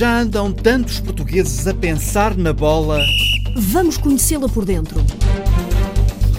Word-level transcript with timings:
Já 0.00 0.20
andam 0.20 0.50
tantos 0.50 0.98
portugueses 0.98 1.66
a 1.66 1.74
pensar 1.74 2.34
na 2.34 2.54
bola. 2.54 3.04
Vamos 3.54 3.98
conhecê-la 3.98 4.48
por 4.48 4.64
dentro. 4.64 4.98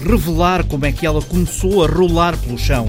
Revelar 0.04 0.66
como 0.66 0.84
é 0.84 0.90
que 0.90 1.06
ela 1.06 1.22
começou 1.22 1.84
a 1.84 1.86
rolar 1.86 2.36
pelo 2.38 2.58
chão. 2.58 2.88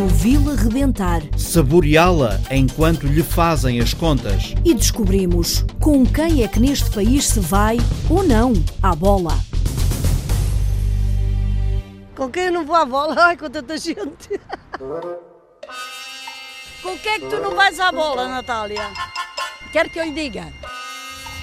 Ouvi-la 0.00 0.54
rebentar. 0.54 1.20
Saboreá-la 1.36 2.40
enquanto 2.50 3.06
lhe 3.06 3.22
fazem 3.22 3.80
as 3.80 3.92
contas. 3.92 4.54
E 4.64 4.72
descobrimos 4.72 5.62
com 5.78 6.06
quem 6.06 6.42
é 6.42 6.48
que 6.48 6.58
neste 6.58 6.88
país 6.88 7.26
se 7.26 7.40
vai 7.40 7.76
ou 8.08 8.22
não 8.22 8.54
à 8.82 8.94
bola. 8.94 9.38
Com 12.16 12.30
quem 12.30 12.44
eu 12.44 12.52
não 12.52 12.64
vou 12.64 12.76
à 12.76 12.86
bola? 12.86 13.14
Ai, 13.14 13.36
com 13.36 13.50
tanta 13.50 13.76
gente. 13.76 14.40
Com 16.82 16.96
quem 16.96 17.12
é 17.12 17.18
que 17.18 17.26
tu 17.26 17.36
não 17.42 17.54
vais 17.54 17.78
à 17.78 17.92
bola, 17.92 18.26
Natália? 18.26 18.88
Quer 19.72 19.88
que 19.88 19.98
eu 19.98 20.04
lhe 20.04 20.12
diga? 20.12 20.46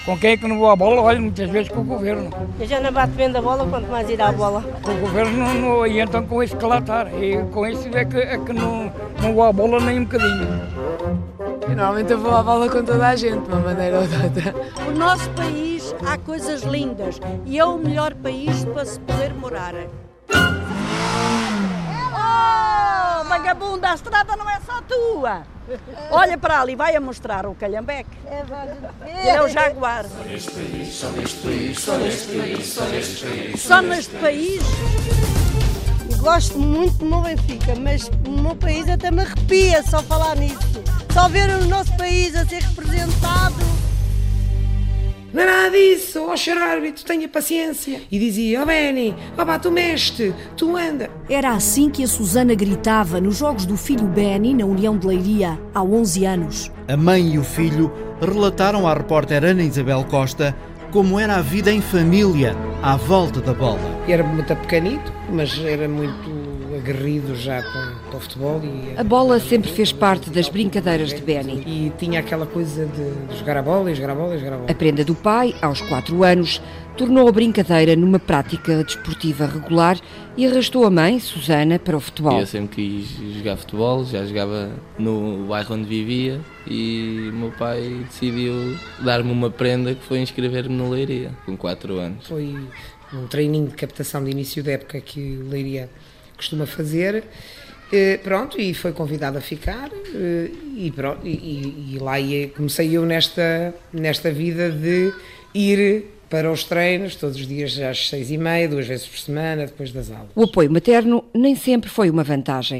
Com 0.05 0.17
quem 0.17 0.31
é 0.31 0.37
que 0.37 0.47
não 0.47 0.59
vou 0.59 0.69
à 0.69 0.75
bola? 0.75 1.01
Olha, 1.01 1.19
muitas 1.19 1.49
vezes 1.49 1.69
com 1.69 1.81
o 1.81 1.83
governo. 1.83 2.29
Eu 2.59 2.67
já 2.67 2.79
não 2.79 2.91
bato 2.91 3.13
bem 3.13 3.31
da 3.31 3.41
bola, 3.41 3.67
quanto 3.67 3.89
mais 3.89 4.09
ir 4.09 4.21
à 4.21 4.31
bola. 4.31 4.63
Com 4.83 4.91
o 4.91 4.99
governo 4.99 5.37
não, 5.37 5.53
não, 5.53 5.87
e 5.87 5.99
então 5.99 6.25
com 6.25 6.43
esse 6.43 6.55
que 6.55 6.65
lá 6.65 6.79
está. 6.79 7.07
E 7.11 7.43
com 7.51 7.65
isso 7.65 7.87
é 7.91 8.05
que, 8.05 8.17
é 8.17 8.37
que 8.37 8.53
não, 8.53 8.91
não 9.21 9.33
vou 9.33 9.43
à 9.43 9.51
bola 9.51 9.79
nem 9.79 9.99
um 9.99 10.03
bocadinho. 10.05 10.61
Normalmente 11.67 12.11
eu 12.11 12.19
vou 12.19 12.35
à 12.35 12.43
bola 12.43 12.69
com 12.69 12.83
toda 12.83 13.07
a 13.07 13.15
gente, 13.15 13.41
de 13.41 13.49
uma 13.51 13.59
maneira 13.59 13.99
ou 13.99 14.07
de 14.07 14.15
outra. 14.15 14.55
O 14.87 14.91
nosso 14.91 15.29
país 15.31 15.95
há 16.05 16.17
coisas 16.17 16.61
lindas 16.61 17.19
e 17.45 17.59
é 17.59 17.65
o 17.65 17.77
melhor 17.77 18.13
país 18.15 18.63
para 18.65 18.85
se 18.85 18.99
poder 18.99 19.33
morar. 19.33 19.73
Oh, 22.25 23.23
vagabunda, 23.25 23.91
a 23.91 23.95
estrada 23.95 24.35
não 24.35 24.49
é 24.49 24.59
só 24.65 24.81
tua. 24.81 25.43
Olha 26.11 26.37
para 26.37 26.61
ali, 26.61 26.75
vai 26.75 26.95
a 26.95 27.01
mostrar 27.01 27.45
o 27.45 27.55
calhambeque. 27.55 28.17
Ele 28.25 29.29
é 29.29 29.41
o 29.41 29.47
jaguar. 29.47 30.05
Só 30.05 30.23
neste 30.23 30.51
país, 30.51 30.93
só 30.93 31.09
neste 31.09 31.37
país, 31.41 31.79
só 31.79 31.97
neste 31.97 32.37
país, 32.37 32.67
só 32.67 32.85
neste 32.85 33.25
país. 33.25 33.61
Só 33.61 33.81
neste 33.81 34.15
país. 34.17 34.63
Gosto 36.19 36.57
muito 36.57 36.97
do 36.97 37.05
meu 37.05 37.21
Benfica, 37.21 37.75
mas 37.75 38.09
o 38.27 38.31
meu 38.41 38.55
país 38.55 38.89
até 38.89 39.11
me 39.11 39.21
arrepia 39.21 39.83
só 39.83 40.01
falar 40.01 40.35
nisso. 40.35 40.83
Só 41.13 41.27
ver 41.29 41.49
o 41.49 41.65
nosso 41.65 41.95
país 41.97 42.35
a 42.35 42.45
ser 42.45 42.61
representado. 42.61 43.55
Não 45.35 45.43
é 45.43 45.45
nada 45.45 45.71
disso, 45.71 46.23
ó 46.29 46.31
oh, 46.31 46.37
senhor 46.37 46.61
árbitro, 46.61 47.03
tenha 47.03 47.27
paciência. 47.27 47.99
E 48.09 48.17
dizia, 48.17 48.61
ó 48.61 48.63
oh, 48.63 48.65
Benny, 48.65 49.13
ó 49.37 49.43
pá, 49.43 49.59
tu 49.59 49.69
meste, 49.69 50.33
tu 50.55 50.77
anda. 50.77 51.09
Era 51.29 51.51
assim 51.51 51.89
que 51.89 52.05
a 52.05 52.07
Susana 52.07 52.55
gritava 52.55 53.19
nos 53.19 53.35
jogos 53.35 53.65
do 53.65 53.75
filho 53.75 54.05
Benny 54.05 54.53
na 54.53 54.65
União 54.65 54.97
de 54.97 55.05
Leiria, 55.05 55.59
há 55.73 55.83
11 55.83 56.25
anos. 56.25 56.71
A 56.87 56.95
mãe 56.95 57.33
e 57.33 57.37
o 57.37 57.43
filho 57.43 57.91
relataram 58.21 58.87
à 58.87 58.93
repórter 58.93 59.43
Ana 59.43 59.61
Isabel 59.61 60.05
Costa 60.05 60.55
como 60.89 61.19
era 61.19 61.35
a 61.35 61.41
vida 61.41 61.69
em 61.69 61.81
família 61.81 62.55
à 62.81 62.95
volta 62.95 63.41
da 63.41 63.53
bola. 63.53 63.81
Era 64.07 64.23
muito 64.23 64.55
pequenito, 64.55 65.11
mas 65.29 65.59
era 65.65 65.89
muito 65.89 66.44
aguerrido 66.85 67.35
já 67.35 67.63
com, 67.63 68.11
com 68.11 68.17
o 68.17 68.19
futebol. 68.19 68.61
E, 68.63 68.97
a 68.97 69.03
bola 69.03 69.39
sempre 69.39 69.71
fez 69.71 69.91
parte 69.91 70.29
das 70.29 70.47
brincadeiras 70.47 71.09
de 71.09 71.21
Benny. 71.21 71.63
E 71.65 71.91
tinha 71.97 72.19
aquela 72.19 72.45
coisa 72.45 72.85
de, 72.85 73.37
jogar 73.37 73.57
a 73.57 73.61
bola 73.61 73.91
e 73.91 73.95
jogar 73.95 74.11
a 74.11 74.15
bola 74.15 74.35
e 74.35 74.39
jogar 74.39 74.53
a 74.53 74.57
bola. 74.57 74.71
A 74.71 74.75
prenda 74.75 75.03
do 75.03 75.15
pai, 75.15 75.55
aos 75.61 75.81
4 75.81 76.23
anos, 76.23 76.61
tornou 76.95 77.27
a 77.27 77.31
brincadeira 77.31 77.95
numa 77.95 78.19
prática 78.19 78.83
desportiva 78.83 79.45
regular 79.45 79.99
e 80.37 80.45
arrastou 80.45 80.85
a 80.85 80.89
mãe, 80.89 81.19
Susana, 81.19 81.79
para 81.79 81.97
o 81.97 81.99
futebol. 81.99 82.39
Eu 82.39 82.45
sempre 82.45 82.75
quis 82.75 83.35
jogar 83.35 83.57
futebol, 83.57 84.05
já 84.05 84.25
jogava 84.25 84.71
no 84.97 85.45
bairro 85.47 85.75
onde 85.75 85.85
vivia 85.85 86.39
e 86.67 87.29
o 87.31 87.35
meu 87.35 87.51
pai 87.51 88.05
decidiu 88.05 88.77
dar-me 88.99 89.31
uma 89.31 89.49
prenda 89.49 89.95
que 89.95 90.03
foi 90.03 90.19
inscrever-me 90.19 90.75
no 90.75 90.89
Leiria, 90.89 91.31
com 91.45 91.57
4 91.57 91.97
anos. 91.97 92.27
Foi 92.27 92.55
um 93.13 93.27
treininho 93.27 93.67
de 93.67 93.75
captação 93.75 94.23
de 94.23 94.31
início 94.31 94.63
da 94.63 94.71
época 94.71 94.99
que 94.99 95.37
o 95.37 95.49
Leiria 95.49 95.89
costuma 96.35 96.65
fazer. 96.65 97.23
Uh, 97.85 98.17
pronto, 98.23 98.59
e 98.59 98.73
foi 98.73 98.91
convidado 98.91 99.37
a 99.37 99.41
ficar 99.41 99.89
uh, 99.89 100.75
e, 100.75 100.91
pronto, 100.95 101.19
e, 101.23 101.93
e, 101.93 101.99
lá 101.99 102.19
ia, 102.19 102.47
comecei 102.47 102.97
eu 102.97 103.05
nesta, 103.05 103.75
nesta 103.93 104.31
vida 104.31 104.71
de 104.71 105.13
ir 105.53 106.05
para 106.27 106.51
os 106.51 106.63
treinos 106.63 107.15
todos 107.15 107.39
os 107.39 107.47
dias 107.47 107.79
às 107.79 108.09
seis 108.09 108.31
e 108.31 108.37
meia, 108.37 108.67
duas 108.67 108.87
vezes 108.87 109.07
por 109.07 109.19
semana, 109.19 109.67
depois 109.67 109.91
das 109.91 110.09
aulas. 110.09 110.29
O 110.35 110.43
apoio 110.43 110.71
materno 110.71 111.23
nem 111.33 111.55
sempre 111.55 111.89
foi 111.89 112.09
uma 112.09 112.23
vantagem. 112.23 112.79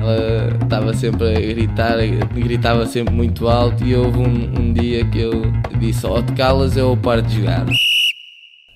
Ela 0.00 0.58
estava 0.62 0.92
sempre 0.92 1.34
a 1.34 1.40
gritar, 1.40 1.96
gritava 2.34 2.84
sempre 2.86 3.14
muito 3.14 3.48
alto 3.48 3.84
e 3.84 3.94
houve 3.94 4.18
um, 4.18 4.60
um 4.60 4.72
dia 4.72 5.04
que 5.06 5.20
eu 5.20 5.44
disse, 5.78 6.04
ou 6.06 6.22
te 6.22 6.32
calas 6.32 6.76
ou 6.76 6.96
paro 6.96 7.22
de 7.22 7.36
jogar. 7.36 7.64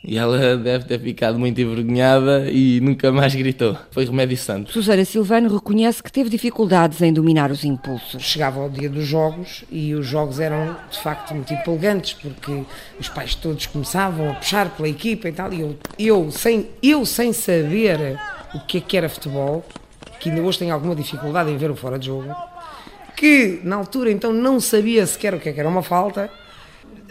E 0.08 0.16
ela 0.16 0.56
deve 0.56 0.86
ter 0.86 0.98
ficado 0.98 1.38
muito 1.38 1.60
envergonhada 1.60 2.50
e 2.50 2.80
nunca 2.80 3.12
mais 3.12 3.34
gritou. 3.34 3.76
Foi 3.90 4.06
remédio 4.06 4.38
santo. 4.38 4.72
Susana 4.72 5.04
Silvano 5.04 5.54
reconhece 5.54 6.02
que 6.02 6.10
teve 6.10 6.30
dificuldades 6.30 7.02
em 7.02 7.12
dominar 7.12 7.50
os 7.50 7.62
impulsos. 7.62 8.22
Chegava 8.22 8.58
ao 8.58 8.70
dia 8.70 8.88
dos 8.88 9.04
jogos 9.04 9.64
e 9.70 9.94
os 9.94 10.06
jogos 10.06 10.40
eram 10.40 10.74
de 10.90 10.98
facto 10.98 11.34
muito 11.34 11.52
empolgantes 11.52 12.14
porque 12.14 12.62
os 12.98 13.06
pais 13.10 13.34
todos 13.34 13.66
começavam 13.66 14.30
a 14.30 14.34
puxar 14.36 14.70
pela 14.70 14.88
equipa 14.88 15.28
e 15.28 15.32
tal. 15.32 15.52
E 15.52 15.60
eu, 15.60 15.76
eu, 15.98 16.30
sem, 16.30 16.70
eu 16.82 17.04
sem 17.04 17.34
saber 17.34 18.18
o 18.54 18.60
que 18.60 18.78
é 18.78 18.80
que 18.80 18.96
era 18.96 19.10
futebol, 19.10 19.62
que 20.18 20.30
ainda 20.30 20.40
hoje 20.40 20.60
tenho 20.60 20.72
alguma 20.72 20.96
dificuldade 20.96 21.50
em 21.50 21.58
ver 21.58 21.70
o 21.70 21.76
fora 21.76 21.98
de 21.98 22.06
jogo, 22.06 22.34
que 23.14 23.60
na 23.62 23.76
altura 23.76 24.10
então 24.10 24.32
não 24.32 24.58
sabia 24.58 25.06
sequer 25.06 25.34
o 25.34 25.38
que, 25.38 25.50
é 25.50 25.52
que 25.52 25.60
era 25.60 25.68
uma 25.68 25.82
falta 25.82 26.30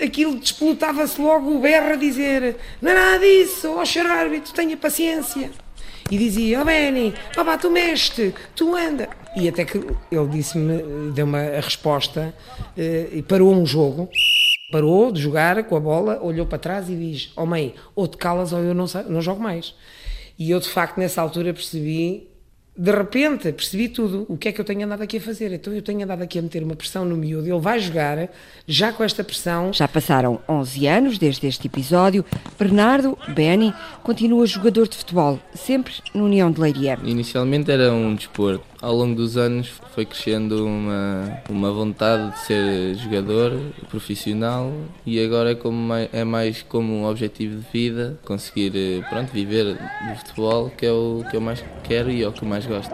aquilo 0.01 0.39
desplotava-se 0.39 1.19
logo 1.19 1.55
o 1.55 1.59
berro 1.59 1.93
a 1.93 1.95
dizer 1.95 2.55
não 2.81 2.91
é 2.91 2.93
nada 2.93 3.19
disso, 3.19 3.69
ó 3.69 3.83
oh, 3.83 4.11
árbitro, 4.11 4.53
tenha 4.53 4.77
paciência. 4.77 5.51
E 6.09 6.17
dizia, 6.17 6.59
ó 6.59 6.61
oh, 6.61 6.65
Benny, 6.65 7.13
papá, 7.35 7.57
tu 7.57 7.69
meste, 7.69 8.33
tu 8.55 8.75
anda. 8.75 9.09
E 9.35 9.49
até 9.49 9.65
que 9.65 9.77
ele 9.77 10.27
disse-me, 10.31 11.11
deu-me 11.11 11.37
a 11.37 11.59
resposta 11.59 12.33
eh, 12.77 13.09
e 13.11 13.21
parou 13.21 13.53
um 13.53 13.65
jogo. 13.65 14.09
Parou 14.71 15.11
de 15.11 15.21
jogar 15.21 15.63
com 15.65 15.75
a 15.75 15.79
bola, 15.79 16.19
olhou 16.21 16.45
para 16.45 16.57
trás 16.57 16.89
e 16.89 16.95
diz: 16.95 17.31
Ó 17.35 17.43
oh, 17.43 17.45
mãe, 17.45 17.73
ou 17.95 18.07
te 18.07 18.17
calas 18.17 18.53
ou 18.53 18.59
eu 18.59 18.73
não, 18.73 18.85
não 19.09 19.21
jogo 19.21 19.41
mais. 19.41 19.75
E 20.39 20.51
eu, 20.51 20.59
de 20.59 20.69
facto, 20.69 20.97
nessa 20.97 21.21
altura 21.21 21.53
percebi 21.53 22.27
de 22.77 22.91
repente 22.91 23.51
percebi 23.51 23.89
tudo. 23.89 24.25
O 24.29 24.37
que 24.37 24.49
é 24.49 24.51
que 24.51 24.61
eu 24.61 24.65
tenho 24.65 24.85
andado 24.85 25.01
aqui 25.01 25.17
a 25.17 25.21
fazer? 25.21 25.51
Então 25.51 25.73
eu 25.73 25.81
tenho 25.81 26.03
andado 26.03 26.21
aqui 26.21 26.37
a 26.37 26.41
meter 26.41 26.63
uma 26.63 26.75
pressão 26.75 27.03
no 27.03 27.17
miúdo. 27.17 27.47
Ele 27.47 27.59
vai 27.59 27.79
jogar 27.79 28.29
já 28.67 28.93
com 28.93 29.03
esta 29.03 29.23
pressão. 29.23 29.73
Já 29.73 29.87
passaram 29.87 30.39
11 30.47 30.87
anos 30.87 31.17
desde 31.17 31.47
este 31.47 31.65
episódio. 31.67 32.23
Bernardo 32.57 33.17
Benny 33.29 33.73
continua 34.03 34.45
jogador 34.45 34.87
de 34.87 34.95
futebol, 34.95 35.39
sempre 35.55 35.93
no 36.13 36.25
União 36.25 36.51
de 36.51 36.61
Leiria. 36.61 36.99
Inicialmente 37.03 37.71
era 37.71 37.91
um 37.91 38.13
desporto. 38.13 38.63
Ao 38.79 38.93
longo 38.93 39.15
dos 39.15 39.37
anos 39.37 39.69
foi 39.95 40.05
crescendo 40.05 40.63
uma, 40.63 41.41
uma 41.49 41.71
vontade 41.71 42.31
de 42.31 42.39
ser 42.41 42.95
jogador 42.95 43.59
profissional 43.89 44.71
e 45.03 45.19
agora 45.23 45.53
é, 45.53 45.55
como, 45.55 45.93
é 45.93 46.23
mais 46.23 46.61
como 46.61 46.93
um 46.93 47.05
objetivo 47.05 47.59
de 47.59 47.65
vida 47.73 48.19
conseguir 48.23 48.71
eh, 48.75 49.03
pronto, 49.09 49.31
viver 49.33 49.73
do 49.73 50.15
futebol, 50.17 50.69
que 50.69 50.85
é 50.85 50.91
o 50.91 51.23
que 51.27 51.35
eu 51.35 51.41
mais 51.41 51.63
quero 51.83 52.11
e 52.11 52.21
é 52.21 52.27
o 52.27 52.31
que 52.31 52.43
eu 52.43 52.47
mais 52.47 52.67
gosto. 52.67 52.93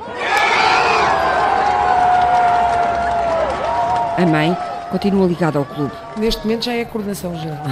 A 4.18 4.26
mãe 4.26 4.56
continua 4.94 5.26
ligada 5.26 5.58
ao 5.58 5.66
clube. 5.66 5.92
Neste 6.20 6.44
momento 6.44 6.66
já 6.66 6.74
é 6.74 6.82
a 6.82 6.86
coordenação 6.86 7.36
geral. 7.36 7.66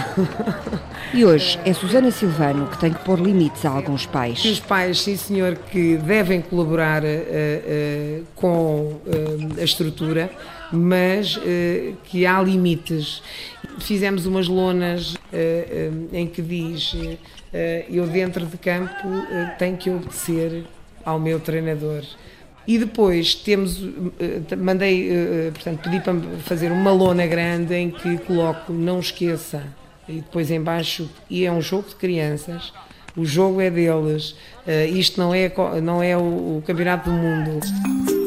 E 1.13 1.23
hoje 1.23 1.59
é 1.63 1.71
Susana 1.71 2.09
Silvano 2.09 2.67
que 2.67 2.79
tem 2.79 2.91
que 2.91 3.03
pôr 3.05 3.19
limites 3.19 3.63
a 3.63 3.69
alguns 3.69 4.07
pais. 4.07 4.43
Os 4.43 4.59
pais, 4.59 5.01
sim 5.01 5.15
senhor, 5.15 5.55
que 5.55 5.97
devem 5.97 6.41
colaborar 6.41 7.03
uh, 7.03 7.05
uh, 7.05 8.25
com 8.33 8.93
uh, 9.05 9.59
a 9.59 9.63
estrutura, 9.63 10.31
mas 10.71 11.37
que 12.05 12.25
há 12.25 12.41
limites. 12.41 13.21
Fizemos 13.79 14.25
umas 14.25 14.47
lonas 14.47 15.15
em 16.13 16.25
que 16.25 16.41
diz 16.41 16.95
eu 17.89 18.07
dentro 18.07 18.45
de 18.45 18.57
campo 18.57 19.07
tenho 19.59 19.75
que 19.75 19.89
obedecer 19.89 20.63
ao 21.03 21.19
meu 21.19 21.41
treinador. 21.41 22.03
E 22.71 22.77
depois 22.77 23.35
temos, 23.35 23.83
eh, 24.17 24.55
mandei, 24.55 25.09
eh, 25.09 25.13
eh, 25.13 25.51
portanto, 25.51 25.81
pedi 25.81 25.99
para 25.99 26.13
fazer 26.45 26.71
uma 26.71 26.89
lona 26.93 27.27
grande 27.27 27.75
em 27.75 27.91
que 27.91 28.17
coloco 28.19 28.71
não 28.71 29.01
esqueça 29.01 29.61
e 30.07 30.13
depois 30.13 30.49
embaixo, 30.49 31.09
e 31.29 31.43
é 31.43 31.51
um 31.51 31.61
jogo 31.61 31.89
de 31.89 31.95
crianças, 31.95 32.71
o 33.13 33.25
jogo 33.25 33.59
é 33.59 33.69
deles, 33.69 34.37
isto 34.93 35.19
não 35.19 35.33
é, 35.33 35.51
não 35.81 36.01
é 36.01 36.15
o 36.15 36.63
campeonato 36.65 37.09
do 37.09 37.15
mundo. 37.15 38.20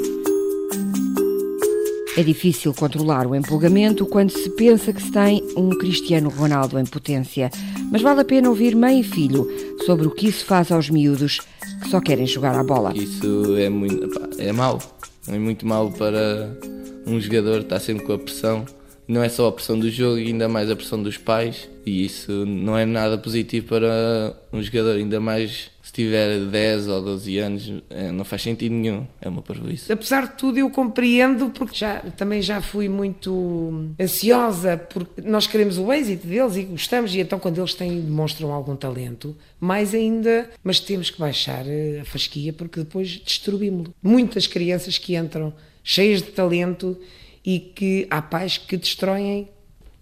É 2.16 2.22
difícil 2.22 2.72
controlar 2.72 3.26
o 3.26 3.34
empolgamento 3.34 4.06
quando 4.06 4.30
se 4.30 4.48
pensa 4.50 4.92
que 4.92 5.02
se 5.02 5.10
tem 5.10 5.42
um 5.56 5.70
Cristiano 5.70 6.30
Ronaldo 6.30 6.78
em 6.78 6.84
potência, 6.84 7.50
mas 7.90 8.02
vale 8.02 8.20
a 8.20 8.24
pena 8.24 8.48
ouvir 8.48 8.76
mãe 8.76 9.00
e 9.00 9.02
filho 9.02 9.48
sobre 9.84 10.06
o 10.06 10.12
que 10.12 10.28
isso 10.28 10.44
faz 10.44 10.70
aos 10.70 10.88
miúdos 10.88 11.40
que 11.82 11.88
só 11.88 12.00
querem 12.00 12.24
jogar 12.24 12.54
à 12.54 12.62
bola. 12.62 12.96
Isso 12.96 13.56
é 13.56 13.68
muito 13.68 14.08
é 14.38 14.52
mau, 14.52 14.78
é 15.26 15.36
muito 15.36 15.66
mau 15.66 15.90
para 15.90 16.56
um 17.04 17.20
jogador 17.20 17.62
está 17.62 17.80
sempre 17.80 18.04
com 18.04 18.12
a 18.12 18.18
pressão. 18.18 18.64
Não 19.08 19.22
é 19.22 19.28
só 19.28 19.48
a 19.48 19.52
pressão 19.52 19.78
do 19.78 19.90
jogo, 19.90 20.16
ainda 20.16 20.48
mais 20.48 20.70
a 20.70 20.76
pressão 20.76 21.02
dos 21.02 21.18
pais, 21.18 21.68
e 21.84 22.06
isso 22.06 22.46
não 22.46 22.78
é 22.78 22.86
nada 22.86 23.18
positivo 23.18 23.66
para 23.66 24.34
um 24.52 24.62
jogador, 24.62 24.96
ainda 24.96 25.20
mais 25.20 25.73
tiver 25.94 26.40
10 26.46 26.88
ou 26.88 27.02
12 27.02 27.38
anos, 27.38 27.72
é, 27.88 28.10
não 28.10 28.24
faz 28.24 28.42
sentido 28.42 28.74
nenhum, 28.74 29.06
é 29.20 29.28
uma 29.28 29.40
parvoíce. 29.40 29.92
Apesar 29.92 30.26
de 30.26 30.32
tudo, 30.36 30.58
eu 30.58 30.68
compreendo, 30.68 31.50
porque 31.50 31.76
já, 31.76 32.00
também 32.16 32.42
já 32.42 32.60
fui 32.60 32.88
muito 32.88 33.94
ansiosa, 33.98 34.76
porque 34.76 35.22
nós 35.22 35.46
queremos 35.46 35.78
o 35.78 35.92
êxito 35.92 36.26
deles 36.26 36.56
e 36.56 36.64
gostamos, 36.64 37.14
e 37.14 37.20
então 37.20 37.38
quando 37.38 37.58
eles 37.58 37.74
têm, 37.74 38.00
demonstram 38.00 38.52
algum 38.52 38.74
talento, 38.74 39.36
mais 39.60 39.94
ainda, 39.94 40.50
mas 40.64 40.80
temos 40.80 41.10
que 41.10 41.18
baixar 41.20 41.64
eh, 41.64 42.00
a 42.02 42.04
fasquia, 42.04 42.52
porque 42.52 42.80
depois 42.80 43.16
destruímos-lo. 43.16 43.94
Muitas 44.02 44.48
crianças 44.48 44.98
que 44.98 45.16
entram 45.16 45.54
cheias 45.84 46.20
de 46.20 46.32
talento 46.32 46.98
e 47.44 47.60
que 47.60 48.08
há 48.10 48.20
pais 48.20 48.58
que 48.58 48.76
destroem, 48.76 49.48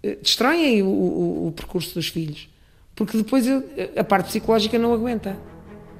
eh, 0.01 0.17
destroem 0.19 0.81
o, 0.81 0.87
o, 0.87 1.47
o 1.49 1.51
percurso 1.51 1.93
dos 1.93 2.07
filhos 2.07 2.51
porque 2.95 3.17
depois 3.17 3.45
a 3.97 4.03
parte 4.03 4.27
psicológica 4.27 4.77
não 4.77 4.93
aguenta 4.93 5.35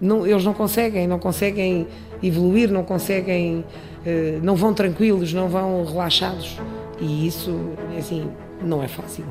não, 0.04 0.28
eles 0.28 0.44
não 0.44 0.54
conseguem, 0.54 1.08
não 1.08 1.18
conseguem 1.18 1.88
evoluir, 2.22 2.70
não 2.70 2.84
conseguem, 2.84 3.64
eh, 4.06 4.38
não 4.44 4.56
vão 4.56 4.74
tranquilos, 4.74 5.34
não 5.34 5.48
vão 5.48 5.86
relaxados. 5.86 6.58
E 7.00 7.26
isso, 7.26 7.58
assim, 7.98 8.30
não 8.62 8.84
é 8.84 8.88
fácil. 8.88 9.26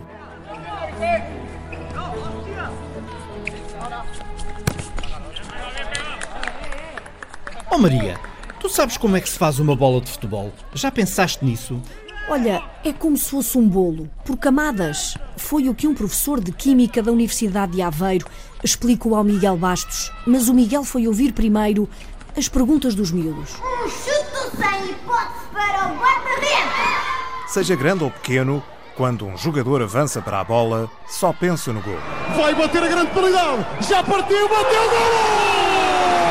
Oh 7.70 7.78
Maria, 7.78 8.18
tu 8.60 8.68
sabes 8.68 8.96
como 8.96 9.16
é 9.16 9.20
que 9.20 9.28
se 9.28 9.38
faz 9.38 9.58
uma 9.58 9.76
bola 9.76 10.00
de 10.00 10.10
futebol? 10.10 10.52
Já 10.74 10.90
pensaste 10.90 11.44
nisso? 11.44 11.80
Olha, 12.28 12.62
é 12.84 12.92
como 12.92 13.16
se 13.16 13.30
fosse 13.30 13.58
um 13.58 13.68
bolo, 13.68 14.08
por 14.24 14.38
camadas. 14.38 15.18
Foi 15.36 15.68
o 15.68 15.74
que 15.74 15.88
um 15.88 15.94
professor 15.94 16.40
de 16.40 16.52
Química 16.52 17.02
da 17.02 17.10
Universidade 17.10 17.72
de 17.72 17.82
Aveiro 17.82 18.26
explicou 18.62 19.14
ao 19.14 19.24
Miguel 19.24 19.56
Bastos, 19.56 20.12
mas 20.26 20.48
o 20.48 20.54
Miguel 20.54 20.84
foi 20.84 21.06
ouvir 21.06 21.32
primeiro 21.32 21.88
as 22.36 22.48
perguntas 22.48 22.94
dos 22.94 23.10
miúdos. 23.10 23.54
Um 23.54 23.88
chute 23.88 24.56
sem 24.56 24.90
hipótese 24.90 25.46
para 25.52 25.88
o 25.88 25.98
guarda-redes! 25.98 27.52
Seja 27.52 27.76
grande 27.76 28.04
ou 28.04 28.10
pequeno, 28.10 28.62
quando 28.96 29.26
um 29.26 29.36
jogador 29.36 29.82
avança 29.82 30.22
para 30.22 30.40
a 30.40 30.44
bola, 30.44 30.90
só 31.06 31.32
pensa 31.32 31.72
no 31.72 31.82
gol. 31.82 31.98
Vai 32.36 32.54
bater 32.54 32.82
a 32.82 32.88
grande 32.88 33.10
qualidade! 33.10 33.66
Já 33.88 34.02
partiu, 34.02 34.48
bateu, 34.48 34.90
gol! 34.90 36.21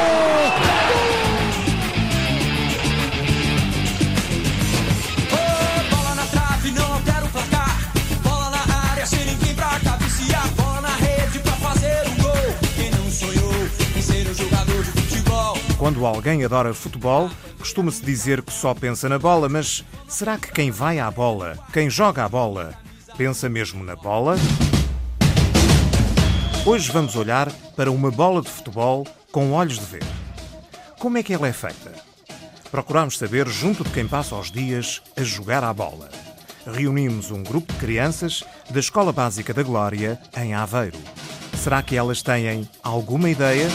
Quando 15.81 16.05
alguém 16.05 16.45
adora 16.45 16.75
futebol, 16.75 17.27
costuma-se 17.57 18.05
dizer 18.05 18.43
que 18.43 18.53
só 18.53 18.71
pensa 18.71 19.09
na 19.09 19.17
bola, 19.17 19.49
mas 19.49 19.83
será 20.07 20.37
que 20.37 20.51
quem 20.51 20.69
vai 20.69 20.99
à 20.99 21.09
bola, 21.09 21.57
quem 21.73 21.89
joga 21.89 22.23
a 22.23 22.29
bola, 22.29 22.75
pensa 23.17 23.49
mesmo 23.49 23.83
na 23.83 23.95
bola? 23.95 24.35
Hoje 26.67 26.91
vamos 26.91 27.15
olhar 27.15 27.51
para 27.75 27.91
uma 27.91 28.11
bola 28.11 28.43
de 28.43 28.49
futebol 28.51 29.07
com 29.31 29.53
olhos 29.53 29.79
de 29.79 29.85
ver. 29.85 30.03
Como 30.99 31.17
é 31.17 31.23
que 31.23 31.33
ela 31.33 31.47
é 31.47 31.51
feita? 31.51 31.91
Procuramos 32.69 33.17
saber 33.17 33.47
junto 33.47 33.83
de 33.83 33.89
quem 33.89 34.07
passa 34.07 34.35
os 34.35 34.51
dias 34.51 35.01
a 35.17 35.23
jogar 35.23 35.63
à 35.63 35.73
bola. 35.73 36.11
Reunimos 36.63 37.31
um 37.31 37.41
grupo 37.41 37.73
de 37.73 37.79
crianças 37.79 38.43
da 38.69 38.79
Escola 38.79 39.11
Básica 39.11 39.51
da 39.51 39.63
Glória, 39.63 40.21
em 40.37 40.53
Aveiro. 40.53 40.99
Será 41.57 41.81
que 41.81 41.95
elas 41.95 42.21
têm 42.21 42.69
alguma 42.83 43.31
ideia? 43.31 43.67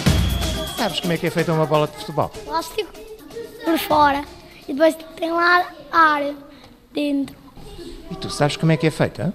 Sabes 0.76 1.00
como 1.00 1.12
é 1.12 1.16
que 1.16 1.26
é 1.26 1.30
feita 1.30 1.52
uma 1.52 1.66
bola 1.66 1.86
de 1.86 1.96
futebol? 1.96 2.28
Plástico 2.28 2.90
por 3.64 3.78
fora 3.78 4.24
e 4.68 4.72
depois 4.74 4.96
tem 5.16 5.32
lá 5.32 5.66
ar 5.90 6.22
dentro. 6.92 7.34
E 8.10 8.14
tu 8.16 8.28
sabes 8.30 8.56
como 8.56 8.72
é 8.72 8.76
que 8.76 8.86
é 8.86 8.90
feita? 8.90 9.32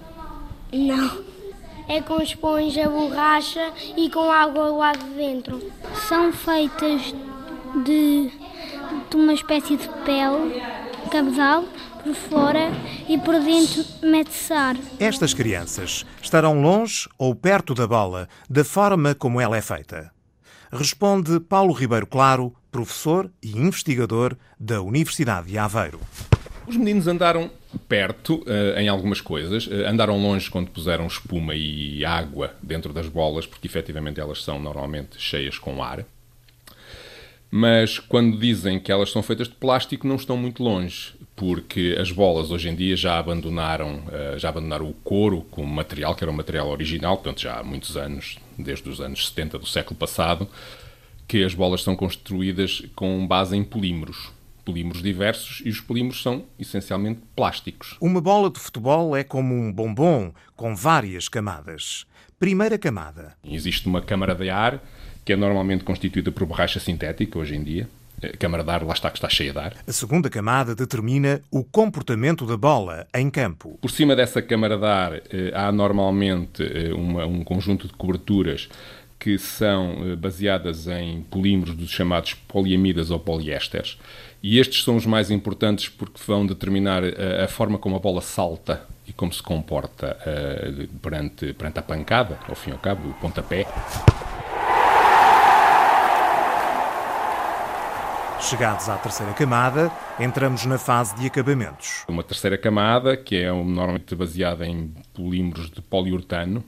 Não. 0.72 1.24
É 1.88 2.00
com 2.00 2.22
esponja, 2.22 2.88
borracha 2.88 3.72
e 3.96 4.08
com 4.08 4.30
água 4.30 4.68
lá 4.68 4.92
dentro. 4.92 5.60
São 6.08 6.32
feitas 6.32 7.12
de, 7.84 8.30
de 9.10 9.16
uma 9.16 9.34
espécie 9.34 9.76
de 9.76 9.88
pele, 10.04 10.62
cabedal, 11.10 11.64
por 12.02 12.14
fora 12.14 12.70
e 13.08 13.18
por 13.18 13.34
dentro 13.40 13.84
mete-se 14.02 14.52
ar. 14.52 14.76
Estas 14.98 15.34
crianças 15.34 16.06
estarão 16.22 16.62
longe 16.62 17.08
ou 17.18 17.34
perto 17.34 17.74
da 17.74 17.86
bola, 17.86 18.28
da 18.48 18.64
forma 18.64 19.14
como 19.14 19.40
ela 19.40 19.56
é 19.56 19.60
feita? 19.60 20.10
Responde 20.74 21.38
Paulo 21.38 21.74
Ribeiro 21.74 22.06
Claro, 22.06 22.56
professor 22.70 23.30
e 23.42 23.50
investigador 23.50 24.34
da 24.58 24.80
Universidade 24.80 25.48
de 25.48 25.58
Aveiro. 25.58 26.00
Os 26.66 26.74
meninos 26.78 27.06
andaram 27.06 27.50
perto 27.86 28.36
uh, 28.36 28.78
em 28.78 28.88
algumas 28.88 29.20
coisas, 29.20 29.66
uh, 29.66 29.86
andaram 29.86 30.16
longe 30.16 30.50
quando 30.50 30.70
puseram 30.70 31.06
espuma 31.06 31.54
e 31.54 32.02
água 32.06 32.54
dentro 32.62 32.90
das 32.90 33.06
bolas, 33.06 33.44
porque 33.44 33.66
efetivamente 33.66 34.18
elas 34.18 34.42
são 34.42 34.58
normalmente 34.58 35.20
cheias 35.20 35.58
com 35.58 35.84
ar. 35.84 36.06
Mas 37.50 37.98
quando 37.98 38.38
dizem 38.38 38.80
que 38.80 38.90
elas 38.90 39.12
são 39.12 39.22
feitas 39.22 39.48
de 39.48 39.54
plástico, 39.54 40.06
não 40.06 40.16
estão 40.16 40.38
muito 40.38 40.62
longe, 40.62 41.12
porque 41.34 41.96
as 42.00 42.10
bolas 42.10 42.50
hoje 42.50 42.68
em 42.68 42.74
dia 42.74 42.96
já 42.96 43.18
abandonaram, 43.18 43.96
uh, 43.96 44.38
já 44.38 44.48
abandonaram 44.48 44.88
o 44.88 44.92
couro 44.92 45.42
como 45.50 45.72
material, 45.72 46.14
que 46.14 46.22
era 46.22 46.30
o 46.30 46.34
material 46.34 46.68
original, 46.68 47.16
portanto 47.16 47.40
já 47.40 47.58
há 47.58 47.62
muitos 47.62 47.96
anos, 47.96 48.38
desde 48.58 48.88
os 48.88 49.00
anos 49.00 49.28
70 49.28 49.58
do 49.58 49.66
século 49.66 49.96
passado, 49.96 50.48
que 51.26 51.42
as 51.42 51.54
bolas 51.54 51.82
são 51.82 51.96
construídas 51.96 52.82
com 52.94 53.26
base 53.26 53.56
em 53.56 53.64
polímeros. 53.64 54.30
Polímeros 54.64 55.02
diversos 55.02 55.60
e 55.64 55.70
os 55.70 55.80
polímeros 55.80 56.22
são 56.22 56.44
essencialmente 56.58 57.20
plásticos. 57.34 57.96
Uma 58.00 58.20
bola 58.20 58.48
de 58.48 58.60
futebol 58.60 59.16
é 59.16 59.24
como 59.24 59.54
um 59.54 59.72
bombom 59.72 60.32
com 60.54 60.76
várias 60.76 61.28
camadas. 61.28 62.06
Primeira 62.38 62.78
camada. 62.78 63.34
Existe 63.44 63.86
uma 63.86 64.00
câmara 64.00 64.34
de 64.34 64.50
ar 64.50 64.80
que 65.24 65.32
é 65.32 65.36
normalmente 65.36 65.84
constituída 65.84 66.30
por 66.30 66.46
borracha 66.46 66.80
sintética 66.80 67.38
hoje 67.38 67.54
em 67.54 67.62
dia. 67.62 67.88
A 68.22 68.36
câmara 68.36 68.62
de 68.62 68.70
ar, 68.70 68.84
lá 68.84 68.92
está, 68.92 69.10
que 69.10 69.18
está 69.18 69.28
cheia 69.28 69.52
de 69.52 69.58
ar. 69.58 69.74
A 69.86 69.92
segunda 69.92 70.30
camada 70.30 70.74
determina 70.74 71.40
o 71.50 71.64
comportamento 71.64 72.46
da 72.46 72.56
bola 72.56 73.06
em 73.14 73.28
campo. 73.28 73.78
Por 73.80 73.90
cima 73.90 74.14
dessa 74.14 74.40
câmara 74.40 74.78
de 74.78 74.86
ar 74.86 75.14
eh, 75.14 75.52
há 75.54 75.72
normalmente 75.72 76.62
eh, 76.62 76.92
uma, 76.92 77.26
um 77.26 77.42
conjunto 77.42 77.88
de 77.88 77.94
coberturas 77.94 78.68
que 79.18 79.38
são 79.38 80.12
eh, 80.12 80.16
baseadas 80.16 80.86
em 80.86 81.22
polímeros 81.22 81.74
dos 81.74 81.90
chamados 81.90 82.34
poliamidas 82.34 83.10
ou 83.10 83.18
poliésteres. 83.18 83.98
E 84.42 84.58
estes 84.58 84.82
são 84.84 84.96
os 84.96 85.06
mais 85.06 85.30
importantes 85.30 85.88
porque 85.88 86.20
vão 86.26 86.46
determinar 86.46 87.02
a, 87.04 87.44
a 87.44 87.48
forma 87.48 87.78
como 87.78 87.96
a 87.96 88.00
bola 88.00 88.20
salta 88.20 88.86
e 89.06 89.12
como 89.12 89.32
se 89.32 89.42
comporta 89.42 90.16
uh, 90.20 90.88
perante, 90.98 91.52
perante 91.52 91.78
a 91.78 91.82
pancada, 91.82 92.38
ao 92.48 92.54
fim 92.54 92.70
e 92.70 92.72
ao 92.72 92.78
cabo, 92.78 93.08
o 93.08 93.14
pontapé. 93.14 93.66
Chegados 98.48 98.88
à 98.88 98.96
terceira 98.96 99.32
camada, 99.32 99.90
entramos 100.18 100.66
na 100.66 100.76
fase 100.76 101.14
de 101.14 101.26
acabamentos. 101.26 102.04
Uma 102.08 102.24
terceira 102.24 102.58
camada, 102.58 103.16
que 103.16 103.36
é 103.36 103.52
normalmente 103.52 104.14
baseada 104.16 104.66
em 104.66 104.92
polímeros 105.14 105.70
de 105.70 105.80
poliuretano, 105.80 106.64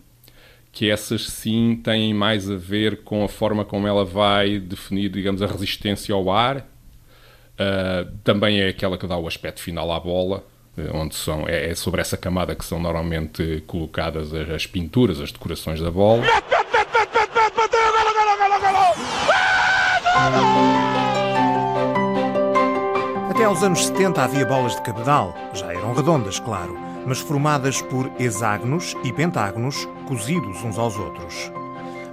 que 0.70 0.88
essas 0.88 1.26
sim 1.28 1.80
têm 1.82 2.14
mais 2.14 2.48
a 2.48 2.54
ver 2.56 3.02
com 3.02 3.24
a 3.24 3.28
forma 3.28 3.64
como 3.64 3.88
ela 3.88 4.04
vai 4.04 4.58
definir, 4.58 5.08
digamos, 5.10 5.42
a 5.42 5.46
resistência 5.46 6.14
ao 6.14 6.30
ar. 6.30 6.58
Uh, 6.58 8.10
também 8.22 8.60
é 8.60 8.68
aquela 8.68 8.96
que 8.96 9.06
dá 9.06 9.16
o 9.16 9.26
aspecto 9.26 9.60
final 9.60 9.92
à 9.92 9.98
bola, 9.98 10.44
eh, 10.76 10.90
onde 10.92 11.14
são, 11.14 11.46
é, 11.48 11.70
é 11.70 11.74
sobre 11.74 12.00
essa 12.00 12.16
camada 12.16 12.54
que 12.54 12.64
são 12.64 12.80
normalmente 12.80 13.62
colocadas 13.66 14.32
as, 14.32 14.50
as 14.50 14.66
pinturas, 14.66 15.20
as 15.20 15.30
decorações 15.30 15.80
da 15.80 15.90
bola. 15.90 16.24
Até 23.44 23.50
aos 23.50 23.62
anos 23.62 23.86
70 23.88 24.22
havia 24.22 24.46
bolas 24.46 24.74
de 24.74 24.80
cabedal, 24.80 25.34
já 25.52 25.70
eram 25.70 25.92
redondas, 25.92 26.40
claro, 26.40 26.74
mas 27.06 27.20
formadas 27.20 27.82
por 27.82 28.10
hexágonos 28.18 28.96
e 29.04 29.12
pentágonos 29.12 29.86
cozidos 30.08 30.64
uns 30.64 30.78
aos 30.78 30.96
outros. 30.96 31.52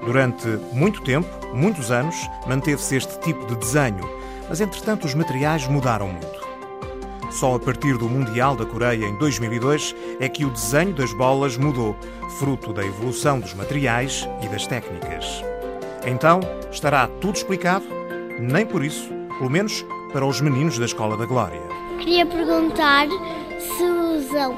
Durante 0.05 0.45
muito 0.73 1.01
tempo, 1.01 1.29
muitos 1.53 1.89
anos, 1.89 2.17
manteve-se 2.45 2.97
este 2.97 3.17
tipo 3.21 3.45
de 3.45 3.55
desenho, 3.55 4.03
mas 4.50 4.59
entretanto 4.59 5.05
os 5.05 5.15
materiais 5.15 5.65
mudaram 5.67 6.09
muito. 6.09 7.31
Só 7.31 7.55
a 7.55 7.59
partir 7.59 7.97
do 7.97 8.09
Mundial 8.09 8.57
da 8.57 8.65
Coreia 8.65 9.05
em 9.05 9.17
2002 9.17 9.95
é 10.19 10.27
que 10.27 10.43
o 10.43 10.50
desenho 10.50 10.93
das 10.93 11.13
bolas 11.13 11.55
mudou, 11.55 11.95
fruto 12.39 12.73
da 12.73 12.85
evolução 12.85 13.39
dos 13.39 13.53
materiais 13.53 14.27
e 14.43 14.50
das 14.50 14.67
técnicas. 14.67 15.41
Então, 16.05 16.41
estará 16.69 17.07
tudo 17.21 17.38
explicado? 17.38 17.85
Nem 18.38 18.65
por 18.65 18.83
isso, 18.83 19.07
pelo 19.38 19.50
menos 19.50 19.85
para 20.11 20.25
os 20.25 20.41
meninos 20.41 20.77
da 20.77 20.85
Escola 20.85 21.15
da 21.15 21.25
Glória. 21.25 21.61
Queria 21.99 22.25
perguntar 22.25 23.07
se 23.59 23.83
usam 23.83 24.57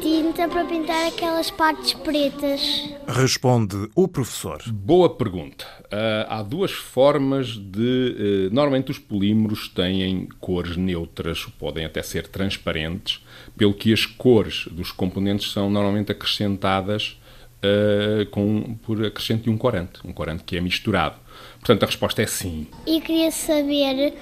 tinta 0.00 0.46
para 0.46 0.66
pintar 0.66 1.06
aquelas 1.06 1.50
partes 1.50 1.94
pretas. 1.94 2.90
Responde 3.06 3.88
o 3.94 4.06
professor. 4.06 4.60
Boa 4.66 5.08
pergunta. 5.08 5.64
Uh, 5.84 6.28
há 6.28 6.42
duas 6.42 6.72
formas 6.72 7.56
de. 7.56 8.48
Uh, 8.50 8.54
normalmente 8.54 8.90
os 8.90 8.98
polímeros 8.98 9.68
têm 9.68 10.28
cores 10.40 10.76
neutras, 10.76 11.46
podem 11.58 11.86
até 11.86 12.02
ser 12.02 12.26
transparentes, 12.26 13.24
pelo 13.56 13.72
que 13.72 13.94
as 13.94 14.04
cores 14.04 14.68
dos 14.70 14.92
componentes 14.92 15.50
são 15.52 15.70
normalmente 15.70 16.12
acrescentadas 16.12 17.18
uh, 17.64 18.26
com, 18.26 18.76
por 18.82 19.02
acrescento 19.02 19.44
de 19.44 19.50
um 19.50 19.56
corante, 19.56 20.00
um 20.04 20.12
corante 20.12 20.44
que 20.44 20.54
é 20.54 20.60
misturado. 20.60 21.16
Portanto, 21.60 21.82
a 21.84 21.86
resposta 21.86 22.20
é 22.20 22.26
sim. 22.26 22.66
E 22.86 23.00
queria 23.00 23.30
saber 23.30 24.12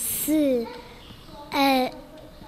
se 0.00 0.66
a 1.52 1.90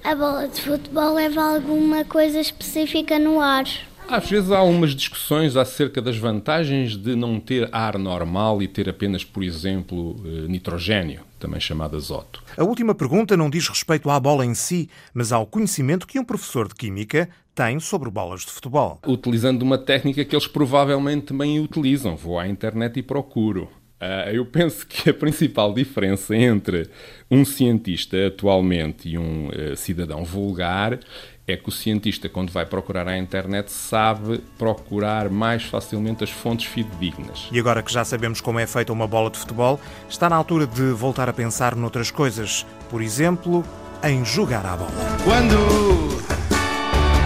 a 0.04 0.16
bola 0.16 0.48
de 0.48 0.60
futebol 0.60 1.14
leva 1.14 1.54
alguma 1.54 2.04
coisa 2.04 2.40
específica 2.40 3.18
no 3.20 3.40
ar. 3.40 3.64
Às 4.08 4.28
vezes 4.28 4.50
há 4.50 4.58
algumas 4.58 4.96
discussões 4.96 5.56
acerca 5.56 6.02
das 6.02 6.16
vantagens 6.18 6.96
de 6.96 7.14
não 7.14 7.38
ter 7.38 7.68
ar 7.72 7.96
normal 7.96 8.60
e 8.60 8.66
ter 8.66 8.88
apenas, 8.88 9.24
por 9.24 9.44
exemplo, 9.44 10.16
eh, 10.24 10.48
nitrogênio, 10.48 11.20
também 11.38 11.60
chamado 11.60 11.96
azoto. 11.96 12.42
A 12.56 12.64
última 12.64 12.96
pergunta 12.96 13.36
não 13.36 13.48
diz 13.48 13.68
respeito 13.68 14.10
à 14.10 14.18
bola 14.18 14.44
em 14.44 14.54
si, 14.54 14.90
mas 15.14 15.30
ao 15.30 15.46
conhecimento 15.46 16.06
que 16.06 16.18
um 16.18 16.24
professor 16.24 16.66
de 16.66 16.74
Química 16.74 17.28
tem 17.54 17.78
sobre 17.78 18.10
bolas 18.10 18.40
de 18.40 18.50
futebol. 18.50 18.98
Utilizando 19.06 19.62
uma 19.62 19.78
técnica 19.78 20.24
que 20.24 20.34
eles 20.34 20.48
provavelmente 20.48 21.26
também 21.26 21.60
utilizam. 21.60 22.16
Vou 22.16 22.40
à 22.40 22.48
internet 22.48 22.98
e 22.98 23.02
procuro. 23.02 23.68
Uh, 24.02 24.30
eu 24.32 24.44
penso 24.44 24.84
que 24.84 25.10
a 25.10 25.14
principal 25.14 25.72
diferença 25.72 26.34
entre 26.34 26.90
um 27.30 27.44
cientista 27.44 28.26
atualmente 28.26 29.08
e 29.08 29.16
um 29.16 29.46
uh, 29.46 29.76
cidadão 29.76 30.24
vulgar 30.24 30.98
é 31.46 31.56
que 31.56 31.68
o 31.68 31.72
cientista, 31.72 32.28
quando 32.28 32.50
vai 32.50 32.66
procurar 32.66 33.06
à 33.06 33.16
internet, 33.16 33.70
sabe 33.70 34.38
procurar 34.58 35.30
mais 35.30 35.62
facilmente 35.62 36.24
as 36.24 36.30
fontes 36.30 36.66
fidedignas. 36.66 37.48
E 37.52 37.60
agora 37.60 37.80
que 37.80 37.92
já 37.92 38.04
sabemos 38.04 38.40
como 38.40 38.58
é 38.58 38.66
feita 38.66 38.92
uma 38.92 39.06
bola 39.06 39.30
de 39.30 39.38
futebol, 39.38 39.80
está 40.08 40.28
na 40.28 40.34
altura 40.34 40.66
de 40.66 40.90
voltar 40.90 41.28
a 41.28 41.32
pensar 41.32 41.76
noutras 41.76 42.10
coisas. 42.10 42.66
Por 42.90 43.00
exemplo, 43.02 43.64
em 44.02 44.24
jogar 44.24 44.66
à 44.66 44.76
bola. 44.76 44.90
Quando 45.24 45.56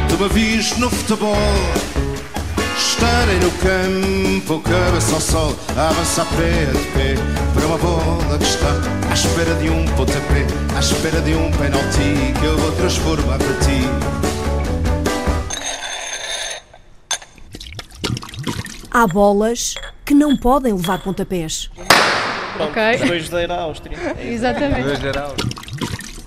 tu 0.09 0.35
me 0.35 0.81
no 0.81 0.91
futebol 0.91 1.37
estarem 2.77 3.39
no 3.41 3.51
campo, 3.53 4.61
cabeça 4.61 5.15
ao 5.15 5.21
sol, 5.21 5.57
a 5.77 5.89
avançar 5.89 6.27
pé 6.37 6.67
de 6.67 6.85
pé 6.93 7.15
para 7.55 7.67
uma 7.67 7.79
bola 7.79 8.39
que 8.39 8.45
está 8.45 8.71
à 9.11 9.15
espera 9.15 9.55
de 9.55 9.71
um 9.71 9.85
pontapé, 9.97 10.47
à 10.77 10.81
espera 10.81 11.21
de 11.23 11.35
um 11.35 11.51
penalti 11.53 12.35
que 12.39 12.47
eu 12.47 12.59
vou 12.59 12.73
transformar 12.73 13.39
para 13.39 13.55
ti. 13.61 13.81
Há 18.91 19.07
bolas 19.07 19.75
que 20.05 20.15
não 20.15 20.37
podem 20.37 20.73
levar 20.73 21.03
pontapés. 21.03 21.71
Pronto, 22.57 22.71
ok. 22.71 23.09
2 23.09 23.29
0 23.29 23.53
Áustria. 23.53 23.99
Exatamente. 24.23 24.83
2 24.83 24.99
0 25.01 25.21
Áustria. 25.21 25.51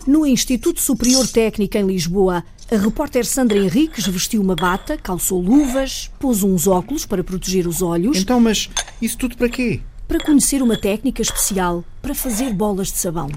No 0.06 0.26
Instituto 0.26 0.80
Superior 0.82 1.28
Técnico 1.28 1.78
em 1.78 1.86
Lisboa, 1.86 2.44
a 2.72 2.78
repórter 2.78 3.26
Sandra 3.26 3.58
Henriques 3.58 4.06
vestiu 4.06 4.42
uma 4.42 4.56
bata, 4.56 4.96
calçou 4.96 5.42
luvas, 5.42 6.12
pôs 6.20 6.44
uns 6.44 6.68
óculos 6.68 7.04
para 7.04 7.24
proteger 7.24 7.68
os 7.68 7.82
olhos. 7.82 8.18
Então, 8.18 8.40
mas 8.40 8.70
isso 9.02 9.18
tudo 9.18 9.36
para 9.36 9.50
quê? 9.50 9.82
Para 10.08 10.24
conhecer 10.24 10.62
uma 10.62 10.78
técnica 10.78 11.22
especial 11.22 11.84
para 12.00 12.14
fazer 12.14 12.54
bolas 12.54 12.92
de 12.92 12.98
sabão. 12.98 13.30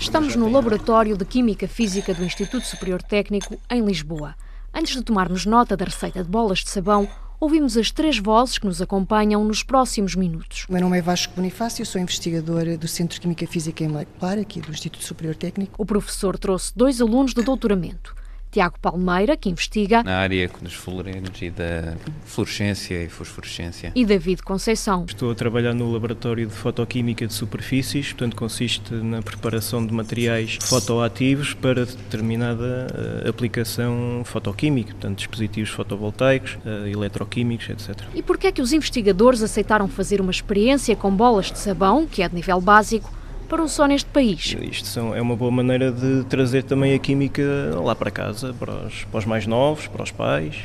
Estamos 0.00 0.34
no 0.34 0.50
Laboratório 0.50 1.16
de 1.16 1.24
Química 1.24 1.68
Física 1.68 2.12
do 2.12 2.24
Instituto 2.24 2.66
Superior 2.66 3.02
Técnico 3.02 3.56
em 3.70 3.84
Lisboa. 3.84 4.34
Antes 4.74 4.96
de 4.96 5.02
tomarmos 5.02 5.46
nota 5.46 5.76
da 5.76 5.84
receita 5.84 6.24
de 6.24 6.28
bolas 6.28 6.58
de 6.58 6.70
sabão, 6.70 7.08
ouvimos 7.38 7.76
as 7.76 7.90
três 7.90 8.18
vozes 8.18 8.58
que 8.58 8.66
nos 8.66 8.80
acompanham 8.82 9.44
nos 9.44 9.62
próximos 9.62 10.14
minutos. 10.14 10.66
O 10.68 10.72
meu 10.72 10.80
nome 10.80 10.98
é 10.98 11.02
Vasco 11.02 11.34
Bonifácio, 11.36 11.84
sou 11.84 12.00
investigadora 12.00 12.76
do 12.78 12.88
Centro 12.88 13.14
de 13.14 13.20
Química 13.20 13.46
Física 13.46 13.84
em 13.84 13.88
Molecular, 13.88 14.38
aqui 14.38 14.60
do 14.60 14.70
Instituto 14.70 15.04
Superior 15.04 15.36
Técnico. 15.36 15.74
O 15.78 15.84
professor 15.86 16.38
trouxe 16.38 16.72
dois 16.74 17.00
alunos 17.00 17.34
de 17.34 17.42
doutoramento. 17.42 18.15
Tiago 18.56 18.80
Palmeira, 18.80 19.36
que 19.36 19.50
investiga 19.50 20.02
na 20.02 20.16
área 20.16 20.50
dos 20.62 20.72
fluorenos 20.72 21.42
e 21.42 21.50
da 21.50 21.94
fluorescência 22.24 23.04
e 23.04 23.08
fosforescência. 23.10 23.92
E 23.94 24.02
David 24.02 24.42
Conceição. 24.42 25.04
Estou 25.06 25.30
a 25.30 25.34
trabalhar 25.34 25.74
no 25.74 25.92
laboratório 25.92 26.46
de 26.46 26.54
fotoquímica 26.54 27.26
de 27.26 27.34
superfícies, 27.34 28.14
portanto 28.14 28.34
consiste 28.34 28.94
na 28.94 29.20
preparação 29.20 29.86
de 29.86 29.92
materiais 29.92 30.56
fotoativos 30.62 31.52
para 31.52 31.84
determinada 31.84 32.86
uh, 33.24 33.28
aplicação 33.28 34.22
fotoquímica, 34.24 34.92
portanto 34.92 35.18
dispositivos 35.18 35.68
fotovoltaicos, 35.68 36.54
uh, 36.64 36.86
eletroquímicos, 36.86 37.68
etc. 37.68 38.06
E 38.14 38.22
por 38.22 38.38
que 38.38 38.46
é 38.46 38.52
que 38.52 38.62
os 38.62 38.72
investigadores 38.72 39.42
aceitaram 39.42 39.86
fazer 39.86 40.18
uma 40.18 40.30
experiência 40.30 40.96
com 40.96 41.10
bolas 41.14 41.52
de 41.52 41.58
sabão, 41.58 42.06
que 42.06 42.22
é 42.22 42.28
de 42.30 42.34
nível 42.34 42.62
básico, 42.62 43.12
para 43.46 43.62
um 43.62 43.68
só 43.68 43.86
neste 43.86 44.08
país. 44.10 44.56
Isto 44.60 44.88
são, 44.88 45.14
é 45.14 45.20
uma 45.20 45.36
boa 45.36 45.50
maneira 45.50 45.90
de 45.90 46.24
trazer 46.24 46.64
também 46.64 46.94
a 46.94 46.98
química 46.98 47.42
lá 47.82 47.94
para 47.94 48.10
casa, 48.10 48.54
para 48.54 48.72
os, 48.86 49.04
para 49.04 49.18
os 49.18 49.24
mais 49.24 49.46
novos, 49.46 49.86
para 49.86 50.02
os 50.02 50.10
pais, 50.10 50.56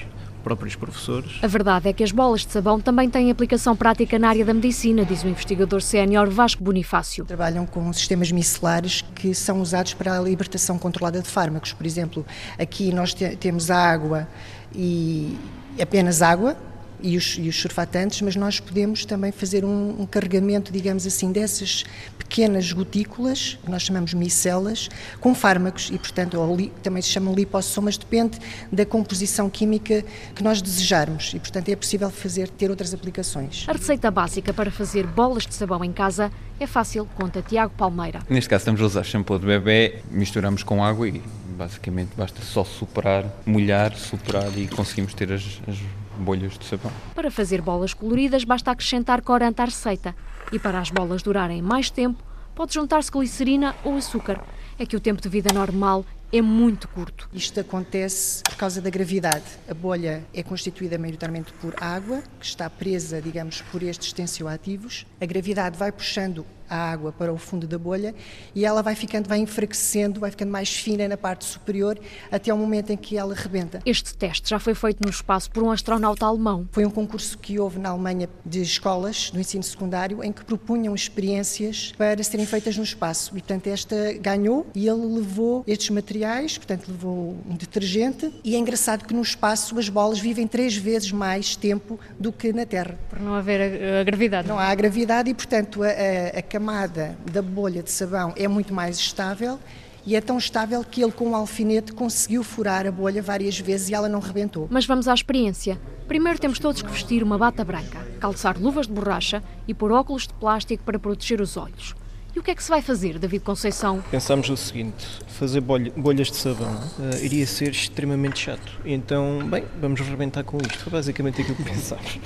próprios 0.43 0.75
professores. 0.75 1.39
A 1.41 1.47
verdade 1.47 1.87
é 1.87 1.93
que 1.93 2.03
as 2.03 2.11
bolas 2.11 2.45
de 2.45 2.51
sabão 2.51 2.79
também 2.79 3.09
têm 3.09 3.31
aplicação 3.31 3.75
prática 3.75 4.17
na 4.19 4.29
área 4.29 4.43
da 4.43 4.53
medicina, 4.53 5.05
diz 5.05 5.23
o 5.23 5.27
investigador 5.27 5.81
sénior 5.81 6.29
Vasco 6.29 6.63
Bonifácio. 6.63 7.23
Trabalham 7.25 7.65
com 7.65 7.91
sistemas 7.93 8.31
micelares 8.31 9.03
que 9.15 9.33
são 9.33 9.61
usados 9.61 9.93
para 9.93 10.17
a 10.17 10.21
libertação 10.21 10.77
controlada 10.77 11.21
de 11.21 11.29
fármacos. 11.29 11.73
Por 11.73 11.85
exemplo, 11.85 12.25
aqui 12.57 12.91
nós 12.91 13.13
te 13.13 13.35
temos 13.35 13.71
a 13.71 13.77
água 13.77 14.27
e 14.73 15.37
apenas 15.79 16.21
água, 16.21 16.57
e 17.01 17.17
os, 17.17 17.37
e 17.37 17.47
os 17.49 17.59
surfatantes, 17.59 18.21
mas 18.21 18.35
nós 18.35 18.59
podemos 18.59 19.05
também 19.05 19.31
fazer 19.31 19.65
um, 19.65 20.01
um, 20.01 20.05
carregamento, 20.05 20.71
digamos 20.71 21.05
assim, 21.05 21.31
dessas 21.31 21.83
pequenas 22.17 22.71
gotículas, 22.71 23.57
que 23.63 23.69
nós 23.69 23.81
chamamos 23.81 24.13
micelas, 24.13 24.89
com 25.19 25.35
fármacos 25.35 25.89
e, 25.91 25.97
portanto, 25.97 26.37
li, 26.55 26.71
também 26.81 27.01
se 27.01 27.09
chamam 27.09 27.33
lipossomas, 27.33 27.97
depende 27.97 28.37
da 28.71 28.85
composição 28.85 29.49
química 29.49 30.03
que 30.35 30.43
nós 30.43 30.61
desejarmos 30.61 31.33
e, 31.33 31.39
portanto, 31.39 31.69
é 31.69 31.75
possível 31.75 32.09
fazer, 32.09 32.49
ter 32.49 32.69
outras 32.69 32.93
aplicações. 32.93 33.65
A 33.67 33.73
receita 33.73 34.09
básica 34.09 34.53
para 34.53 34.71
fazer 34.71 35.05
bolas 35.05 35.45
de 35.45 35.53
sabão 35.53 35.83
em 35.83 35.91
casa 35.91 36.31
é 36.59 36.67
fácil, 36.67 37.07
conta 37.15 37.41
Tiago 37.41 37.73
Palmeira. 37.75 38.19
Neste 38.29 38.49
caso 38.49 38.61
estamos 38.61 38.81
a 38.81 38.85
usar 38.85 39.03
shampoo 39.03 39.39
de 39.39 39.45
bebê, 39.45 39.99
misturamos 40.11 40.63
com 40.63 40.83
água 40.83 41.07
e 41.07 41.21
basicamente 41.57 42.11
basta 42.15 42.41
só 42.41 42.63
superar, 42.63 43.25
molhar, 43.45 43.95
superar 43.95 44.57
e 44.57 44.67
conseguimos 44.67 45.13
ter 45.13 45.31
as, 45.31 45.61
as 45.67 45.77
bolhas 46.17 46.57
de 46.57 46.65
sabão. 46.65 46.91
Para 47.15 47.31
fazer 47.31 47.61
bolas 47.61 47.93
coloridas, 47.93 48.43
basta 48.43 48.71
acrescentar 48.71 49.21
corante 49.21 49.61
à 49.61 49.65
receita. 49.65 50.15
E 50.51 50.59
para 50.59 50.79
as 50.79 50.89
bolas 50.89 51.23
durarem 51.23 51.61
mais 51.61 51.89
tempo, 51.89 52.23
pode 52.53 52.73
juntar-se 52.73 53.11
glicerina 53.11 53.75
ou 53.83 53.95
açúcar. 53.97 54.43
É 54.77 54.85
que 54.85 54.95
o 54.95 54.99
tempo 54.99 55.21
de 55.21 55.29
vida 55.29 55.53
normal 55.53 56.05
é 56.33 56.41
muito 56.41 56.87
curto. 56.87 57.29
Isto 57.33 57.59
acontece 57.59 58.41
por 58.43 58.55
causa 58.55 58.81
da 58.81 58.89
gravidade. 58.89 59.43
A 59.69 59.73
bolha 59.73 60.23
é 60.33 60.41
constituída 60.41 60.97
maioritariamente 60.97 61.51
por 61.53 61.75
água, 61.81 62.23
que 62.39 62.45
está 62.45 62.69
presa, 62.69 63.21
digamos, 63.21 63.61
por 63.63 63.83
estes 63.83 64.13
tensioativos. 64.13 65.05
A 65.19 65.25
gravidade 65.25 65.77
vai 65.77 65.91
puxando 65.91 66.45
a 66.71 66.91
água 66.91 67.11
para 67.11 67.33
o 67.33 67.37
fundo 67.37 67.67
da 67.67 67.77
bolha 67.77 68.15
e 68.55 68.65
ela 68.65 68.81
vai 68.81 68.95
ficando, 68.95 69.27
vai 69.27 69.39
enfraquecendo, 69.39 70.21
vai 70.21 70.31
ficando 70.31 70.49
mais 70.49 70.73
fina 70.73 71.05
na 71.05 71.17
parte 71.17 71.43
superior 71.43 71.99
até 72.31 72.53
o 72.53 72.57
momento 72.57 72.91
em 72.91 72.97
que 72.97 73.17
ela 73.17 73.35
rebenta. 73.35 73.81
Este 73.85 74.15
teste 74.15 74.49
já 74.49 74.57
foi 74.57 74.73
feito 74.73 75.03
no 75.03 75.09
espaço 75.09 75.51
por 75.51 75.61
um 75.63 75.69
astronauta 75.69 76.25
alemão. 76.25 76.67
Foi 76.71 76.85
um 76.85 76.89
concurso 76.89 77.37
que 77.37 77.59
houve 77.59 77.77
na 77.77 77.89
Alemanha 77.89 78.29
de 78.45 78.61
escolas 78.61 79.31
do 79.31 79.39
ensino 79.39 79.63
secundário 79.63 80.23
em 80.23 80.31
que 80.31 80.45
propunham 80.45 80.95
experiências 80.95 81.91
para 81.97 82.23
serem 82.23 82.45
feitas 82.45 82.77
no 82.77 82.83
espaço. 82.83 83.31
E, 83.31 83.41
portanto, 83.41 83.67
esta 83.67 84.13
ganhou 84.13 84.65
e 84.73 84.87
ele 84.87 85.05
levou 85.05 85.63
estes 85.67 85.89
materiais, 85.89 86.57
portanto, 86.57 86.87
levou 86.87 87.37
um 87.49 87.55
detergente 87.55 88.33
e 88.43 88.55
é 88.55 88.57
engraçado 88.57 89.05
que 89.05 89.13
no 89.13 89.21
espaço 89.21 89.77
as 89.77 89.89
bolas 89.89 90.19
vivem 90.19 90.47
três 90.47 90.75
vezes 90.77 91.11
mais 91.11 91.55
tempo 91.55 91.99
do 92.17 92.31
que 92.31 92.53
na 92.53 92.65
Terra. 92.65 92.97
Por 93.09 93.19
não 93.19 93.33
haver 93.33 93.59
a, 93.59 94.01
a 94.01 94.03
gravidade. 94.03 94.47
Não 94.47 94.57
há 94.57 94.67
a 94.67 94.75
gravidade 94.75 95.29
e, 95.29 95.33
portanto, 95.33 95.83
a, 95.83 95.87
a, 95.87 96.39
a 96.39 96.41
camada 96.61 97.17
da 97.31 97.41
bolha 97.41 97.81
de 97.81 97.89
sabão 97.89 98.33
é 98.37 98.47
muito 98.47 98.71
mais 98.71 98.99
estável 98.99 99.57
e 100.05 100.15
é 100.15 100.21
tão 100.21 100.37
estável 100.37 100.83
que 100.83 101.01
ele, 101.01 101.11
com 101.11 101.29
um 101.29 101.35
alfinete, 101.35 101.91
conseguiu 101.91 102.43
furar 102.43 102.85
a 102.85 102.91
bolha 102.91 103.19
várias 103.19 103.59
vezes 103.59 103.89
e 103.89 103.95
ela 103.95 104.07
não 104.07 104.19
rebentou. 104.19 104.67
Mas 104.69 104.85
vamos 104.85 105.07
à 105.07 105.13
experiência. 105.13 105.81
Primeiro 106.07 106.37
temos 106.37 106.59
todos 106.59 106.83
que 106.83 106.91
vestir 106.91 107.23
uma 107.23 107.35
bata 107.35 107.65
branca, 107.65 107.97
calçar 108.19 108.59
luvas 108.59 108.85
de 108.85 108.93
borracha 108.93 109.43
e 109.67 109.73
pôr 109.73 109.91
óculos 109.91 110.27
de 110.27 110.35
plástico 110.35 110.83
para 110.83 110.99
proteger 110.99 111.41
os 111.41 111.57
olhos. 111.57 111.95
E 112.35 112.39
o 112.39 112.43
que 112.43 112.51
é 112.51 112.55
que 112.55 112.63
se 112.63 112.69
vai 112.69 112.81
fazer, 112.83 113.17
David 113.17 113.43
Conceição? 113.43 114.03
Pensámos 114.11 114.47
o 114.49 114.55
seguinte: 114.55 115.07
fazer 115.29 115.61
bolhas 115.61 116.27
de 116.27 116.35
sabão 116.35 116.75
uh, 116.75 117.25
iria 117.25 117.47
ser 117.47 117.71
extremamente 117.71 118.39
chato. 118.39 118.79
Então, 118.85 119.39
bem, 119.49 119.65
vamos 119.81 119.99
rebentar 119.99 120.43
com 120.43 120.57
isto. 120.57 120.77
Foi 120.77 120.91
basicamente 120.91 121.41
aquilo 121.41 121.57
que 121.57 121.63
pensámos. 121.69 122.19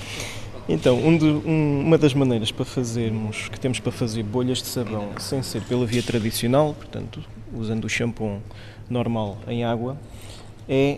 Então, 0.68 0.98
um 0.98 1.16
de, 1.16 1.26
um, 1.26 1.82
uma 1.86 1.98
das 1.98 2.16
maneiras 2.16 2.52
para 2.52 2.66
fazermos, 2.66 3.50
que 3.50 3.60
temos 3.60 3.80
para 3.80 3.92
fazer 3.92 4.24
bolhas 4.24 4.64
de 4.64 4.68
sabão 4.68 5.10
sem 5.20 5.44
ser 5.44 5.62
pela 5.62 5.86
via 5.86 6.02
tradicional, 6.02 6.74
portanto, 6.74 7.22
usando 7.54 7.86
o 7.86 7.90
shampoo 7.90 8.42
normal 8.90 9.38
em 9.48 9.64
água, 9.64 9.96
é 10.68 10.98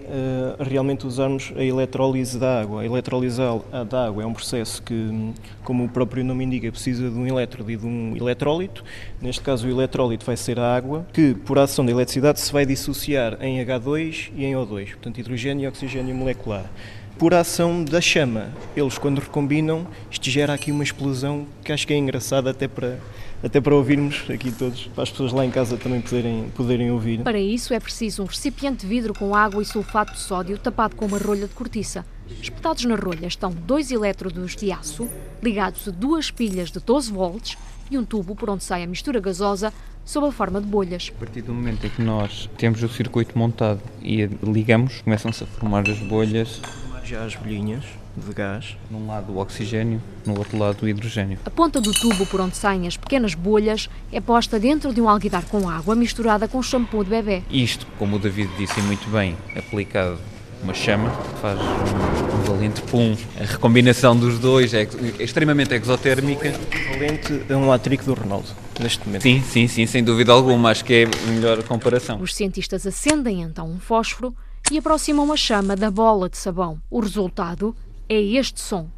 uh, 0.59 0.63
realmente 0.63 1.05
usarmos 1.05 1.51
a 1.53 1.61
eletrólise 1.61 2.39
da 2.39 2.61
água. 2.61 2.83
A 2.83 2.85
eletrólise 2.85 3.41
da 3.89 4.05
água 4.05 4.23
é 4.23 4.25
um 4.25 4.31
processo 4.31 4.81
que, 4.81 5.33
como 5.65 5.83
o 5.83 5.89
próprio 5.89 6.23
nome 6.23 6.45
indica, 6.45 6.71
precisa 6.71 7.09
de 7.09 7.17
um 7.17 7.27
elétrodo 7.27 7.69
e 7.69 7.75
de 7.75 7.85
um 7.85 8.15
eletrólito. 8.15 8.85
Neste 9.21 9.41
caso, 9.41 9.67
o 9.67 9.69
eletrólito 9.69 10.25
vai 10.25 10.37
ser 10.37 10.57
a 10.57 10.73
água, 10.73 11.05
que, 11.11 11.33
por 11.33 11.59
ação 11.59 11.85
da 11.85 11.91
eletricidade, 11.91 12.39
se 12.39 12.53
vai 12.53 12.65
dissociar 12.65 13.37
em 13.41 13.57
H2 13.57 14.31
e 14.33 14.45
em 14.45 14.53
O2, 14.53 14.91
portanto, 14.91 15.19
hidrogênio 15.19 15.65
e 15.65 15.67
oxigênio 15.67 16.15
molecular 16.15 16.71
por 17.17 17.33
ação 17.33 17.83
da 17.83 17.99
chama. 17.99 18.49
Eles, 18.75 18.97
quando 18.97 19.19
recombinam, 19.19 19.87
isto 20.09 20.29
gera 20.29 20.53
aqui 20.53 20.71
uma 20.71 20.83
explosão 20.83 21.47
que 21.63 21.71
acho 21.71 21.87
que 21.87 21.93
é 21.93 21.97
engraçada 21.97 22.51
até 22.51 22.67
para, 22.67 22.99
até 23.43 23.59
para 23.59 23.73
ouvirmos 23.73 24.23
aqui 24.29 24.51
todos, 24.51 24.87
para 24.93 25.03
as 25.03 25.09
pessoas 25.09 25.33
lá 25.33 25.45
em 25.45 25.49
casa 25.49 25.77
também 25.77 26.01
poderem, 26.01 26.49
poderem 26.55 26.91
ouvir. 26.91 27.21
Para 27.21 27.39
isso 27.39 27.73
é 27.73 27.79
preciso 27.79 28.23
um 28.23 28.25
recipiente 28.25 28.85
de 28.85 28.87
vidro 28.87 29.13
com 29.13 29.35
água 29.35 29.61
e 29.61 29.65
sulfato 29.65 30.13
de 30.13 30.19
sódio 30.19 30.57
tapado 30.57 30.95
com 30.95 31.05
uma 31.05 31.17
rolha 31.17 31.47
de 31.47 31.53
cortiça. 31.53 32.05
Espetados 32.41 32.85
na 32.85 32.95
rolha 32.95 33.25
estão 33.25 33.51
dois 33.51 33.89
elétrodos 33.89 34.55
de 34.55 34.71
aço, 34.71 35.09
ligados 35.41 35.87
a 35.87 35.91
duas 35.91 36.29
pilhas 36.29 36.69
de 36.71 36.79
12 36.79 37.11
volts 37.11 37.57
e 37.89 37.97
um 37.97 38.05
tubo 38.05 38.35
por 38.35 38.49
onde 38.49 38.63
sai 38.63 38.83
a 38.83 38.87
mistura 38.87 39.19
gasosa 39.19 39.73
sob 40.05 40.27
a 40.27 40.31
forma 40.31 40.61
de 40.61 40.67
bolhas. 40.67 41.11
A 41.15 41.19
partir 41.19 41.41
do 41.41 41.53
momento 41.53 41.85
em 41.85 41.89
que 41.89 42.01
nós 42.01 42.49
temos 42.57 42.83
o 42.83 42.89
circuito 42.89 43.37
montado 43.37 43.81
e 44.01 44.25
ligamos, 44.43 45.01
começam-se 45.01 45.43
a 45.43 45.47
formar 45.47 45.89
as 45.89 45.99
bolhas 45.99 46.61
já 47.07 47.23
as 47.23 47.35
bolhinhas 47.35 47.83
de 48.15 48.33
gás. 48.33 48.77
Num 48.91 49.07
lado 49.07 49.31
o 49.31 49.37
oxigênio, 49.37 50.01
no 50.25 50.37
outro 50.37 50.57
lado 50.57 50.83
o 50.83 50.87
hidrogênio. 50.87 51.39
A 51.45 51.49
ponta 51.49 51.79
do 51.79 51.91
tubo 51.91 52.25
por 52.25 52.41
onde 52.41 52.57
saem 52.57 52.87
as 52.87 52.97
pequenas 52.97 53.33
bolhas 53.33 53.89
é 54.11 54.19
posta 54.19 54.59
dentro 54.59 54.93
de 54.93 54.99
um 54.99 55.07
alguidar 55.07 55.45
com 55.45 55.69
água 55.69 55.95
misturada 55.95 56.47
com 56.47 56.61
shampoo 56.61 57.03
de 57.03 57.09
bebê. 57.09 57.43
Isto, 57.49 57.87
como 57.97 58.17
o 58.17 58.19
David 58.19 58.49
disse 58.57 58.79
muito 58.81 59.09
bem, 59.09 59.37
aplicado 59.55 60.19
uma 60.61 60.73
chama, 60.73 61.09
faz 61.39 61.59
um, 61.59 62.41
valente 62.43 62.81
pum. 62.81 63.15
A 63.39 63.45
recombinação 63.45 64.17
dos 64.17 64.39
dois 64.39 64.73
é, 64.73 64.81
é 65.19 65.23
extremamente 65.23 65.73
exotérmica. 65.73 66.51
Valente 66.89 67.43
é 67.47 67.55
um 67.55 67.71
atrico 67.71 68.03
do 68.03 68.15
Ronaldo, 68.15 68.47
neste 68.79 69.05
momento. 69.05 69.21
Sim, 69.21 69.41
sim, 69.43 69.67
sim, 69.67 69.85
sem 69.85 70.03
dúvida 70.03 70.33
alguma. 70.33 70.71
Acho 70.71 70.83
que 70.83 70.93
é 70.93 71.03
a 71.03 71.31
melhor 71.31 71.61
comparação. 71.63 72.19
Os 72.19 72.35
cientistas 72.35 72.87
acendem 72.87 73.43
então 73.43 73.69
um 73.69 73.79
fósforo 73.79 74.35
e 74.71 74.77
aproximam 74.77 75.31
a 75.31 75.37
chama 75.37 75.75
da 75.75 75.89
bola 75.89 76.29
de 76.29 76.37
sabão. 76.37 76.81
O 76.89 76.99
resultado 76.99 77.75
é 78.09 78.19
este 78.19 78.59
som. 78.59 78.89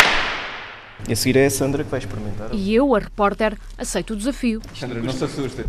E 1.07 1.13
a 1.13 1.15
seguir 1.15 1.38
é 1.38 1.45
a 1.45 1.49
Sandra 1.49 1.83
que 1.83 1.89
vai 1.89 1.99
experimentar. 1.99 2.49
E 2.51 2.75
eu, 2.75 2.93
a 2.93 2.99
repórter, 2.99 3.57
aceito 3.77 4.13
o 4.13 4.15
desafio. 4.15 4.61
Sandra, 4.75 4.99
não 5.01 5.13
se 5.13 5.23
assusta. 5.23 5.63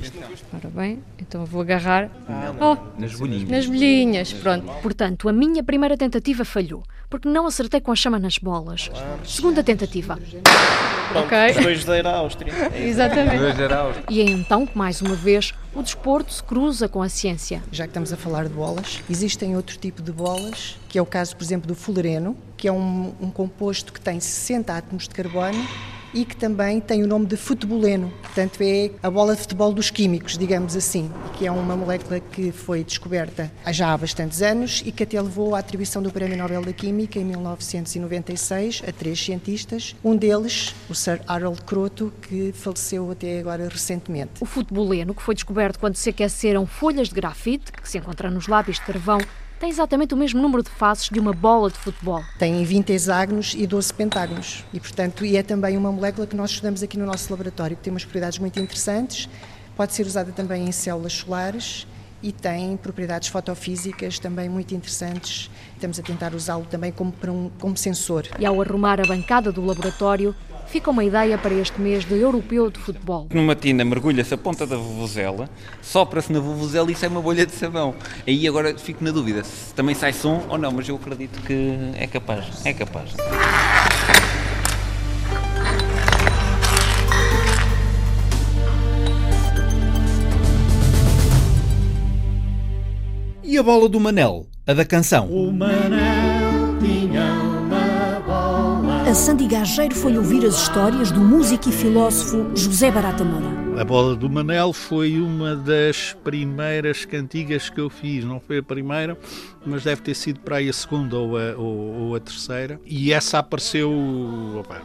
Ora 0.53 0.69
bem, 0.71 1.03
então 1.19 1.45
vou 1.45 1.61
agarrar. 1.61 2.11
Oh, 2.59 2.77
nas 3.01 3.15
bolhinhas. 3.15 3.49
Nas 3.49 3.67
bolhinhas, 3.67 4.33
pronto. 4.33 4.67
Portanto, 4.83 5.29
a 5.29 5.33
minha 5.33 5.63
primeira 5.63 5.97
tentativa 5.97 6.45
falhou, 6.45 6.83
porque 7.09 7.29
não 7.29 7.47
acertei 7.47 7.81
com 7.81 7.93
a 7.93 7.97
chama 7.97 8.19
nas 8.19 8.39
bolas. 8.39 8.91
Segunda 9.25 9.63
tentativa. 9.63 10.17
Pronto, 10.17 11.27
ok. 11.27 11.73
Os 11.75 11.85
dois 11.85 12.03
da 12.03 12.17
Áustria. 12.17 12.53
Exatamente. 12.75 13.39
Dois 13.39 13.57
da 13.57 13.79
Áustria. 13.79 14.07
E 14.11 14.21
é 14.21 14.25
então 14.25 14.67
que, 14.67 14.77
mais 14.77 15.01
uma 15.01 15.15
vez, 15.15 15.55
o 15.75 15.83
desporto 15.83 16.33
se 16.33 16.43
cruza 16.43 16.89
com 16.89 17.03
a 17.03 17.09
ciência. 17.09 17.63
Já 17.71 17.85
que 17.85 17.91
estamos 17.91 18.13
a 18.13 18.17
falar 18.17 18.45
de 18.45 18.55
bolas, 18.55 19.01
existem 19.09 19.57
outro 19.57 19.77
tipo 19.77 20.03
de 20.03 20.13
bolas, 20.13 20.77
que 20.89 20.99
é 20.99 21.03
o 21.03 21.07
caso, 21.07 21.37
por 21.37 21.45
exemplo, 21.45 21.69
do 21.69 21.75
fulereno, 21.75 22.37
que 22.57 22.67
é 22.67 22.73
um, 22.73 23.13
um 23.21 23.31
composto 23.31 23.93
que 23.93 24.01
tem 24.01 24.19
60 24.19 24.77
átomos 24.77 25.05
de 25.05 25.11
carbono 25.11 25.67
e 26.13 26.25
que 26.25 26.37
também 26.37 26.81
tem 26.81 27.03
o 27.03 27.07
nome 27.07 27.27
de 27.27 27.37
futeboleno, 27.37 28.13
portanto 28.23 28.61
é 28.61 28.91
a 29.03 29.11
bola 29.11 29.35
de 29.35 29.43
futebol 29.43 29.73
dos 29.73 29.91
químicos, 29.91 30.37
digamos 30.37 30.77
assim, 30.77 31.11
que 31.37 31.47
é 31.47 31.51
uma 31.51 31.77
molécula 31.77 32.21
que 32.21 32.53
foi 32.53 32.85
descoberta 32.85 33.51
já 33.69 33.93
há 33.93 33.97
bastantes 33.97 34.43
anos 34.43 34.83
e 34.85 34.93
que 34.93 35.03
até 35.03 35.21
levou 35.21 35.55
à 35.55 35.59
atribuição 35.59 36.03
do 36.03 36.11
Prémio 36.11 36.37
Nobel 36.37 36.63
da 36.63 36.73
Química 36.73 37.19
em 37.19 37.25
1996 37.25 38.83
a 38.87 38.93
três 38.93 39.23
cientistas, 39.23 39.95
um 40.05 40.17
deles, 40.17 40.75
o 40.89 40.95
Sir 40.95 41.21
Harold 41.27 41.63
Croto, 41.63 42.13
que 42.23 42.53
faleceu 42.53 43.11
até 43.11 43.41
agora 43.41 43.69
recentemente. 43.69 44.33
O 44.41 44.47
futeboleno, 44.47 45.15
que 45.15 45.23
foi 45.23 45.35
descoberto 45.35 45.79
quando 45.79 45.97
se 45.97 46.11
aqueceram 46.11 46.67
folhas 46.67 47.09
de 47.09 47.15
grafite, 47.15 47.73
que 47.73 47.89
se 47.89 47.99
encontra 47.99 48.31
nos 48.31 48.49
lábios 48.49 48.77
de 48.79 48.83
carvão, 48.83 49.21
tem 49.61 49.69
exatamente 49.69 50.15
o 50.15 50.17
mesmo 50.17 50.41
número 50.41 50.63
de 50.63 50.71
faces 50.71 51.11
de 51.11 51.21
uma 51.21 51.35
bola 51.35 51.71
de 51.71 51.77
futebol. 51.77 52.25
Tem 52.39 52.65
20 52.65 52.91
hexágonos 52.91 53.55
e 53.55 53.67
12 53.67 53.93
pentágonos. 53.93 54.65
E, 54.73 54.81
portanto, 54.81 55.23
e 55.23 55.37
é 55.37 55.43
também 55.43 55.77
uma 55.77 55.93
molécula 55.93 56.27
que 56.27 56.35
nós 56.35 56.51
estudamos 56.51 56.83
aqui 56.83 56.99
no 56.99 57.05
nosso 57.05 57.31
laboratório, 57.31 57.77
que 57.77 57.83
tem 57.83 57.93
umas 57.93 58.03
propriedades 58.03 58.39
muito 58.39 58.59
interessantes. 58.59 59.29
Pode 59.77 59.93
ser 59.93 60.07
usada 60.07 60.33
também 60.33 60.67
em 60.67 60.73
células 60.73 61.13
solares 61.13 61.87
e 62.23 62.33
tem 62.33 62.75
propriedades 62.79 63.29
fotofísicas 63.29 64.19
também 64.19 64.49
muito 64.49 64.75
interessantes. 64.75 65.51
Estamos 65.75 65.99
a 65.99 66.03
tentar 66.03 66.35
usá-lo 66.35 66.65
também 66.65 66.91
como, 66.91 67.13
um, 67.29 67.51
como 67.59 67.77
sensor. 67.77 68.27
E 68.39 68.47
ao 68.47 68.61
arrumar 68.63 68.99
a 68.99 69.05
bancada 69.05 69.53
do 69.53 69.65
laboratório, 69.65 70.35
fica 70.71 70.89
uma 70.89 71.03
ideia 71.03 71.37
para 71.37 71.53
este 71.53 71.81
mês 71.81 72.05
de 72.05 72.15
Europeu 72.15 72.71
de 72.71 72.79
Futebol. 72.79 73.27
Numa 73.35 73.57
tina 73.57 73.85
mergulha-se 73.85 74.33
a 74.33 74.39
ponta 74.39 74.65
da 74.65 74.77
vuvuzela, 74.77 75.51
sopra-se 75.83 76.33
na 76.33 76.39
vuvuzela 76.39 76.91
e 76.93 76.95
sai 76.95 77.09
uma 77.09 77.21
bolha 77.21 77.45
de 77.45 77.53
sabão. 77.53 77.95
Aí 78.25 78.47
agora 78.47 78.79
fico 78.79 79.03
na 79.03 79.11
dúvida 79.11 79.43
se 79.43 79.75
também 79.75 79.97
sai 79.97 80.13
som 80.13 80.47
ou 80.49 80.57
não, 80.57 80.71
mas 80.71 80.89
eu 80.89 80.95
acredito 80.95 81.43
que 81.43 81.77
é 81.97 82.07
capaz. 82.07 82.65
É 82.65 82.73
capaz. 82.73 83.11
E 93.43 93.59
a 93.59 93.63
bola 93.65 93.89
do 93.89 93.99
Manel, 93.99 94.47
a 94.65 94.73
da 94.73 94.85
canção? 94.85 95.27
O 95.27 95.51
Manel 95.51 96.30
a 99.11 99.15
Sandy 99.15 99.49
Gageiro 99.49 99.93
foi 99.93 100.17
ouvir 100.17 100.47
as 100.47 100.55
histórias 100.55 101.11
do 101.11 101.19
músico 101.19 101.69
e 101.69 101.73
filósofo 101.73 102.49
José 102.55 102.93
Barata 102.93 103.25
Moura. 103.25 103.81
A 103.81 103.85
bola 103.85 104.15
do 104.15 104.31
Manel 104.31 104.73
foi 104.73 105.21
uma 105.21 105.57
das 105.57 106.17
primeiras 106.23 107.05
cantigas 107.05 107.69
que 107.69 107.81
eu 107.81 107.91
fiz, 107.91 108.25
não 108.25 108.39
foi 108.39 108.59
a 108.59 108.63
primeira, 108.63 109.19
mas 109.67 109.83
deve 109.83 110.01
ter 110.01 110.15
sido 110.15 110.39
para 110.39 110.59
aí 110.59 110.69
a 110.69 110.73
segunda 110.73 111.19
ou 111.19 111.37
a, 111.37 111.57
ou, 111.57 111.67
ou 111.67 112.15
a 112.15 112.21
terceira. 112.21 112.81
E 112.87 113.13
essa 113.13 113.41
apareceu, 113.41 113.91
opa, 114.61 114.81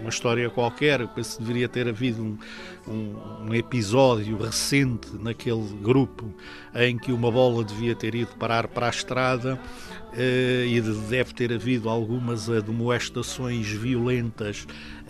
uma 0.00 0.08
história 0.08 0.48
qualquer, 0.48 1.06
penso 1.08 1.36
que 1.36 1.42
deveria 1.42 1.68
ter 1.68 1.86
havido 1.86 2.22
um, 2.22 2.38
um, 2.88 3.48
um, 3.48 3.54
episódio 3.54 4.36
recente 4.38 5.08
naquele 5.20 5.68
grupo 5.82 6.24
em 6.74 6.96
que 6.96 7.12
uma 7.12 7.30
bola 7.30 7.62
devia 7.62 7.94
ter 7.94 8.14
ido 8.14 8.34
parar 8.36 8.66
para 8.66 8.86
a 8.86 8.90
estrada 8.90 9.60
e 10.66 10.80
deve 11.08 11.32
ter 11.32 11.52
havido 11.52 11.88
algumas 11.88 12.48
admoestações 12.50 13.66
violentas 13.68 14.66
eh, 14.66 15.01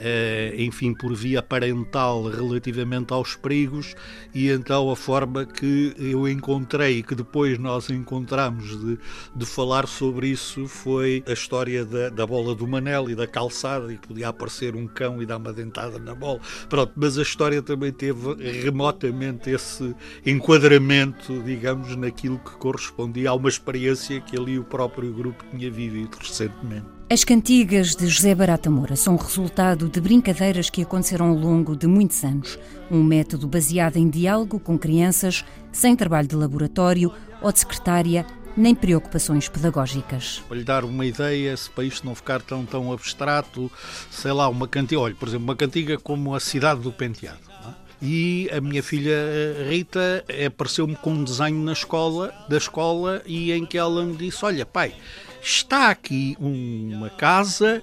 enfim, 0.56 0.94
por 0.94 1.14
via 1.14 1.42
parental 1.42 2.24
relativamente 2.24 3.12
aos 3.12 3.36
perigos, 3.36 3.94
e 4.34 4.48
então 4.48 4.90
a 4.90 4.96
forma 4.96 5.44
que 5.44 5.94
eu 5.98 6.28
encontrei 6.28 6.98
e 6.98 7.02
que 7.02 7.14
depois 7.14 7.58
nós 7.58 7.90
encontramos 7.90 8.78
de, 8.80 8.98
de 9.34 9.46
falar 9.46 9.86
sobre 9.86 10.28
isso 10.28 10.66
foi 10.66 11.22
a 11.26 11.32
história 11.32 11.84
da, 11.84 12.08
da 12.08 12.26
bola 12.26 12.54
do 12.54 12.66
Manel 12.66 13.10
e 13.10 13.14
da 13.14 13.26
calçada, 13.26 13.92
e 13.92 13.98
podia 13.98 14.28
aparecer 14.28 14.74
um 14.74 14.86
cão 14.86 15.22
e 15.22 15.26
dar 15.26 15.36
uma 15.36 15.52
dentada 15.52 15.98
na 15.98 16.14
bola. 16.14 16.40
Pronto, 16.68 16.92
mas 16.96 17.18
a 17.18 17.22
história 17.22 17.62
também 17.62 17.92
teve 17.92 18.34
remotamente 18.62 19.50
esse 19.50 19.94
enquadramento, 20.24 21.42
digamos, 21.42 21.94
naquilo 21.96 22.38
que 22.38 22.52
correspondia 22.52 23.30
a 23.30 23.34
uma 23.34 23.48
experiência 23.48 24.20
que 24.20 24.38
ali 24.38 24.58
o 24.58 24.64
próprio 24.64 25.12
grupo 25.12 25.44
tinha 25.50 25.70
vivido 25.70 26.16
recentemente. 26.20 27.01
As 27.10 27.24
cantigas 27.24 27.94
de 27.94 28.06
José 28.06 28.34
Barata 28.34 28.70
Moura 28.70 28.96
são 28.96 29.16
resultado 29.16 29.88
de 29.88 30.00
brincadeiras 30.00 30.70
que 30.70 30.82
aconteceram 30.82 31.28
ao 31.28 31.34
longo 31.34 31.76
de 31.76 31.86
muitos 31.86 32.24
anos. 32.24 32.58
Um 32.90 33.02
método 33.02 33.46
baseado 33.46 33.98
em 33.98 34.08
diálogo 34.08 34.58
com 34.58 34.78
crianças, 34.78 35.44
sem 35.70 35.94
trabalho 35.94 36.26
de 36.26 36.34
laboratório 36.34 37.12
ou 37.42 37.52
de 37.52 37.58
secretária, 37.58 38.24
nem 38.56 38.74
preocupações 38.74 39.48
pedagógicas. 39.48 40.42
Para 40.48 40.56
lhe 40.56 40.64
dar 40.64 40.84
uma 40.84 41.04
ideia, 41.04 41.54
se 41.54 41.70
para 41.70 41.84
isto 41.84 42.06
não 42.06 42.14
ficar 42.14 42.40
tão, 42.40 42.64
tão 42.64 42.90
abstrato, 42.90 43.70
sei 44.10 44.32
lá, 44.32 44.48
uma 44.48 44.66
cantiga, 44.66 45.00
olha, 45.00 45.14
por 45.14 45.28
exemplo, 45.28 45.44
uma 45.44 45.56
cantiga 45.56 45.98
como 45.98 46.34
a 46.34 46.40
Cidade 46.40 46.80
do 46.80 46.92
Penteado. 46.92 47.40
É? 47.68 47.82
E 48.04 48.50
a 48.50 48.60
minha 48.60 48.82
filha 48.82 49.14
eh, 49.14 49.68
Rita 49.70 50.24
apareceu-me 50.46 50.96
com 50.96 51.12
um 51.12 51.24
desenho 51.24 51.62
na 51.62 51.72
escola, 51.72 52.34
da 52.48 52.56
escola 52.56 53.22
e 53.24 53.52
em 53.52 53.64
que 53.64 53.78
ela 53.78 54.04
me 54.04 54.16
disse: 54.16 54.44
Olha, 54.44 54.66
pai, 54.66 54.92
está 55.42 55.90
aqui 55.90 56.36
uma 56.38 57.10
casa 57.10 57.82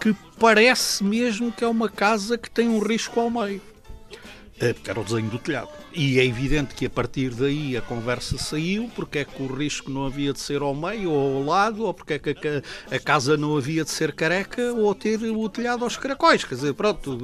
que 0.00 0.14
parece 0.38 1.02
mesmo 1.02 1.52
que 1.52 1.64
é 1.64 1.68
uma 1.68 1.88
casa 1.88 2.36
que 2.36 2.50
tem 2.50 2.68
um 2.68 2.78
risco 2.78 3.18
ao 3.20 3.30
meio. 3.30 3.62
porque 4.74 4.90
era 4.90 5.00
o 5.00 5.04
desenho 5.04 5.30
do 5.30 5.38
telhado. 5.38 5.70
E 6.00 6.20
é 6.20 6.24
evidente 6.24 6.76
que 6.76 6.86
a 6.86 6.90
partir 6.90 7.30
daí 7.30 7.76
a 7.76 7.80
conversa 7.80 8.38
saiu, 8.38 8.88
porque 8.94 9.18
é 9.18 9.24
que 9.24 9.42
o 9.42 9.52
risco 9.52 9.90
não 9.90 10.06
havia 10.06 10.32
de 10.32 10.38
ser 10.38 10.62
ao 10.62 10.72
meio 10.72 11.10
ou 11.10 11.38
ao 11.38 11.44
lado, 11.44 11.84
ou 11.84 11.92
porque 11.92 12.12
é 12.12 12.18
que 12.20 12.36
a, 12.88 12.98
casa 13.00 13.36
não 13.36 13.56
havia 13.56 13.82
de 13.82 13.90
ser 13.90 14.12
careca 14.12 14.72
ou 14.74 14.94
ter 14.94 15.20
o 15.24 15.48
telhado 15.48 15.82
aos 15.82 15.96
caracóis. 15.96 16.44
Quer 16.44 16.54
dizer, 16.54 16.74
pronto, 16.74 17.18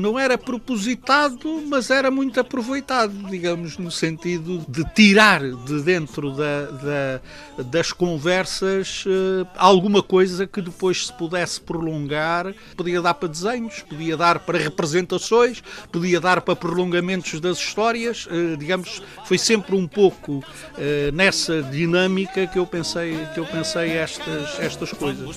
não 0.00 0.18
era 0.18 0.36
propositado, 0.36 1.62
mas 1.68 1.88
era 1.88 2.10
muito 2.10 2.40
aproveitado, 2.40 3.12
digamos, 3.30 3.78
no 3.78 3.92
sentido 3.92 4.66
de 4.68 4.82
tirar 4.92 5.42
de 5.42 5.80
dentro 5.82 6.32
da, 6.32 6.62
da, 6.62 7.20
das 7.66 7.92
conversas 7.92 9.04
uh, 9.06 9.46
alguma 9.56 10.02
coisa 10.02 10.44
que 10.44 10.60
depois 10.60 11.06
se 11.06 11.12
pudesse 11.12 11.60
prolongar. 11.60 12.52
Podia 12.76 13.00
dar 13.00 13.14
para 13.14 13.28
desenhos, 13.28 13.82
podia 13.82 14.16
dar 14.16 14.40
para 14.40 14.58
representações, 14.58 15.62
podia 15.92 16.20
dar 16.20 16.40
para 16.40 16.56
prolongamentos 16.56 17.38
das 17.38 17.58
histórias, 17.58 17.75
uh, 17.76 18.56
digamos, 18.56 19.02
foi 19.26 19.38
sempre 19.38 19.74
um 19.74 19.86
pouco 19.86 20.38
uh, 20.38 21.12
nessa 21.12 21.62
dinâmica 21.62 22.46
que 22.46 22.58
eu 22.58 22.66
pensei, 22.66 23.16
que 23.34 23.40
eu 23.40 23.46
pensei 23.46 23.92
estas, 23.92 24.58
estas 24.60 24.92
coisas. 24.92 25.36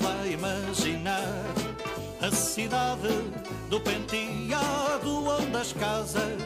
A 2.22 2.32
cidade 2.32 3.08
do 3.70 3.80
penteado 3.80 5.26
onde 5.26 5.58
as 5.58 5.74
casas, 5.74 6.38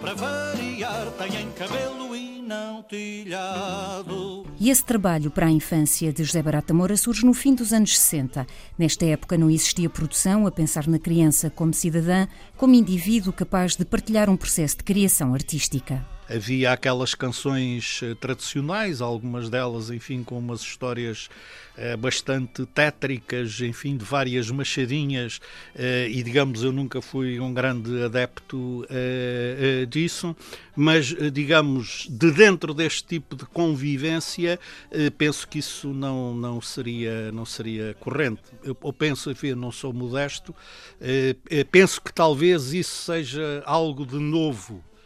para 0.00 0.14
variar, 0.14 0.77
têm 0.86 1.50
cabelo 1.52 2.14
e 2.14 2.40
não 2.40 2.82
telhado. 2.82 4.46
E 4.60 4.70
esse 4.70 4.84
trabalho 4.84 5.28
para 5.28 5.46
a 5.46 5.50
infância 5.50 6.12
de 6.12 6.22
José 6.22 6.40
Barata 6.40 6.72
Moura 6.72 6.96
surge 6.96 7.26
no 7.26 7.34
fim 7.34 7.52
dos 7.52 7.72
anos 7.72 7.98
60. 7.98 8.46
Nesta 8.78 9.04
época 9.06 9.36
não 9.36 9.50
existia 9.50 9.90
produção 9.90 10.46
a 10.46 10.52
pensar 10.52 10.86
na 10.86 10.98
criança 10.98 11.50
como 11.50 11.74
cidadã, 11.74 12.28
como 12.56 12.74
indivíduo 12.74 13.32
capaz 13.32 13.74
de 13.74 13.84
partilhar 13.84 14.30
um 14.30 14.36
processo 14.36 14.76
de 14.76 14.84
criação 14.84 15.34
artística 15.34 16.06
havia 16.28 16.72
aquelas 16.72 17.14
canções 17.14 18.00
eh, 18.02 18.14
tradicionais, 18.14 19.00
algumas 19.00 19.48
delas, 19.48 19.90
enfim, 19.90 20.22
com 20.22 20.38
umas 20.38 20.60
histórias 20.60 21.30
eh, 21.76 21.96
bastante 21.96 22.66
tétricas, 22.66 23.60
enfim, 23.62 23.96
de 23.96 24.04
várias 24.04 24.50
machadinhas, 24.50 25.40
eh, 25.74 26.08
e 26.10 26.22
digamos, 26.22 26.62
eu 26.62 26.70
nunca 26.70 27.00
fui 27.00 27.40
um 27.40 27.52
grande 27.54 28.02
adepto 28.02 28.86
disso, 29.88 30.36
mas, 30.80 31.06
digamos, 31.32 32.06
de 32.08 32.30
dentro 32.30 32.72
deste 32.72 33.04
tipo 33.04 33.34
de 33.34 33.44
convivência, 33.46 34.60
penso 35.18 35.48
que 35.48 35.58
isso 35.58 35.88
não, 35.88 36.32
não, 36.36 36.60
seria, 36.60 37.32
não 37.32 37.44
seria 37.44 37.96
corrente. 37.98 38.42
Eu, 38.62 38.76
eu 38.80 38.92
penso, 38.92 39.28
enfim, 39.28 39.54
não 39.54 39.72
sou 39.72 39.92
modesto, 39.92 40.54
penso 41.72 42.00
que 42.00 42.12
talvez 42.12 42.72
isso 42.72 43.02
seja 43.02 43.60
algo 43.66 44.06
de 44.06 44.18
novo 44.20 44.84
eh, 44.84 44.97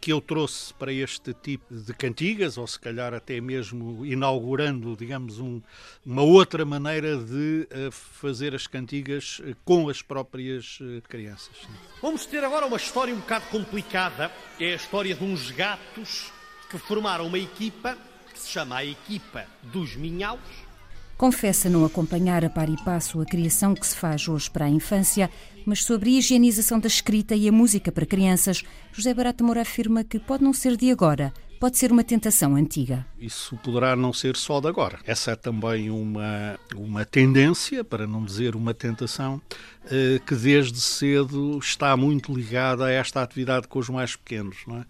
que 0.00 0.12
eu 0.12 0.20
trouxe 0.20 0.74
para 0.74 0.92
este 0.92 1.32
tipo 1.32 1.74
de 1.74 1.94
cantigas, 1.94 2.58
ou 2.58 2.66
se 2.66 2.78
calhar 2.78 3.14
até 3.14 3.40
mesmo 3.40 4.04
inaugurando, 4.04 4.96
digamos, 4.96 5.38
um, 5.38 5.60
uma 6.04 6.22
outra 6.22 6.64
maneira 6.64 7.16
de 7.16 7.66
uh, 7.70 7.90
fazer 7.90 8.54
as 8.54 8.66
cantigas 8.66 9.38
uh, 9.40 9.56
com 9.64 9.88
as 9.88 10.02
próprias 10.02 10.78
crianças. 11.08 11.56
Vamos 12.02 12.26
ter 12.26 12.44
agora 12.44 12.66
uma 12.66 12.76
história 12.76 13.14
um 13.14 13.20
bocado 13.20 13.46
complicada. 13.46 14.30
É 14.60 14.72
a 14.72 14.76
história 14.76 15.14
de 15.14 15.24
uns 15.24 15.50
gatos 15.50 16.32
que 16.70 16.78
formaram 16.78 17.26
uma 17.26 17.38
equipa 17.38 17.96
que 18.32 18.40
se 18.40 18.50
chama 18.50 18.76
a 18.78 18.84
Equipa 18.84 19.46
dos 19.62 19.94
Minhaus 19.94 20.40
Confessa 21.16 21.70
não 21.70 21.84
acompanhar 21.84 22.44
a 22.44 22.50
par 22.50 22.68
e 22.68 22.76
passo 22.84 23.20
a 23.20 23.24
criação 23.24 23.74
que 23.74 23.86
se 23.86 23.96
faz 23.96 24.28
hoje 24.28 24.50
para 24.50 24.64
a 24.64 24.68
infância, 24.68 25.30
mas 25.64 25.84
sobre 25.84 26.10
a 26.10 26.18
higienização 26.18 26.80
da 26.80 26.88
escrita 26.88 27.36
e 27.36 27.48
a 27.48 27.52
música 27.52 27.92
para 27.92 28.04
crianças, 28.04 28.62
José 28.92 29.14
Barata 29.14 29.44
Moura 29.44 29.62
afirma 29.62 30.02
que 30.02 30.18
pode 30.18 30.42
não 30.42 30.52
ser 30.52 30.76
de 30.76 30.90
agora, 30.90 31.32
pode 31.60 31.78
ser 31.78 31.92
uma 31.92 32.04
tentação 32.04 32.56
antiga. 32.56 33.06
Isso 33.18 33.56
poderá 33.62 33.96
não 33.96 34.12
ser 34.12 34.36
só 34.36 34.60
de 34.60 34.68
agora. 34.68 34.98
Essa 35.06 35.30
é 35.30 35.36
também 35.36 35.88
uma, 35.88 36.58
uma 36.74 37.04
tendência, 37.04 37.82
para 37.82 38.06
não 38.06 38.24
dizer 38.24 38.54
uma 38.54 38.74
tentação, 38.74 39.40
eh, 39.90 40.20
que 40.26 40.34
desde 40.34 40.78
cedo 40.80 41.58
está 41.58 41.96
muito 41.96 42.34
ligada 42.34 42.84
a 42.84 42.90
esta 42.90 43.22
atividade 43.22 43.66
com 43.68 43.78
os 43.78 43.88
mais 43.88 44.14
pequenos. 44.16 44.58
Não 44.66 44.78
é? 44.78 44.84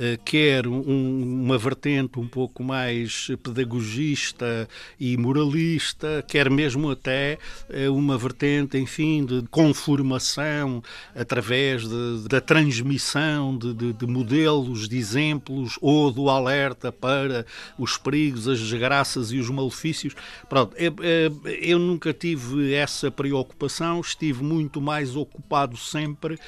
Eh, 0.00 0.16
quer 0.24 0.68
um, 0.68 1.42
uma 1.42 1.58
vertente 1.58 2.20
um 2.20 2.28
pouco 2.28 2.62
mais 2.62 3.26
pedagogista 3.42 4.68
e 4.98 5.16
moralista, 5.16 6.24
quer 6.28 6.48
mesmo 6.48 6.88
até 6.88 7.36
eh, 7.68 7.90
uma 7.90 8.16
vertente, 8.16 8.78
enfim, 8.78 9.24
de 9.24 9.42
conformação 9.50 10.80
através 11.16 11.82
de, 11.88 12.28
da 12.28 12.40
transmissão 12.40 13.58
de, 13.58 13.74
de, 13.74 13.92
de 13.92 14.06
modelos, 14.06 14.88
de 14.88 14.96
exemplos 14.96 15.76
ou 15.80 16.12
do 16.12 16.30
alerta 16.30 16.92
para 16.92 17.44
os 17.76 17.98
perigos, 17.98 18.46
as 18.46 18.60
desgraças 18.60 19.32
e 19.32 19.38
os 19.38 19.50
malefícios. 19.50 20.14
Pronto, 20.48 20.76
eu, 20.76 20.94
eu 21.60 21.78
nunca 21.80 22.14
tive 22.14 22.72
essa 22.72 23.10
preocupação, 23.10 24.00
estive 24.00 24.44
muito 24.44 24.80
mais 24.80 25.16
ocupado 25.16 25.76
sempre 25.76 26.38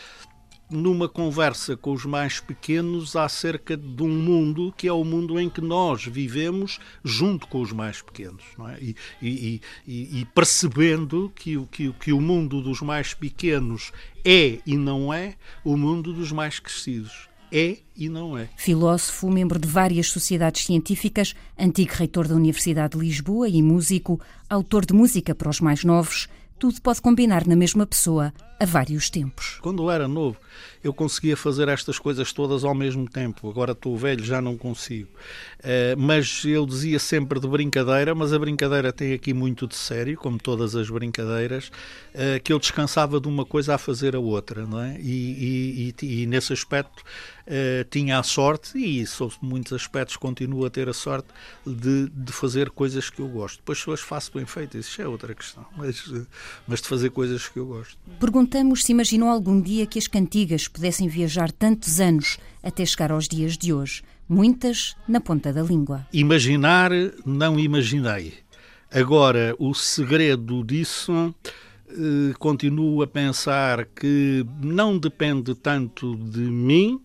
numa 0.71 1.09
conversa 1.09 1.77
com 1.77 1.93
os 1.93 2.05
mais 2.05 2.41
pequenos 2.41 3.17
acerca 3.17 3.77
de 3.77 4.03
um 4.03 4.09
mundo 4.09 4.73
que 4.77 4.87
é 4.87 4.93
o 4.93 5.05
mundo 5.05 5.39
em 5.39 5.51
que 5.51 5.61
nós 5.61 6.05
vivemos 6.05 6.79
junto 7.05 7.47
com 7.49 7.61
os 7.61 7.73
mais 7.73 8.01
pequenos 8.01 8.45
é? 8.69 8.79
e, 8.81 8.97
e, 9.21 9.61
e, 9.87 10.21
e, 10.21 10.25
percebendo 10.27 11.33
que, 11.35 11.61
que, 11.67 11.93
que 11.93 12.13
o 12.13 12.21
mundo 12.21 12.63
dos 12.63 12.81
mais 12.81 13.13
pequenos 13.13 13.93
é 14.25 14.61
e 14.65 14.77
não 14.77 15.13
é 15.13 15.35
o 15.65 15.77
mundo 15.77 16.13
dos 16.13 16.31
mais 16.31 16.59
crescidos. 16.59 17.29
É 17.53 17.79
e 17.97 18.09
não 18.09 18.39
é. 18.39 18.49
Filósofo, 18.57 19.29
membro 19.29 19.59
de 19.59 19.67
várias 19.67 20.07
sociedades 20.07 20.65
científicas, 20.65 21.35
antigo 21.59 21.93
reitor 21.95 22.29
da 22.29 22.37
Universidade 22.37 22.97
de 22.97 23.05
Lisboa 23.05 23.49
e 23.49 23.61
músico, 23.61 24.21
autor 24.49 24.87
de 24.87 24.95
música 24.95 25.35
para 25.35 25.51
os 25.51 25.61
mais 25.61 25.83
novos, 25.83 26.29
tudo 26.61 26.81
pode 26.81 27.03
combinar 27.03 27.47
na 27.47 27.57
mesma 27.57 27.87
pessoa 27.87 28.33
a 28.61 28.67
vários 28.67 29.09
tempos. 29.09 29.59
Quando 29.63 29.83
eu 29.83 29.91
era 29.91 30.07
novo, 30.07 30.37
eu 30.85 30.93
conseguia 30.93 31.35
fazer 31.35 31.67
estas 31.69 31.99
coisas 31.99 32.31
todas 32.31 32.63
ao 32.63 32.75
mesmo 32.75 33.09
tempo. 33.09 33.49
Agora 33.49 33.73
estou 33.73 33.97
velho, 33.97 34.23
já 34.23 34.41
não 34.41 34.57
consigo. 34.57 35.09
Uh, 35.61 35.97
mas 35.99 36.45
eu 36.45 36.67
dizia 36.67 36.99
sempre 36.99 37.41
de 37.41 37.49
brincadeira, 37.49 38.15
mas 38.15 38.35
a 38.35 38.39
brincadeira 38.39 38.93
tem 38.93 39.15
aqui 39.15 39.33
muito 39.33 39.67
de 39.67 39.75
sério, 39.75 40.17
como 40.19 40.39
todas 40.39 40.77
as 40.77 40.91
brincadeiras, 40.91 41.69
uh, 42.15 42.43
que 42.43 42.53
eu 42.53 42.59
descansava 42.59 43.19
de 43.19 43.29
uma 43.29 43.47
coisa 43.47 43.75
a 43.75 43.79
fazer 43.79 44.15
a 44.15 44.19
outra, 44.19 44.67
não 44.67 44.81
é? 44.81 44.99
E, 45.01 45.95
e, 46.01 46.07
e, 46.07 46.23
e 46.23 46.27
nesse 46.27 46.53
aspecto 46.53 47.03
uh, 47.47 47.85
tinha 47.91 48.19
a 48.19 48.23
sorte, 48.23 48.79
e 48.79 49.07
sob 49.07 49.35
muitos 49.41 49.73
aspectos 49.73 50.17
continuo 50.17 50.67
a 50.67 50.71
ter 50.71 50.87
a 50.87 50.95
sorte, 50.95 51.29
de, 51.67 52.11
de 52.11 52.33
fazer 52.33 52.69
coisas 52.71 53.09
que 53.09 53.21
eu 53.21 53.29
gosto. 53.29 53.59
Depois 53.59 53.79
se 53.79 53.91
as 53.91 54.01
faço 54.01 54.33
bem 54.35 54.45
feitas, 54.45 54.87
isso 54.87 55.01
é 55.01 55.09
outra 55.09 55.35
questão, 55.35 55.65
mas, 55.77 56.11
mas 56.67 56.83
de 56.83 56.89
fazer 56.89 57.11
coisas 57.11 57.49
que 57.49 57.59
eu 57.59 57.67
gosto. 57.67 57.99
Pergunta 58.19 58.50
perguntamos 58.51 58.83
se 58.83 58.91
imaginou 58.91 59.29
algum 59.29 59.61
dia 59.61 59.87
que 59.87 59.97
as 59.97 60.09
cantigas 60.09 60.67
pudessem 60.67 61.07
viajar 61.07 61.53
tantos 61.53 62.01
anos 62.01 62.37
até 62.61 62.85
chegar 62.85 63.13
aos 63.13 63.29
dias 63.29 63.57
de 63.57 63.73
hoje, 63.73 64.03
muitas 64.29 64.97
na 65.07 65.21
ponta 65.21 65.53
da 65.53 65.63
língua. 65.63 66.05
Imaginar, 66.13 66.91
não 67.25 67.61
imaginei. 67.61 68.35
Agora, 68.91 69.55
o 69.57 69.73
segredo 69.73 70.65
disso, 70.65 71.33
eh, 71.89 72.35
continuo 72.41 73.03
a 73.03 73.07
pensar 73.07 73.85
que 73.85 74.45
não 74.61 74.99
depende 74.99 75.55
tanto 75.55 76.17
de 76.17 76.41
mim, 76.41 77.01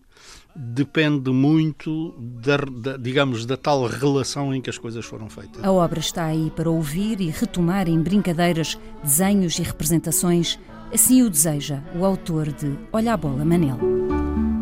depende 0.52 1.30
muito 1.30 2.12
da, 2.18 2.56
da, 2.56 2.96
digamos, 2.96 3.46
da 3.46 3.56
tal 3.56 3.86
relação 3.86 4.52
em 4.52 4.60
que 4.60 4.68
as 4.68 4.78
coisas 4.78 5.04
foram 5.04 5.30
feitas. 5.30 5.62
A 5.62 5.70
obra 5.70 6.00
está 6.00 6.24
aí 6.24 6.50
para 6.56 6.68
ouvir 6.68 7.20
e 7.20 7.30
retomar 7.30 7.88
em 7.88 8.02
brincadeiras, 8.02 8.76
desenhos 9.04 9.60
e 9.60 9.62
representações 9.62 10.58
Assim 10.94 11.22
o 11.22 11.28
deseja 11.28 11.80
o 11.98 12.04
autor 12.04 12.52
de 12.52 12.78
Olha 12.92 13.14
a 13.14 13.16
Bola 13.16 13.44
Manel. 13.44 13.78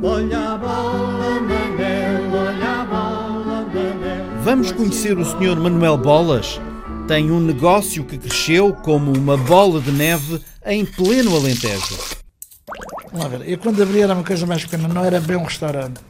Olha 0.03 0.39
a 0.39 0.57
bola, 0.57 1.41
Manel, 1.41 2.33
olha 2.33 2.81
a 2.81 2.85
bola, 2.85 3.67
Manel. 3.67 4.43
Vamos 4.43 4.73
conhecer 4.73 5.19
o 5.19 5.25
Sr. 5.25 5.61
Manuel 5.61 5.99
Bolas? 5.99 6.59
Tem 7.07 7.31
um 7.31 7.41
negócio 7.41 8.05
que 8.05 8.17
cresceu 8.17 8.73
como 8.73 9.13
uma 9.13 9.37
bola 9.37 9.81
de 9.81 9.93
neve 9.93 10.41
em 10.65 10.87
pleno 10.87 11.37
Alentejo. 11.37 11.99
Vamos 13.13 13.39
ver, 13.39 13.49
eu 13.49 13.59
quando 13.59 13.83
abri 13.83 14.01
era 14.01 14.15
uma 14.15 14.25
coisa 14.25 14.47
mais 14.47 14.65
pequena, 14.65 14.89
não 14.89 15.05
era 15.05 15.21
bem 15.21 15.37
um 15.37 15.45
restaurante. 15.45 16.01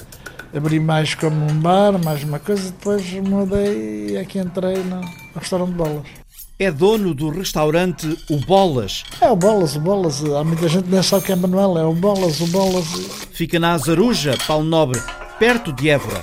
Abri 0.56 0.78
mais 0.78 1.16
como 1.16 1.36
um 1.36 1.60
bar, 1.60 1.98
mais 2.02 2.22
uma 2.22 2.38
coisa, 2.38 2.70
depois 2.70 3.12
mudei 3.14 4.10
e 4.10 4.16
aqui 4.16 4.38
entrei 4.38 4.76
no 4.84 5.00
restaurante 5.34 5.70
de 5.70 5.74
bolas 5.74 6.23
é 6.58 6.70
dono 6.70 7.12
do 7.14 7.30
restaurante 7.30 8.16
O 8.30 8.38
Bolas. 8.38 9.02
É 9.20 9.28
o 9.28 9.34
Bolas, 9.34 9.74
o 9.74 9.80
Bolas. 9.80 10.24
Há 10.24 10.44
muita 10.44 10.68
gente 10.68 10.84
que 10.84 10.90
nem 10.90 11.02
sabe 11.02 11.24
que 11.24 11.32
é 11.32 11.36
Manuel, 11.36 11.78
é 11.78 11.84
o 11.84 11.92
Bolas, 11.92 12.40
o 12.40 12.46
Bolas. 12.46 12.86
Fica 13.32 13.58
na 13.58 13.72
Azaruja, 13.72 14.36
Paulo 14.46 14.64
Nobre, 14.64 15.00
perto 15.38 15.72
de 15.72 15.90
Évora. 15.90 16.20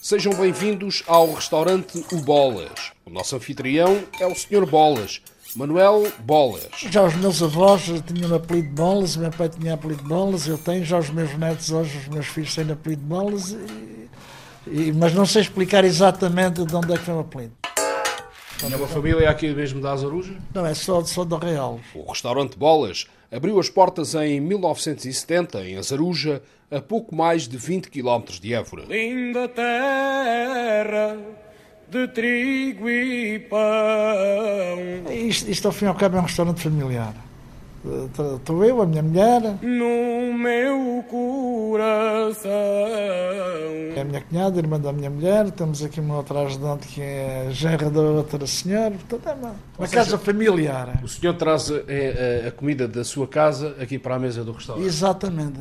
Sejam 0.00 0.32
bem-vindos 0.34 1.02
ao 1.08 1.34
restaurante 1.34 2.04
O 2.12 2.20
Bolas. 2.20 2.92
O 3.04 3.10
nosso 3.10 3.34
anfitrião 3.34 4.00
é 4.20 4.26
o 4.26 4.34
Sr. 4.34 4.64
Bolas, 4.64 5.20
Manuel 5.56 6.06
Bolas. 6.20 6.68
Já 6.88 7.02
os 7.02 7.14
meus 7.16 7.42
avós 7.42 7.82
tinham 8.06 8.30
o 8.30 8.34
apelido 8.36 8.68
de 8.68 8.74
Bolas, 8.74 9.16
o 9.16 9.20
meu 9.20 9.30
pai 9.30 9.48
tinha 9.48 9.74
apelido 9.74 10.02
de 10.02 10.08
Bolas, 10.08 10.46
eu 10.46 10.58
tenho, 10.58 10.84
já 10.84 10.98
os 10.98 11.10
meus 11.10 11.36
netos 11.36 11.70
hoje, 11.70 11.98
os 11.98 12.08
meus 12.08 12.26
filhos 12.26 12.54
têm 12.54 12.70
apelido 12.70 13.02
de 13.02 13.08
Bolas, 13.08 13.50
e, 13.50 14.08
e, 14.68 14.92
mas 14.92 15.12
não 15.14 15.26
sei 15.26 15.42
explicar 15.42 15.84
exatamente 15.84 16.64
de 16.64 16.76
onde 16.76 16.92
é 16.92 16.96
que 16.96 17.04
foi 17.04 17.14
o 17.14 17.20
apelido. 17.20 17.61
É 18.70 18.76
uma 18.76 18.86
família 18.86 19.28
aqui 19.28 19.52
mesmo 19.52 19.80
da 19.80 19.92
Azaruja? 19.92 20.34
Não, 20.54 20.64
é 20.64 20.72
só, 20.74 21.02
só 21.04 21.24
do 21.24 21.36
Real. 21.36 21.80
O 21.94 22.08
restaurante 22.10 22.56
Bolas 22.56 23.06
abriu 23.30 23.58
as 23.58 23.68
portas 23.68 24.14
em 24.14 24.40
1970 24.40 25.64
em 25.66 25.76
Azaruja, 25.76 26.40
a 26.70 26.80
pouco 26.80 27.14
mais 27.14 27.48
de 27.48 27.56
20 27.56 27.90
km 27.90 28.24
de 28.40 28.54
Évora. 28.54 28.84
Linda 28.84 29.48
terra 29.48 31.16
de 31.88 32.08
trigo 32.08 32.88
e 32.88 33.40
pão. 33.40 35.12
Isto, 35.12 35.50
isto 35.50 35.66
ao 35.66 35.72
fim 35.72 35.86
e 35.86 35.88
ao 35.88 35.94
cabo 35.94 36.16
é 36.16 36.20
um 36.20 36.24
restaurante 36.24 36.62
familiar. 36.62 37.14
Estou 37.84 38.64
eu, 38.64 38.80
a 38.80 38.86
minha 38.86 39.02
mulher. 39.02 39.42
No 39.60 40.38
meu 40.38 41.04
coração. 41.10 42.52
É 43.96 44.00
a 44.00 44.04
minha 44.04 44.20
cunhada, 44.20 44.58
irmã 44.58 44.78
da 44.78 44.92
minha 44.92 45.10
mulher. 45.10 45.50
Temos 45.50 45.82
aqui 45.82 45.98
uma 45.98 46.18
outra 46.18 46.42
ajudante 46.42 46.86
que 46.86 47.00
é 47.00 47.48
genra 47.50 47.90
da 47.90 48.00
outra 48.00 48.46
senhora. 48.46 48.92
Portanto, 48.92 49.28
é 49.28 49.34
uma, 49.34 49.56
uma 49.78 49.86
seja, 49.88 50.04
casa 50.04 50.18
familiar. 50.18 51.00
O 51.02 51.08
senhor 51.08 51.34
traz 51.34 51.72
a, 51.72 51.74
a, 51.74 52.48
a, 52.48 52.52
comida 52.52 52.86
da 52.86 53.02
sua 53.02 53.26
casa 53.26 53.74
aqui 53.80 53.98
para 53.98 54.14
a 54.14 54.18
mesa 54.18 54.44
do 54.44 54.52
restaurante? 54.52 54.86
Exatamente. 54.86 55.60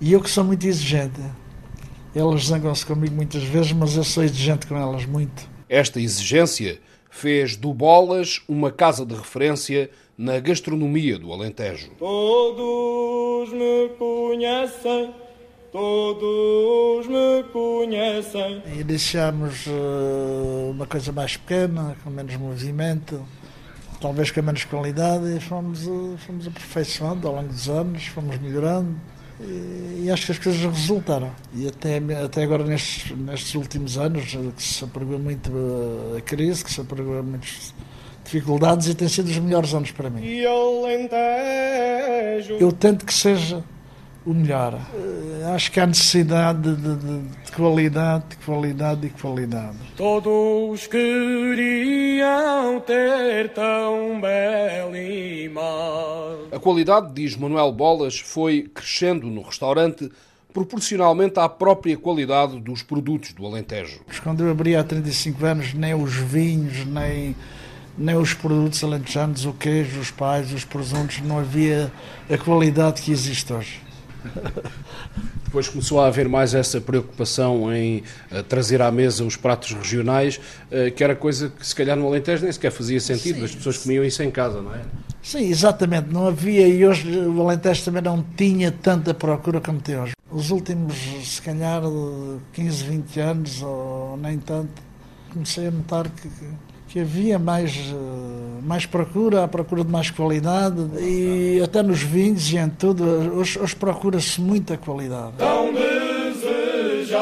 E 0.00 0.14
eu 0.14 0.22
que 0.22 0.30
sou 0.30 0.42
muito 0.42 0.66
exigente. 0.66 1.20
Elas 2.14 2.46
zangam-se 2.46 2.86
comigo 2.86 3.14
muitas 3.14 3.42
vezes, 3.42 3.72
mas 3.72 3.94
eu 3.94 4.04
sou 4.04 4.24
exigente 4.24 4.66
com 4.66 4.74
elas 4.74 5.04
muito. 5.04 5.46
Esta 5.68 6.00
exigência 6.00 6.78
fez 7.10 7.56
do 7.56 7.74
Bolas 7.74 8.40
uma 8.48 8.70
casa 8.70 9.04
de 9.04 9.14
referência 9.14 9.90
na 10.18 10.38
gastronomia 10.40 11.18
do 11.18 11.32
Alentejo. 11.32 11.90
Todos 11.98 13.52
me 13.52 13.88
conhecem, 13.98 15.14
todos 15.70 17.06
me 17.06 17.42
conhecem. 17.52 18.62
Iniciamos 18.78 19.66
uh, 19.66 20.70
uma 20.70 20.86
coisa 20.86 21.12
mais 21.12 21.36
pequena, 21.36 21.96
com 22.02 22.10
menos 22.10 22.34
movimento, 22.36 23.22
talvez 24.00 24.30
com 24.30 24.40
menos 24.40 24.64
qualidade, 24.64 25.36
e 25.36 25.40
fomos, 25.40 25.86
uh, 25.86 26.16
fomos 26.26 26.46
aperfeiçoando 26.46 27.28
ao 27.28 27.34
longo 27.34 27.48
dos 27.48 27.68
anos, 27.68 28.06
fomos 28.06 28.38
melhorando. 28.38 28.96
E, 29.38 30.04
e 30.04 30.10
acho 30.10 30.24
que 30.24 30.32
as 30.32 30.38
coisas 30.38 30.62
resultaram. 30.62 31.30
E 31.54 31.68
até, 31.68 31.98
até 32.24 32.42
agora, 32.42 32.64
nestes, 32.64 33.14
nestes 33.18 33.54
últimos 33.54 33.98
anos, 33.98 34.24
que 34.56 34.62
se 34.62 34.82
apregou 34.82 35.18
muito 35.18 35.52
a 36.16 36.20
crise, 36.22 36.64
que 36.64 36.72
se 36.72 36.80
apregou 36.80 37.22
muitas 37.22 37.74
dificuldades, 38.26 38.88
e 38.88 38.94
tem 38.94 39.08
sido 39.08 39.28
os 39.28 39.38
melhores 39.38 39.72
anos 39.72 39.90
para 39.90 40.10
mim. 40.10 40.22
E 40.22 40.44
Alentejo. 40.46 41.16
Eu 42.60 42.72
tento 42.72 43.06
que 43.06 43.14
seja 43.14 43.64
o 44.26 44.34
melhor. 44.34 44.74
Uh, 44.74 45.54
acho 45.54 45.70
que 45.70 45.78
há 45.78 45.86
necessidade 45.86 46.74
de, 46.74 46.96
de, 46.96 47.20
de, 47.44 47.52
qualidade, 47.52 48.24
de 48.30 48.36
qualidade 48.44 49.06
e 49.06 49.10
qualidade. 49.10 49.76
Todos 49.96 50.88
queriam 50.88 52.80
ter 52.80 53.50
tão 53.50 54.20
belo 54.20 54.96
imagem. 54.96 56.48
A 56.50 56.58
qualidade, 56.58 57.12
diz 57.14 57.36
Manuel 57.36 57.70
Bolas, 57.72 58.18
foi 58.18 58.68
crescendo 58.74 59.28
no 59.28 59.42
restaurante 59.42 60.10
proporcionalmente 60.52 61.38
à 61.38 61.48
própria 61.48 61.96
qualidade 61.96 62.58
dos 62.60 62.82
produtos 62.82 63.32
do 63.34 63.46
Alentejo. 63.46 64.00
Quando 64.22 64.42
eu 64.42 64.50
abri 64.50 64.74
há 64.74 64.82
35 64.82 65.44
anos, 65.44 65.74
nem 65.74 65.94
os 65.94 66.14
vinhos, 66.14 66.84
nem 66.86 67.36
nem 67.98 68.16
os 68.16 68.34
produtos 68.34 68.82
alentejanos, 68.82 69.44
o 69.44 69.52
queijo, 69.52 70.00
os 70.00 70.10
pais, 70.10 70.52
os 70.52 70.64
presuntos, 70.64 71.20
não 71.20 71.38
havia 71.38 71.90
a 72.30 72.36
qualidade 72.36 73.02
que 73.02 73.10
existe 73.10 73.52
hoje. 73.52 73.80
Depois 75.44 75.68
começou 75.68 76.00
a 76.00 76.08
haver 76.08 76.28
mais 76.28 76.54
essa 76.54 76.80
preocupação 76.80 77.72
em 77.72 78.02
uh, 78.30 78.42
trazer 78.42 78.82
à 78.82 78.90
mesa 78.90 79.24
os 79.24 79.36
pratos 79.36 79.72
regionais, 79.72 80.38
uh, 80.70 80.90
que 80.94 81.02
era 81.02 81.14
coisa 81.14 81.48
que 81.48 81.66
se 81.66 81.74
calhar 81.74 81.96
no 81.96 82.06
Alentejo 82.06 82.42
nem 82.42 82.52
sequer 82.52 82.72
fazia 82.72 83.00
sentido, 83.00 83.38
Sim. 83.38 83.44
as 83.44 83.54
pessoas 83.54 83.78
comiam 83.78 84.04
isso 84.04 84.22
em 84.22 84.30
casa, 84.30 84.60
não 84.60 84.74
é? 84.74 84.82
Sim, 85.22 85.48
exatamente, 85.48 86.12
não 86.12 86.26
havia 86.26 86.68
e 86.68 86.84
hoje 86.84 87.08
o 87.18 87.40
Alentejo 87.40 87.84
também 87.84 88.02
não 88.02 88.24
tinha 88.36 88.70
tanta 88.70 89.14
procura 89.14 89.60
como 89.60 89.80
tem 89.80 89.98
hoje. 89.98 90.12
Os 90.30 90.50
últimos, 90.50 90.96
se 91.24 91.40
calhar, 91.40 91.82
15, 92.52 92.84
20 92.84 93.20
anos, 93.20 93.62
ou 93.62 94.16
nem 94.16 94.38
tanto, 94.38 94.82
comecei 95.32 95.68
a 95.68 95.70
notar 95.70 96.08
que, 96.10 96.28
que 96.88 97.00
havia 97.00 97.38
mais, 97.38 97.72
eh, 97.76 98.62
mais 98.62 98.86
procura, 98.86 99.44
a 99.44 99.48
procura 99.48 99.84
de 99.84 99.90
mais 99.90 100.10
qualidade 100.10 100.76
e 101.00 101.60
até 101.62 101.82
nos 101.82 102.00
vinhos 102.00 102.50
e 102.52 102.56
em 102.56 102.68
tudo, 102.68 103.04
hoje, 103.36 103.58
hoje 103.58 103.74
procura-se 103.76 104.40
muita 104.40 104.76
qualidade. 104.76 105.32
Tão 105.38 105.72
desejada, 105.72 107.16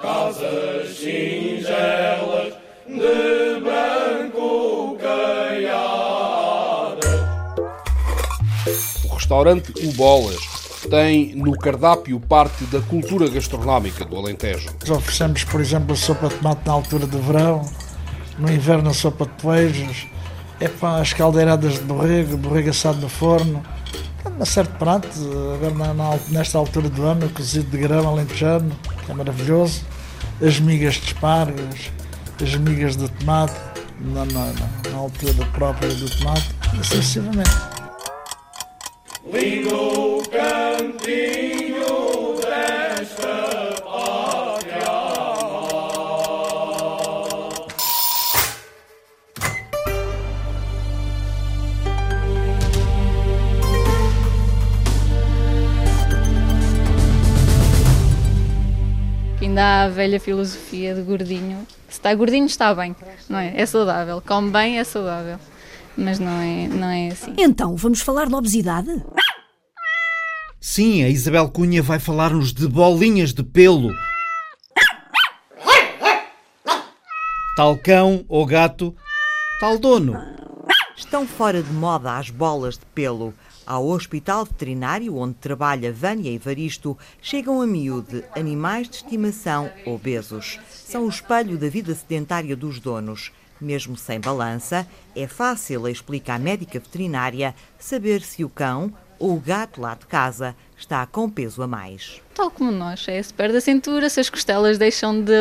casas 0.00 0.96
singelas 0.96 2.54
de 2.86 3.60
branco 3.60 4.96
caiada. 5.00 6.38
O 9.04 9.14
restaurante 9.14 9.72
O 9.86 9.92
Bolas 9.92 10.67
tem 10.86 11.34
no 11.34 11.52
cardápio 11.56 12.20
parte 12.20 12.64
da 12.64 12.80
cultura 12.80 13.28
gastronómica 13.28 14.04
do 14.04 14.16
Alentejo. 14.16 14.68
Oferecemos, 14.88 15.44
por 15.44 15.60
exemplo, 15.60 15.92
a 15.92 15.96
sopa 15.96 16.28
de 16.28 16.34
tomate 16.36 16.66
na 16.66 16.72
altura 16.72 17.06
de 17.06 17.18
verão, 17.18 17.68
no 18.38 18.52
inverno 18.52 18.90
a 18.90 18.94
sopa 18.94 19.26
de 19.26 19.32
poejas, 19.42 20.06
é 20.60 20.68
para 20.68 21.00
as 21.00 21.12
caldeiradas 21.12 21.74
de 21.74 21.80
borrego, 21.80 22.36
borrego 22.36 22.70
assado 22.70 23.00
no 23.00 23.08
forno, 23.08 23.62
uma 24.26 24.44
certo 24.44 24.76
prato, 24.78 25.08
agora 25.54 26.20
nesta 26.28 26.58
altura 26.58 26.88
do 26.88 27.02
ano, 27.04 27.28
cozido 27.30 27.70
de 27.70 27.78
grão 27.78 28.08
alentejano, 28.08 28.70
que 29.04 29.10
é 29.10 29.14
maravilhoso, 29.14 29.82
as 30.44 30.60
migas 30.60 30.94
de 30.94 31.06
espargas, 31.06 31.90
as 32.42 32.54
migas 32.56 32.96
de 32.96 33.08
tomate, 33.08 33.54
na, 34.00 34.24
na, 34.26 34.52
na 34.90 34.96
altura 34.96 35.44
própria 35.52 35.88
do 35.88 36.08
tomate, 36.08 36.48
e 36.74 36.84
sucessivamente. 36.84 37.77
Lindo 39.30 40.22
cantinho 40.30 41.84
desta 42.40 43.82
pátria. 43.82 44.88
Ainda 59.42 59.62
há 59.62 59.84
a 59.84 59.88
velha 59.90 60.18
filosofia 60.18 60.94
de 60.94 61.02
gordinho. 61.02 61.66
Se 61.86 61.98
está 61.98 62.14
gordinho, 62.14 62.46
está 62.46 62.74
bem, 62.74 62.96
não 63.28 63.38
é? 63.38 63.52
É 63.54 63.66
saudável. 63.66 64.22
Come 64.26 64.50
bem, 64.50 64.78
é 64.78 64.84
saudável 64.84 65.38
mas 65.98 66.18
não 66.18 66.40
é, 66.40 66.68
não 66.68 66.88
é 66.88 67.08
assim. 67.08 67.34
Então, 67.36 67.76
vamos 67.76 68.00
falar 68.00 68.28
de 68.28 68.34
obesidade? 68.34 69.04
Sim, 70.60 71.02
a 71.02 71.08
Isabel 71.08 71.48
Cunha 71.48 71.82
vai 71.82 71.98
falar-nos 71.98 72.52
de 72.52 72.68
bolinhas 72.68 73.34
de 73.34 73.42
pelo. 73.42 73.92
Tal 77.56 77.76
cão 77.76 78.24
ou 78.28 78.46
gato, 78.46 78.94
tal 79.58 79.78
dono. 79.78 80.14
Estão 80.96 81.26
fora 81.26 81.62
de 81.62 81.72
moda 81.72 82.16
as 82.16 82.30
bolas 82.30 82.78
de 82.78 82.86
pelo. 82.86 83.34
Ao 83.66 83.86
hospital 83.86 84.44
veterinário 84.44 85.16
onde 85.16 85.34
trabalha 85.34 85.92
Vânia 85.92 86.32
Evaristo, 86.32 86.96
chegam 87.20 87.60
a 87.60 87.66
miúde 87.66 88.24
animais 88.34 88.88
de 88.88 88.96
estimação 88.96 89.70
obesos. 89.84 90.58
São 90.70 91.04
o 91.04 91.08
espelho 91.08 91.58
da 91.58 91.68
vida 91.68 91.94
sedentária 91.94 92.56
dos 92.56 92.80
donos. 92.80 93.30
Mesmo 93.60 93.96
sem 93.96 94.20
balança, 94.20 94.86
é 95.16 95.26
fácil, 95.26 95.88
explica 95.88 96.34
a 96.34 96.38
médica 96.38 96.78
veterinária, 96.78 97.54
saber 97.78 98.22
se 98.22 98.44
o 98.44 98.48
cão 98.48 98.92
ou 99.18 99.34
o 99.34 99.40
gato 99.40 99.80
lá 99.80 99.94
de 99.94 100.06
casa 100.06 100.54
está 100.76 101.04
com 101.06 101.28
peso 101.28 101.60
a 101.62 101.66
mais. 101.66 102.22
Tal 102.34 102.50
como 102.50 102.70
nós, 102.70 103.06
é 103.08 103.20
se 103.20 103.34
perde 103.34 103.56
a 103.56 103.60
cintura, 103.60 104.08
se 104.08 104.20
as 104.20 104.30
costelas 104.30 104.78
deixam 104.78 105.20
de, 105.20 105.32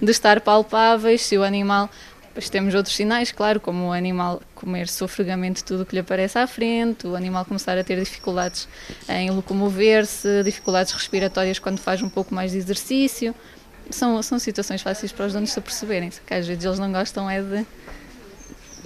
de 0.00 0.10
estar 0.10 0.40
palpáveis, 0.40 1.22
se 1.22 1.36
o 1.36 1.42
animal. 1.42 1.90
Depois 2.28 2.48
temos 2.48 2.74
outros 2.74 2.94
sinais, 2.94 3.32
claro, 3.32 3.58
como 3.58 3.88
o 3.88 3.92
animal 3.92 4.40
comer 4.54 4.88
sofregamente 4.88 5.64
tudo 5.64 5.82
o 5.82 5.86
que 5.86 5.96
lhe 5.96 6.00
aparece 6.00 6.38
à 6.38 6.46
frente, 6.46 7.06
o 7.06 7.16
animal 7.16 7.44
começar 7.44 7.76
a 7.76 7.82
ter 7.82 7.98
dificuldades 7.98 8.68
em 9.08 9.30
locomover-se, 9.30 10.42
dificuldades 10.44 10.92
respiratórias 10.92 11.58
quando 11.58 11.78
faz 11.78 12.00
um 12.00 12.08
pouco 12.08 12.32
mais 12.32 12.52
de 12.52 12.58
exercício 12.58 13.34
são, 13.90 14.22
são 14.22 14.38
situações 14.38 14.82
fáceis 14.82 15.12
para 15.12 15.26
os 15.26 15.32
donos 15.32 15.50
se 15.50 15.58
aperceberem, 15.58 16.10
que 16.10 16.34
às 16.34 16.46
vezes 16.46 16.64
eles 16.64 16.78
não 16.78 16.92
gostam 16.92 17.28
é 17.28 17.42
de, 17.42 17.66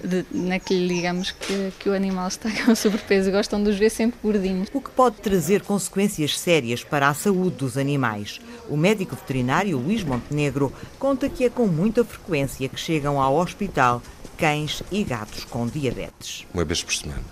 de, 0.02 0.24
naquele, 0.30 0.94
digamos, 0.94 1.30
que, 1.30 1.72
que 1.78 1.88
o 1.88 1.94
animal 1.94 2.28
está 2.28 2.50
com 2.64 2.74
sobrepeso, 2.74 3.30
gostam 3.30 3.62
de 3.62 3.70
os 3.70 3.76
ver 3.76 3.90
sempre 3.90 4.18
gordinhos. 4.22 4.68
O 4.72 4.80
que 4.80 4.90
pode 4.90 5.16
trazer 5.16 5.62
consequências 5.62 6.38
sérias 6.38 6.84
para 6.84 7.08
a 7.08 7.14
saúde 7.14 7.56
dos 7.56 7.78
animais. 7.78 8.40
O 8.68 8.76
médico 8.76 9.16
veterinário 9.16 9.78
Luís 9.78 10.02
Montenegro 10.02 10.72
conta 10.98 11.28
que 11.28 11.44
é 11.44 11.50
com 11.50 11.66
muita 11.66 12.04
frequência 12.04 12.68
que 12.68 12.78
chegam 12.78 13.20
ao 13.20 13.36
hospital 13.36 14.02
cães 14.36 14.82
e 14.90 15.04
gatos 15.04 15.44
com 15.44 15.66
diabetes. 15.66 16.46
Uma 16.52 16.64
vez 16.64 16.82
por 16.82 16.92
semana. 16.92 17.24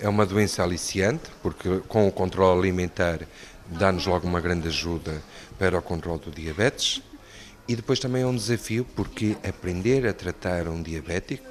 É 0.00 0.08
uma 0.08 0.24
doença 0.24 0.62
aliciante, 0.62 1.24
porque 1.42 1.80
com 1.88 2.06
o 2.06 2.12
controle 2.12 2.60
alimentar 2.60 3.20
dá-nos 3.68 4.06
logo 4.06 4.26
uma 4.26 4.40
grande 4.40 4.68
ajuda 4.68 5.22
para 5.58 5.78
o 5.78 5.82
controle 5.82 6.20
do 6.20 6.30
diabetes. 6.30 7.02
E 7.66 7.76
depois 7.76 7.98
também 7.98 8.22
é 8.22 8.26
um 8.26 8.34
desafio, 8.34 8.86
porque 8.96 9.36
aprender 9.46 10.06
a 10.06 10.12
tratar 10.12 10.68
um 10.68 10.82
diabético, 10.82 11.46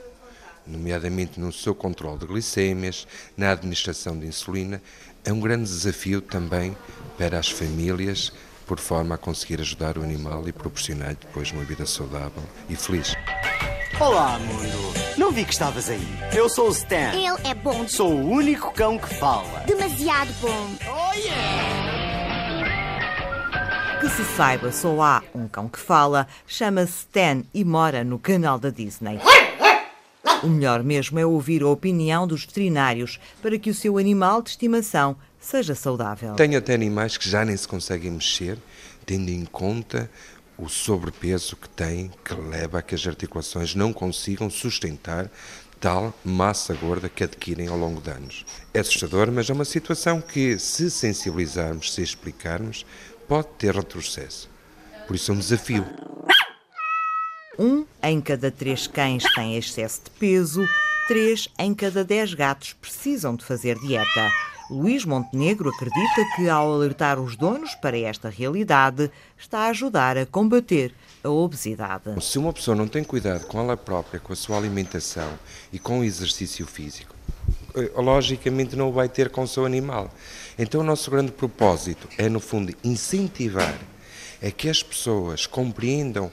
nomeadamente 0.65 1.39
no 1.39 1.53
seu 1.53 1.75
controle 1.75 2.17
de 2.17 2.25
glicémias, 2.25 3.07
na 3.35 3.51
administração 3.51 4.17
de 4.17 4.25
insulina, 4.25 4.81
é 5.23 5.31
um 5.31 5.39
grande 5.39 5.65
desafio 5.65 6.21
também 6.21 6.75
para 7.17 7.37
as 7.37 7.49
famílias, 7.49 8.31
por 8.65 8.79
forma 8.79 9.15
a 9.15 9.17
conseguir 9.17 9.61
ajudar 9.61 9.97
o 9.97 10.03
animal 10.03 10.47
e 10.47 10.51
proporcionar 10.51 11.15
depois 11.15 11.51
uma 11.51 11.63
vida 11.63 11.85
saudável 11.85 12.43
e 12.67 12.75
feliz. 12.75 13.15
Olá, 13.99 14.37
mundo! 14.39 14.93
Não 15.17 15.31
vi 15.31 15.43
que 15.43 15.53
estavas 15.53 15.89
aí. 15.89 16.07
Eu 16.31 16.47
sou 16.47 16.67
o 16.67 16.71
Stan. 16.71 17.13
Ele 17.13 17.47
é 17.47 17.55
bom. 17.55 17.87
Sou 17.87 18.11
o 18.11 18.29
único 18.29 18.71
cão 18.71 18.97
que 18.99 19.13
fala. 19.15 19.63
Demasiado 19.65 20.31
bom. 20.39 20.75
Oh, 20.85 21.13
yeah! 21.15 21.96
Que 23.99 24.09
se 24.09 24.23
saiba, 24.35 24.71
só 24.71 25.01
há 25.01 25.23
um 25.33 25.47
cão 25.47 25.67
que 25.67 25.79
fala, 25.79 26.27
chama-se 26.45 26.99
Stan 26.99 27.43
e 27.51 27.65
mora 27.65 28.03
no 28.03 28.19
canal 28.19 28.59
da 28.59 28.69
Disney. 28.69 29.19
O 30.43 30.47
melhor 30.47 30.83
mesmo 30.83 31.17
é 31.17 31.25
ouvir 31.25 31.63
a 31.63 31.67
opinião 31.67 32.27
dos 32.27 32.45
veterinários 32.45 33.19
para 33.41 33.57
que 33.57 33.71
o 33.71 33.73
seu 33.73 33.97
animal 33.97 34.43
de 34.43 34.51
estimação 34.51 35.15
seja 35.39 35.73
saudável. 35.73 36.35
Tenho 36.35 36.59
até 36.59 36.75
animais 36.75 37.17
que 37.17 37.27
já 37.27 37.43
nem 37.43 37.57
se 37.57 37.67
conseguem 37.67 38.11
mexer, 38.11 38.59
tendo 39.03 39.29
em 39.29 39.45
conta 39.45 40.09
o 40.57 40.69
sobrepeso 40.69 41.55
que 41.55 41.69
têm, 41.69 42.11
que 42.23 42.35
leva 42.35 42.79
a 42.79 42.81
que 42.83 42.93
as 42.93 43.05
articulações 43.07 43.73
não 43.73 43.91
consigam 43.91 44.47
sustentar 44.49 45.29
tal 45.79 46.13
massa 46.23 46.73
gorda 46.73 47.09
que 47.09 47.23
adquirem 47.23 47.67
ao 47.67 47.77
longo 47.77 48.01
de 48.01 48.09
anos. 48.09 48.45
É 48.73 48.79
assustador, 48.79 49.31
mas 49.31 49.49
é 49.49 49.53
uma 49.53 49.65
situação 49.65 50.21
que, 50.21 50.57
se 50.57 50.89
sensibilizarmos, 50.89 51.93
se 51.93 52.01
explicarmos, 52.01 52.85
pode 53.27 53.47
ter 53.57 53.75
retrocesso. 53.75 54.49
Por 55.05 55.15
isso 55.15 55.31
é 55.31 55.33
um 55.33 55.39
desafio. 55.39 55.85
Um 57.59 57.85
em 58.03 58.21
cada 58.21 58.51
três 58.51 58.87
cães 58.87 59.23
tem 59.33 59.57
excesso 59.57 60.01
de 60.03 60.11
peso, 60.11 60.63
três 61.07 61.47
em 61.57 61.73
cada 61.73 62.03
dez 62.03 62.33
gatos 62.33 62.73
precisam 62.73 63.35
de 63.35 63.43
fazer 63.43 63.77
dieta. 63.79 64.29
Luís 64.69 65.05
Montenegro 65.05 65.69
acredita 65.69 66.35
que, 66.35 66.49
ao 66.49 66.73
alertar 66.73 67.19
os 67.19 67.37
donos 67.37 67.73
para 67.75 67.97
esta 67.97 68.29
realidade, 68.29 69.09
está 69.37 69.59
a 69.59 69.69
ajudar 69.69 70.17
a 70.17 70.25
combater 70.25 70.93
a 71.23 71.29
obesidade. 71.29 72.03
Se 72.21 72.37
uma 72.37 72.51
pessoa 72.51 72.75
não 72.75 72.87
tem 72.87 73.03
cuidado 73.03 73.47
com 73.47 73.59
ela 73.59 73.77
própria, 73.77 74.19
com 74.19 74.33
a 74.33 74.35
sua 74.35 74.57
alimentação 74.57 75.31
e 75.71 75.79
com 75.79 76.01
o 76.01 76.03
exercício 76.03 76.67
físico, 76.67 77.15
eh, 77.75 77.91
logicamente 77.95 78.75
não 78.75 78.89
o 78.89 78.91
vai 78.91 79.07
ter 79.07 79.29
com 79.29 79.43
o 79.43 79.47
seu 79.47 79.65
animal. 79.65 80.11
Então, 80.57 80.81
o 80.81 80.83
nosso 80.83 81.11
grande 81.11 81.31
propósito 81.31 82.07
é, 82.17 82.27
no 82.27 82.39
fundo, 82.39 82.73
incentivar 82.83 83.77
a 84.41 84.51
que 84.51 84.69
as 84.69 84.81
pessoas 84.81 85.45
compreendam 85.45 86.31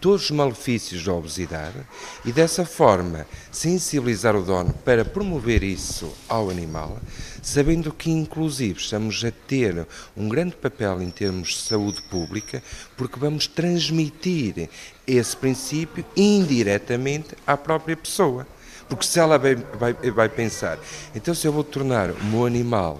todos 0.00 0.24
os 0.24 0.30
malefícios 0.30 1.04
da 1.04 1.12
obesidade 1.12 1.76
e 2.24 2.32
dessa 2.32 2.64
forma 2.64 3.26
sensibilizar 3.50 4.36
o 4.36 4.42
dono 4.42 4.72
para 4.84 5.04
promover 5.04 5.62
isso 5.62 6.12
ao 6.28 6.50
animal, 6.50 6.98
sabendo 7.42 7.92
que 7.92 8.10
inclusive 8.10 8.78
estamos 8.78 9.22
a 9.24 9.30
ter 9.30 9.86
um 10.16 10.28
grande 10.28 10.56
papel 10.56 11.02
em 11.02 11.10
termos 11.10 11.48
de 11.48 11.58
saúde 11.58 12.02
pública, 12.02 12.62
porque 12.96 13.18
vamos 13.18 13.46
transmitir 13.46 14.68
esse 15.06 15.36
princípio 15.36 16.04
indiretamente 16.16 17.34
à 17.46 17.56
própria 17.56 17.96
pessoa. 17.96 18.46
Porque 18.88 19.04
se 19.04 19.18
ela 19.18 19.38
vai, 19.38 19.54
vai, 19.54 19.92
vai 19.92 20.28
pensar, 20.30 20.78
então 21.14 21.34
se 21.34 21.46
eu 21.46 21.52
vou 21.52 21.64
tornar 21.64 22.10
o 22.10 22.24
meu 22.24 22.46
animal 22.46 22.98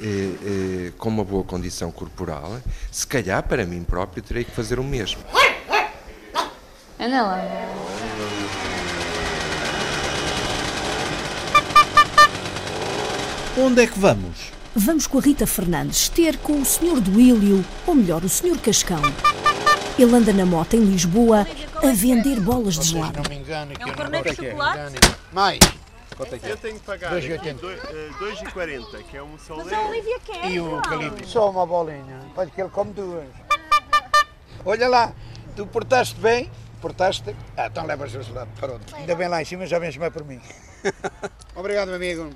eh, 0.00 0.88
eh, 0.88 0.92
com 0.98 1.08
uma 1.08 1.24
boa 1.24 1.44
condição 1.44 1.90
corporal, 1.90 2.60
se 2.90 3.06
calhar 3.06 3.42
para 3.42 3.64
mim 3.64 3.82
próprio 3.84 4.22
terei 4.22 4.44
que 4.44 4.50
fazer 4.50 4.78
o 4.78 4.84
mesmo. 4.84 5.20
Anda 6.98 7.22
lá. 7.22 7.42
Onde 13.58 13.82
é 13.82 13.86
que 13.86 13.98
vamos? 13.98 14.52
Vamos 14.74 15.06
com 15.06 15.18
a 15.18 15.22
Rita 15.22 15.46
Fernandes 15.46 16.10
ter 16.10 16.36
com 16.36 16.60
o 16.60 16.64
Sr. 16.64 17.00
Duílio, 17.00 17.64
ou 17.86 17.94
melhor, 17.94 18.22
o 18.22 18.28
Sr. 18.28 18.58
Cascão. 18.58 19.00
Ele 19.98 20.14
anda 20.14 20.30
na 20.32 20.44
moto 20.44 20.74
em 20.74 20.84
Lisboa 20.84 21.46
a 21.82 21.86
vender 21.92 22.38
bolas 22.40 22.78
de 22.78 22.88
gelado. 22.88 23.22
Não 23.22 23.30
me 23.30 23.36
engano 23.36 23.74
que 23.74 23.82
é 23.82 23.86
um 23.86 23.94
corneto 23.94 24.28
de 24.28 24.36
chocolate? 24.36 24.94
Mais. 25.32 25.58
Quanto 26.16 26.34
é 26.34 26.38
que 26.38 26.46
é? 26.46 26.52
Eu 26.52 26.56
tenho 26.56 26.78
que 26.78 26.86
pagar 26.86 27.12
2,80. 27.12 27.58
2,40, 28.18 29.02
que 29.04 29.16
é 29.16 29.22
um 29.22 29.38
solé. 29.38 29.64
Mas 29.64 29.72
a 29.72 29.80
Olivia 29.82 30.18
quer. 30.20 30.50
E 30.50 30.60
o 30.60 30.76
eucalipto? 30.76 31.28
Só 31.28 31.50
uma 31.50 31.66
bolinha. 31.66 32.20
Pode 32.34 32.50
que 32.50 32.60
ele 32.60 32.70
come 32.70 32.92
duas. 32.92 33.28
Olha 34.64 34.88
lá, 34.88 35.12
tu 35.54 35.66
portaste 35.66 36.18
bem, 36.18 36.50
portaste. 36.80 37.36
Ah, 37.56 37.66
então 37.66 37.84
levas 37.84 38.14
o 38.14 38.22
gelado. 38.22 38.50
Pronto. 38.58 38.96
Ainda 38.96 39.14
bem 39.14 39.28
lá 39.28 39.42
em 39.42 39.44
cima, 39.44 39.66
já 39.66 39.78
vens 39.78 39.96
mais 39.96 40.12
por 40.12 40.24
mim. 40.24 40.40
Obrigado, 41.54 41.88
meu 41.88 41.96
amigo. 41.96 42.30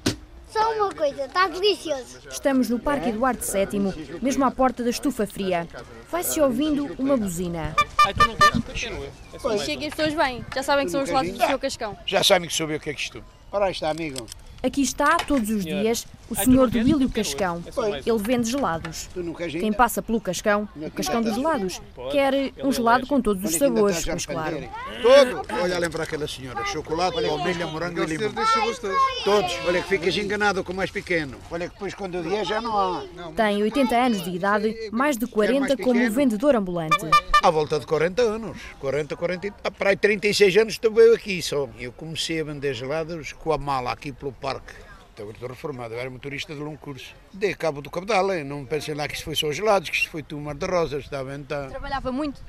Só 0.50 0.72
uma 0.74 0.92
coisa, 0.92 1.26
está 1.26 1.46
delicioso. 1.46 2.18
Estamos 2.28 2.68
no 2.68 2.80
Parque 2.80 3.10
Eduardo 3.10 3.40
VII, 3.40 4.18
mesmo 4.20 4.44
à 4.44 4.50
porta 4.50 4.82
da 4.82 4.90
estufa 4.90 5.24
fria. 5.24 5.66
Vai-se 6.10 6.40
ouvindo 6.40 6.92
uma 6.98 7.16
buzina. 7.16 7.74
Ai, 8.04 8.12
tu 8.12 8.26
não 8.26 8.34
queres? 8.34 9.64
Chega 9.64 9.84
e 9.84 9.86
as 9.86 9.94
pessoas 9.94 10.12
vêm. 10.12 10.44
Já 10.52 10.62
sabem 10.64 10.86
que 10.86 10.90
são 10.92 11.02
os 11.02 11.10
lados 11.10 11.30
do 11.30 11.46
seu 11.46 11.58
cascão. 11.58 11.96
Já 12.04 12.24
sabem 12.24 12.48
que 12.48 12.54
soube 12.54 12.74
o 12.74 12.80
que 12.80 12.90
é 12.90 12.94
que 12.94 13.00
isto. 13.00 13.24
Ora, 13.52 13.66
aí 13.66 13.72
está, 13.72 13.90
amigo. 13.90 14.26
Aqui 14.62 14.82
está, 14.82 15.16
todos 15.18 15.48
os 15.50 15.64
dias, 15.64 16.06
o 16.30 16.34
senhor 16.34 16.70
do 16.70 16.82
Bílio 16.82 17.08
Cascão. 17.10 17.62
Ele 18.06 18.18
vende 18.18 18.50
gelados. 18.50 19.08
Quem 19.50 19.72
passa 19.72 20.00
pelo 20.00 20.20
Cascão, 20.20 20.68
o 20.76 20.90
Cascão 20.90 21.20
dos 21.20 21.34
gelados, 21.34 21.82
quer 22.12 22.52
um 22.62 22.72
gelado 22.72 23.06
com 23.06 23.20
todos 23.20 23.44
os 23.44 23.56
sabores, 23.56 24.04
mas 24.06 24.24
claro. 24.24 24.56
Todo. 25.02 25.42
Olha, 25.60 25.78
lembra 25.78 26.04
aquela 26.04 26.28
senhora. 26.28 26.64
Chocolate, 26.66 27.20
palmilha, 27.22 27.66
morango 27.66 28.02
e 28.02 28.06
limão. 28.06 28.32
Todos. 29.24 29.52
Olha 29.66 29.82
que 29.82 29.88
ficas 29.88 30.16
enganado 30.16 30.62
com 30.62 30.72
o 30.72 30.76
mais 30.76 30.90
pequeno. 30.90 31.36
Olha 31.50 31.68
que 31.68 31.74
depois 31.74 31.94
quando 31.94 32.22
vier 32.22 32.44
já 32.44 32.60
não 32.60 32.78
há. 32.78 33.02
Tem 33.34 33.62
80 33.62 33.96
anos 33.96 34.22
de 34.22 34.30
idade, 34.30 34.90
mais 34.92 35.16
de 35.16 35.26
40 35.26 35.76
como 35.76 36.10
vendedor 36.10 36.54
ambulante. 36.54 37.06
À 37.42 37.50
volta 37.50 37.80
de 37.80 37.86
40 37.86 38.22
anos. 38.22 38.58
40, 38.78 39.16
40. 39.16 39.54
Ah, 39.64 39.70
para 39.70 39.90
aí 39.90 39.96
36 39.96 40.56
anos 40.58 40.74
estou 40.74 41.00
eu 41.00 41.14
aqui 41.14 41.40
só. 41.42 41.68
Eu 41.78 41.90
comecei 41.90 42.40
a 42.40 42.44
vender 42.44 42.74
gelados 42.74 43.32
com 43.32 43.52
a 43.52 43.58
mala 43.58 43.92
aqui 43.92 44.12
pelo 44.12 44.32
parque. 44.32 44.89
Agora 45.20 45.36
estou 45.36 45.48
reformado, 45.48 45.94
eu 45.94 46.00
era 46.00 46.08
motorista 46.08 46.54
de 46.54 46.60
longo 46.60 46.78
curso. 46.78 47.14
Dei 47.32 47.54
cabo 47.54 47.82
do 47.82 47.90
cabedal, 47.90 48.32
hein? 48.32 48.42
não 48.42 48.64
pensei 48.64 48.94
lá 48.94 49.06
que 49.06 49.14
isto 49.14 49.24
foi 49.24 49.36
só 49.36 49.52
gelados, 49.52 49.90
que 49.90 49.96
isto 49.96 50.08
foi 50.08 50.22
tudo 50.22 50.40
mar 50.40 50.54
de 50.54 50.64
rosas, 50.66 51.04
está 51.04 51.20
a 51.20 51.22
ventar. 51.22 51.68
Trabalhava 51.68 52.10
muito? 52.10 52.40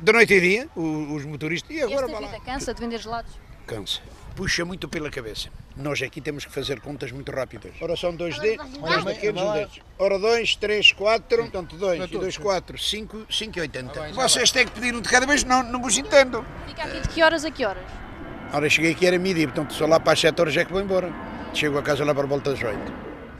De 0.00 0.12
noite 0.12 0.34
e 0.34 0.40
dia, 0.40 0.68
os, 0.74 1.24
motoristas. 1.24 1.70
E 1.70 1.80
agora 1.80 2.06
Esta 2.06 2.18
vida 2.18 2.40
cansa 2.44 2.74
de 2.74 2.80
vender 2.80 2.98
gelados? 2.98 3.32
Cansa. 3.66 4.00
Puxa 4.34 4.64
muito 4.64 4.88
pela 4.88 5.10
cabeça. 5.10 5.48
Nós 5.76 6.02
aqui 6.02 6.20
temos 6.20 6.44
que 6.44 6.52
fazer 6.52 6.80
contas 6.80 7.10
muito 7.12 7.30
rápidas. 7.32 7.72
Ora 7.80 7.96
são 7.96 8.14
dois 8.14 8.38
dedos, 8.38 8.68
dois 8.70 9.04
daqueles, 9.04 9.40
um 9.40 9.52
destes. 9.52 9.82
Ora 9.98 10.18
dois, 10.18 10.56
três, 10.56 10.92
quatro, 10.92 11.38
portanto 11.38 11.76
dois, 11.76 12.04
e 12.04 12.18
dois, 12.18 12.36
quatro, 12.36 12.76
cinco, 12.76 13.26
cinco 13.30 13.58
e 13.58 13.62
oitenta. 13.62 14.12
Vocês 14.12 14.50
têm 14.50 14.66
que 14.66 14.72
pedir 14.72 14.94
um 14.94 15.00
de 15.00 15.08
cada 15.08 15.26
vez, 15.26 15.44
não, 15.44 15.62
não 15.62 15.80
vos 15.80 15.96
entendo. 15.96 16.44
Fica 16.66 16.82
aqui 16.82 17.00
de 17.00 17.08
que 17.08 17.22
horas 17.22 17.44
a 17.44 17.50
que 17.50 17.64
horas? 17.64 17.84
Ora, 18.52 18.68
cheguei 18.68 18.92
aqui, 18.92 19.06
era 19.06 19.18
meio-dia, 19.18 19.46
portanto 19.46 19.74
só 19.74 19.86
lá 19.86 20.00
para 20.00 20.12
as 20.12 20.20
sete 20.20 20.40
horas 20.40 20.56
é 20.56 20.64
que 20.64 20.72
vou 20.72 20.80
embora. 20.80 21.12
Chego 21.54 21.78
a 21.78 21.82
casa 21.82 22.04
lá 22.04 22.14
para 22.14 22.24
a 22.24 22.26
volta 22.26 22.52
das 22.52 22.62
oito. 22.62 22.92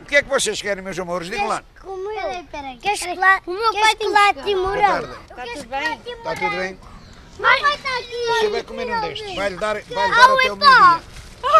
O 0.02 0.06
que 0.06 0.16
é 0.16 0.22
que 0.22 0.28
vocês 0.28 0.60
querem, 0.60 0.82
meus 0.82 0.98
amores? 0.98 1.28
Digam 1.28 1.46
lá. 1.46 1.62
Peraí, 1.82 2.44
peraí. 2.44 2.76
Quer 2.78 2.96
chocolate? 2.96 3.42
O 3.48 3.52
meu 3.52 3.72
pai 3.72 3.90
chocolate 3.90 4.50
e 4.50 4.56
morango. 4.56 5.16
Está 5.30 5.42
tudo 5.54 5.68
bem? 5.68 6.00
Está 6.06 6.34
tudo 6.34 6.56
bem? 6.56 6.78
Mamãe 7.38 7.74
está 7.74 7.98
aqui. 7.98 8.26
Você 8.26 8.48
vai 8.48 8.62
comer 8.64 8.90
um 8.90 9.00
destes. 9.00 9.34
Vai-lhe 9.36 9.56
dar, 9.56 9.74
vai 9.82 10.10
dar 10.10 10.24
até 10.24 10.52
o 10.52 10.56
meio-dia. 10.56 11.02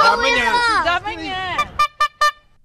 Da 0.03 0.17
manhã. 0.17 0.85
Da 0.85 1.01
manhã. 1.01 1.57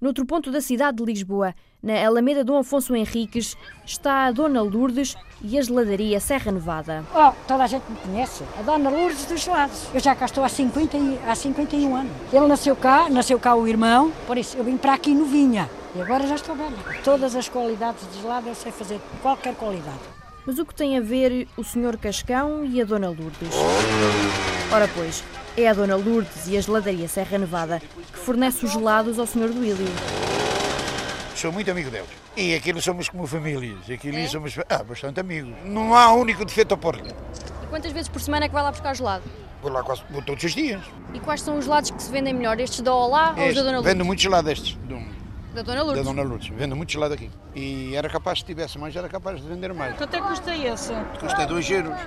Noutro 0.02 0.26
ponto 0.26 0.52
da 0.52 0.60
cidade 0.62 0.98
de 0.98 1.06
Lisboa, 1.06 1.54
na 1.84 2.06
Alameda 2.08 2.46
Dom 2.46 2.58
Afonso 2.58 2.96
Henriques, 2.96 3.58
está 3.86 4.26
a 4.26 4.32
Dona 4.32 4.62
Lourdes 4.62 5.18
e 5.42 5.60
a 5.60 5.62
geladaria 5.62 6.18
Serra 6.22 6.50
Nevada. 6.54 7.04
Oh, 7.14 7.32
toda 7.46 7.66
a 7.66 7.68
gente 7.68 7.84
me 7.90 7.98
conhece. 7.98 8.44
A 8.58 8.62
Dona 8.62 8.90
Lourdes 8.90 9.26
dos 9.26 9.42
gelados. 9.42 9.88
Eu 9.94 10.00
já 10.00 10.16
cá 10.16 10.24
estou 10.26 10.46
há, 10.46 10.50
50, 10.50 10.96
e- 10.96 11.20
há 11.28 11.36
51 11.36 11.94
anos. 11.96 12.12
Ele 12.32 12.48
nasceu 12.48 12.74
cá, 12.76 13.10
nasceu 13.10 13.38
cá 13.38 13.54
o 13.54 13.68
irmão, 13.68 14.14
por 14.26 14.38
isso 14.38 14.56
eu 14.58 14.64
vim 14.64 14.78
para 14.78 14.94
aqui 14.94 15.14
novinha. 15.14 15.70
E 15.94 16.02
agora 16.02 16.26
já 16.26 16.36
estou 16.36 16.56
velha. 16.56 16.72
Todas 17.04 17.36
as 17.36 17.50
qualidades 17.50 18.02
de 18.14 18.22
gelado 18.22 18.48
eu 18.48 18.56
sei 18.56 18.72
fazer, 18.72 19.02
qualquer 19.22 19.54
qualidade. 19.56 20.00
Mas 20.46 20.58
o 20.60 20.66
que 20.66 20.74
tem 20.74 20.98
a 20.98 21.02
ver 21.02 21.48
o 21.58 21.64
Sr. 21.64 21.98
Cascão 21.98 22.64
e 22.66 22.82
a 22.82 22.86
Dona 22.86 23.08
Lourdes? 23.08 23.54
Ora 24.72 24.90
pois, 24.96 25.24
É 25.56 25.68
a 25.70 25.74
Dona 25.74 25.96
Lourdes 25.96 26.48
e 26.48 26.58
a 26.58 26.62
geladaria 26.62 27.08
Serra 27.08 27.38
Nevada 27.38 27.80
que 28.12 28.18
fornece 28.20 28.66
os 28.66 28.72
gelados 28.72 29.20
ao 29.20 29.28
Sr. 29.28 29.50
Duílio. 29.50 29.86
Sou 31.36 31.52
muito 31.52 31.70
amigo 31.70 31.90
deles. 31.90 32.10
E 32.38 32.54
aquilo 32.56 32.82
somos 32.82 33.10
como 33.10 33.26
famílias. 33.28 33.90
Aquilo 33.90 34.18
é? 34.18 34.28
somos 34.28 34.56
ah, 34.70 34.84
bastante 34.84 35.20
amigos. 35.20 35.54
Não 35.66 35.96
há 35.96 36.12
único 36.14 36.46
defeito 36.46 36.74
a 36.74 36.78
pôr-lhe. 36.78 37.10
E 37.10 37.68
quantas 37.68 37.92
vezes 37.92 38.08
por 38.08 38.22
semana 38.22 38.46
é 38.46 38.48
que 38.48 38.54
vai 38.54 38.64
lá 38.64 38.72
buscar 38.72 38.96
gelado? 38.96 39.24
Vou 39.62 39.72
lá 39.72 39.82
quase, 39.82 40.04
vou 40.10 40.22
todos 40.22 40.44
os 40.44 40.54
dias. 40.54 40.82
E 41.14 41.20
quais 41.20 41.42
são 41.42 41.58
os 41.58 41.66
gelados 41.66 41.92
que 41.92 42.02
se 42.02 42.12
vendem 42.12 42.34
melhor? 42.34 42.60
Estes 42.60 42.82
da 42.82 42.94
Olá 42.94 43.34
ou 43.38 43.48
os 43.48 43.56
da 43.56 43.62
Dona 43.62 43.78
Lourdes? 43.78 43.94
Vendo 43.94 44.06
muito 44.06 44.22
gelado 44.22 44.52
estes. 44.52 44.78
Da 45.54 45.62
Dona 45.62 45.84
Lourdes? 45.84 46.04
Da 46.04 46.12
Dona 46.12 46.24
Lourdes. 46.24 46.50
Vendo 46.50 46.76
muito 46.76 46.92
gelado 46.92 47.14
aqui. 47.14 47.30
E 47.56 47.96
era 47.96 48.10
capaz, 48.10 48.40
se 48.40 48.46
tivesse 48.46 48.78
mais, 48.78 48.96
era 48.96 49.08
capaz 49.08 49.42
de 49.42 49.48
vender 49.48 49.74
mais. 49.74 49.96
Quanto 49.96 50.16
é 50.16 50.22
que 50.22 50.28
custa 50.28 50.56
esse? 50.56 50.94
Custa 51.20 51.46
2 51.46 51.70
euros. 51.72 51.98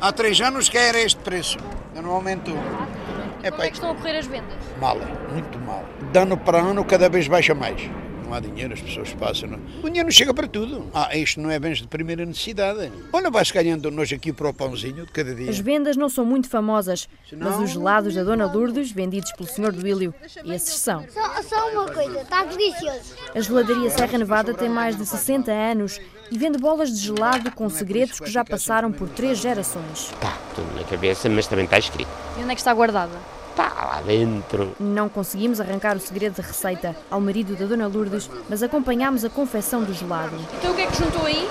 Há 0.00 0.12
3 0.12 0.40
anos 0.40 0.68
que 0.68 0.78
era 0.78 0.98
este 0.98 1.20
preço. 1.20 1.58
Eu 1.94 2.02
não 2.02 2.12
aumentou. 2.12 2.54
Como 2.54 3.62
é 3.62 3.68
que 3.68 3.74
estão 3.74 3.92
a 3.92 3.94
correr 3.94 4.18
as 4.18 4.26
vendas? 4.26 4.56
Mal, 4.80 4.96
muito 5.32 5.58
mal. 5.60 5.84
De 6.12 6.18
ano 6.18 6.36
para 6.36 6.58
ano 6.58 6.84
cada 6.84 7.08
vez 7.08 7.28
baixa 7.28 7.54
mais. 7.54 7.80
Não 8.28 8.34
há 8.34 8.40
dinheiro, 8.40 8.74
as 8.74 8.80
pessoas 8.80 9.14
passam. 9.14 9.48
Não. 9.48 9.58
O 9.82 9.86
dinheiro 9.86 10.06
não 10.06 10.10
chega 10.10 10.34
para 10.34 10.46
tudo. 10.46 10.86
Ah, 10.92 11.16
isto 11.16 11.40
não 11.40 11.50
é 11.50 11.58
bens 11.58 11.78
de 11.78 11.88
primeira 11.88 12.26
necessidade. 12.26 12.92
Olha, 13.10 13.30
vai-se 13.30 13.54
ganhando 13.54 13.90
nós 13.90 14.12
aqui 14.12 14.34
para 14.34 14.50
o 14.50 14.52
pãozinho 14.52 15.06
de 15.06 15.12
cada 15.12 15.34
dia. 15.34 15.48
As 15.48 15.58
vendas 15.58 15.96
não 15.96 16.10
são 16.10 16.26
muito 16.26 16.46
famosas, 16.46 17.08
mas 17.34 17.58
os 17.58 17.70
gelados 17.70 18.14
da 18.14 18.22
Dona 18.22 18.44
Lourdes, 18.44 18.92
vendidos 18.92 19.32
pelo 19.32 19.48
Sr. 19.48 19.72
Duílio, 19.72 20.14
esses 20.44 20.74
são. 20.74 21.06
Só, 21.08 21.42
só 21.42 21.70
uma 21.72 21.90
coisa, 21.90 22.20
está 22.20 22.44
delicioso. 22.44 23.14
A 23.34 23.40
geladaria 23.40 23.88
Serra 23.88 24.18
Nevada 24.18 24.52
tem 24.52 24.68
mais 24.68 24.94
de 24.94 25.06
60 25.06 25.50
anos 25.50 25.98
e 26.30 26.36
vende 26.36 26.58
bolas 26.58 26.90
de 26.92 26.98
gelado 26.98 27.50
com 27.52 27.70
segredos 27.70 28.20
que 28.20 28.30
já 28.30 28.44
passaram 28.44 28.92
por 28.92 29.08
três 29.08 29.38
gerações. 29.38 30.12
Tá, 30.20 30.36
tudo 30.54 30.70
na 30.76 30.84
cabeça, 30.84 31.30
mas 31.30 31.46
também 31.46 31.64
está 31.64 31.78
escrito. 31.78 32.10
E 32.36 32.42
onde 32.42 32.52
é 32.52 32.54
que 32.54 32.60
está 32.60 32.74
guardada? 32.74 33.37
Está 33.58 33.74
lá 33.86 34.00
dentro. 34.06 34.70
Não 34.78 35.08
conseguimos 35.08 35.60
arrancar 35.60 35.96
o 35.96 36.00
segredo 36.00 36.36
da 36.36 36.44
receita 36.44 36.94
ao 37.10 37.20
marido 37.20 37.56
da 37.56 37.66
Dona 37.66 37.88
Lourdes, 37.88 38.30
mas 38.48 38.62
acompanhámos 38.62 39.24
a 39.24 39.28
confecção 39.28 39.82
do 39.82 39.92
gelado. 39.92 40.36
Então 40.58 40.70
o 40.70 40.76
que 40.76 40.82
é 40.82 40.86
que 40.86 40.96
juntou 40.96 41.26
aí? 41.26 41.50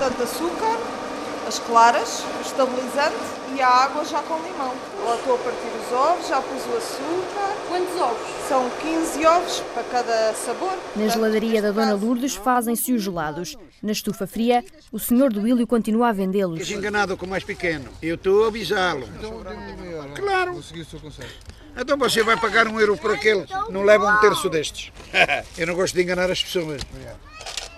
Tanto 0.00 0.24
açúcar, 0.24 0.76
as 1.46 1.60
claras, 1.60 2.24
o 2.38 2.40
estabilizante 2.44 3.14
e 3.54 3.62
a 3.62 3.68
água 3.68 4.04
já 4.04 4.20
com 4.22 4.34
limão. 4.34 4.74
Lá 5.04 5.14
estou 5.14 5.36
a 5.36 5.38
partir 5.38 5.68
os 5.68 5.96
ovos, 5.96 6.26
já 6.26 6.40
pus 6.40 6.62
o 6.66 6.76
açúcar. 6.76 7.54
Quantos 7.68 8.00
ovos? 8.00 8.48
São 8.48 8.68
15 8.80 9.26
ovos 9.26 9.62
para 9.74 9.84
cada 9.84 10.34
sabor. 10.34 10.76
Na 10.96 11.06
geladaria 11.06 11.62
da 11.62 11.70
Dona 11.70 11.94
Lourdes 11.94 12.34
fazem-se 12.34 12.92
os 12.92 13.00
gelados. 13.00 13.56
Na 13.82 13.92
estufa 13.92 14.26
fria, 14.26 14.64
o 14.90 14.98
senhor 14.98 15.32
do 15.32 15.42
Willio 15.42 15.66
continua 15.66 16.08
a 16.08 16.12
vendê-los. 16.12 16.60
És 16.60 16.70
enganado 16.70 17.16
com 17.16 17.26
o 17.26 17.28
mais 17.28 17.44
pequeno. 17.44 17.88
Eu 18.02 18.14
estou 18.14 18.44
a 18.44 18.48
avisá-lo. 18.48 19.06
Claro. 20.14 20.60
Então 21.76 21.98
você 21.98 22.22
vai 22.22 22.38
pagar 22.38 22.66
um 22.66 22.80
euro 22.80 22.96
por 22.96 23.12
aquele. 23.12 23.44
Não 23.70 23.82
leva 23.82 24.06
um 24.10 24.20
terço 24.20 24.48
destes. 24.48 24.90
Eu 25.58 25.66
não 25.66 25.74
gosto 25.74 25.94
de 25.94 26.02
enganar 26.02 26.30
as 26.30 26.42
pessoas. 26.42 26.80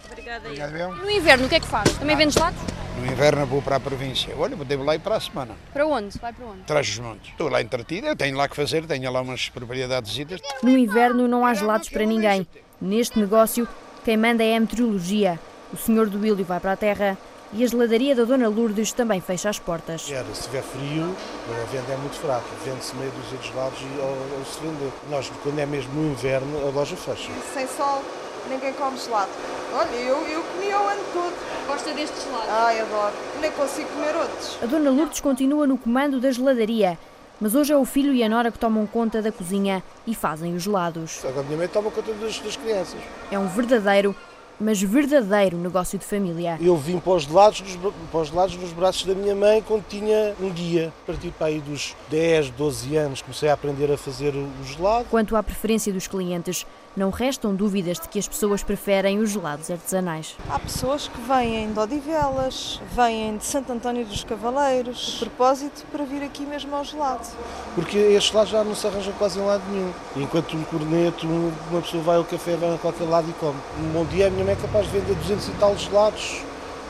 Obrigada. 0.06 0.46
Obrigado, 0.46 0.96
no 0.96 1.10
inverno, 1.10 1.46
o 1.46 1.48
que 1.48 1.54
é 1.54 1.60
que 1.60 1.66
faz? 1.66 1.90
Também 1.98 2.16
vende 2.16 2.34
gelados? 2.34 2.60
No 2.98 3.06
inverno 3.06 3.46
vou 3.46 3.62
para 3.62 3.76
a 3.76 3.80
província. 3.80 4.34
Olha, 4.36 4.56
devo 4.56 4.84
lá 4.84 4.94
ir 4.94 4.98
para 4.98 5.16
a 5.16 5.20
semana. 5.20 5.54
Para 5.72 5.86
onde? 5.86 6.18
Vai 6.18 6.32
para 6.32 6.46
onde? 6.46 6.62
Traz 6.62 6.88
os 6.88 6.98
montes. 6.98 7.30
Estou 7.30 7.48
lá 7.48 7.62
entretida, 7.62 8.14
tenho 8.14 8.36
lá 8.36 8.48
que 8.48 8.56
fazer, 8.56 8.84
tenho 8.86 9.10
lá 9.10 9.20
umas 9.20 9.48
propriedades. 9.48 10.18
No 10.62 10.76
inverno 10.76 11.26
não 11.26 11.46
há 11.46 11.54
gelados 11.54 11.88
para 11.88 12.04
ninguém. 12.04 12.46
Neste 12.80 13.18
negócio, 13.18 13.66
quem 14.04 14.16
manda 14.16 14.44
é 14.44 14.56
a 14.56 14.60
meteorologia. 14.60 15.38
O 15.72 15.76
senhor 15.76 16.08
do 16.08 16.18
Willio 16.18 16.44
vai 16.44 16.58
para 16.58 16.72
a 16.72 16.76
terra 16.76 17.18
e 17.52 17.62
a 17.62 17.66
geladaria 17.66 18.14
da 18.14 18.24
Dona 18.24 18.48
Lourdes 18.48 18.92
também 18.92 19.20
fecha 19.20 19.50
as 19.50 19.58
portas. 19.58 20.10
Era, 20.10 20.24
se 20.34 20.44
tiver 20.44 20.62
frio, 20.62 21.14
a 21.50 21.64
venda 21.66 21.92
é 21.92 21.96
muito 21.96 22.16
fraca. 22.16 22.46
Vende-se 22.64 22.94
meio 22.96 23.10
dúzia 23.10 23.38
de 23.38 23.48
gelados 23.48 23.78
e 23.80 24.00
ou, 24.00 24.38
ou 24.38 24.44
se 24.44 24.60
vender. 24.60 24.92
Nós, 25.10 25.30
quando 25.42 25.58
é 25.58 25.66
mesmo 25.66 25.92
no 25.92 26.10
inverno, 26.10 26.66
a 26.66 26.70
loja 26.70 26.96
fecha. 26.96 27.30
Sem 27.52 27.66
sol, 27.66 28.02
ninguém 28.48 28.72
come 28.72 28.98
gelado. 28.98 29.30
Olha, 29.74 29.96
eu, 29.96 30.16
eu 30.26 30.42
comi 30.42 30.68
o 30.68 30.88
ano 30.88 31.02
todo. 31.12 31.34
Gosta 31.66 31.92
destes 31.92 32.24
gelados? 32.24 32.48
Ai, 32.48 32.80
adoro. 32.80 33.14
Nem 33.40 33.50
consigo 33.52 33.88
comer 33.90 34.16
outros. 34.16 34.58
A 34.62 34.66
Dona 34.66 34.90
Lourdes 34.90 35.20
continua 35.20 35.66
no 35.66 35.76
comando 35.76 36.18
da 36.18 36.30
geladaria. 36.30 36.98
Mas 37.40 37.54
hoje 37.54 37.72
é 37.72 37.76
o 37.76 37.84
filho 37.84 38.12
e 38.12 38.22
a 38.24 38.28
nora 38.28 38.50
que 38.50 38.58
tomam 38.58 38.84
conta 38.84 39.22
da 39.22 39.30
cozinha 39.30 39.82
e 40.06 40.12
fazem 40.12 40.56
os 40.56 40.64
gelados. 40.64 41.20
Agora 41.24 41.40
a 41.40 41.44
minha 41.44 41.58
mãe 41.58 41.68
toma 41.68 41.90
conta 41.90 42.12
das, 42.14 42.40
das 42.40 42.56
crianças. 42.56 43.00
É 43.30 43.38
um 43.38 43.46
verdadeiro 43.46 44.14
mas 44.60 44.80
verdadeiro 44.82 45.56
negócio 45.56 45.98
de 45.98 46.04
família. 46.04 46.58
Eu 46.60 46.76
vim 46.76 46.98
para 46.98 47.12
os, 47.12 47.24
gelados, 47.24 47.62
para 48.10 48.20
os 48.20 48.28
gelados 48.28 48.56
nos 48.56 48.72
braços 48.72 49.04
da 49.04 49.14
minha 49.14 49.34
mãe 49.34 49.62
quando 49.66 49.84
tinha 49.88 50.34
um 50.40 50.50
guia. 50.50 50.92
A 51.04 51.06
partir 51.06 51.30
para 51.30 51.48
aí 51.48 51.60
dos 51.60 51.94
10, 52.10 52.50
12 52.50 52.96
anos 52.96 53.22
comecei 53.22 53.48
a 53.48 53.54
aprender 53.54 53.90
a 53.90 53.96
fazer 53.96 54.34
o 54.34 54.48
gelado. 54.64 55.06
Quanto 55.10 55.36
à 55.36 55.42
preferência 55.42 55.92
dos 55.92 56.06
clientes, 56.06 56.66
não 56.98 57.10
restam 57.10 57.54
dúvidas 57.54 57.98
de 58.00 58.08
que 58.08 58.18
as 58.18 58.26
pessoas 58.26 58.62
preferem 58.62 59.20
os 59.20 59.30
gelados 59.30 59.70
artesanais. 59.70 60.36
Há 60.50 60.58
pessoas 60.58 61.08
que 61.08 61.20
vêm 61.20 61.72
de 61.72 61.78
Odivelas, 61.78 62.80
vêm 62.92 63.36
de 63.36 63.44
Santo 63.44 63.72
António 63.72 64.04
dos 64.04 64.24
Cavaleiros, 64.24 64.98
de 64.98 65.18
propósito 65.20 65.86
para 65.92 66.04
vir 66.04 66.22
aqui 66.24 66.44
mesmo 66.44 66.74
ao 66.74 66.84
gelado. 66.84 67.26
Porque 67.74 67.96
estes 67.96 68.32
gelados 68.32 68.50
já 68.50 68.64
não 68.64 68.74
se 68.74 68.86
arranjam 68.86 69.12
quase 69.14 69.38
em 69.38 69.44
lado 69.44 69.62
nenhum. 69.70 69.92
Enquanto 70.16 70.56
um 70.56 70.64
corneto, 70.64 71.26
uma 71.26 71.80
pessoa 71.80 72.02
vai 72.02 72.16
ao 72.16 72.24
café, 72.24 72.56
vai 72.56 72.74
a 72.74 72.78
qualquer 72.78 73.04
lado 73.04 73.30
e 73.30 73.32
come. 73.34 73.58
Um 73.78 73.92
bom 73.92 74.04
dia 74.04 74.26
a 74.26 74.30
minha 74.30 74.44
mãe 74.44 74.54
é 74.54 74.56
capaz 74.56 74.86
de 74.86 74.98
vender 74.98 75.14
200 75.14 75.48
e 75.48 75.52
tal 75.52 75.76
gelados. 75.78 76.42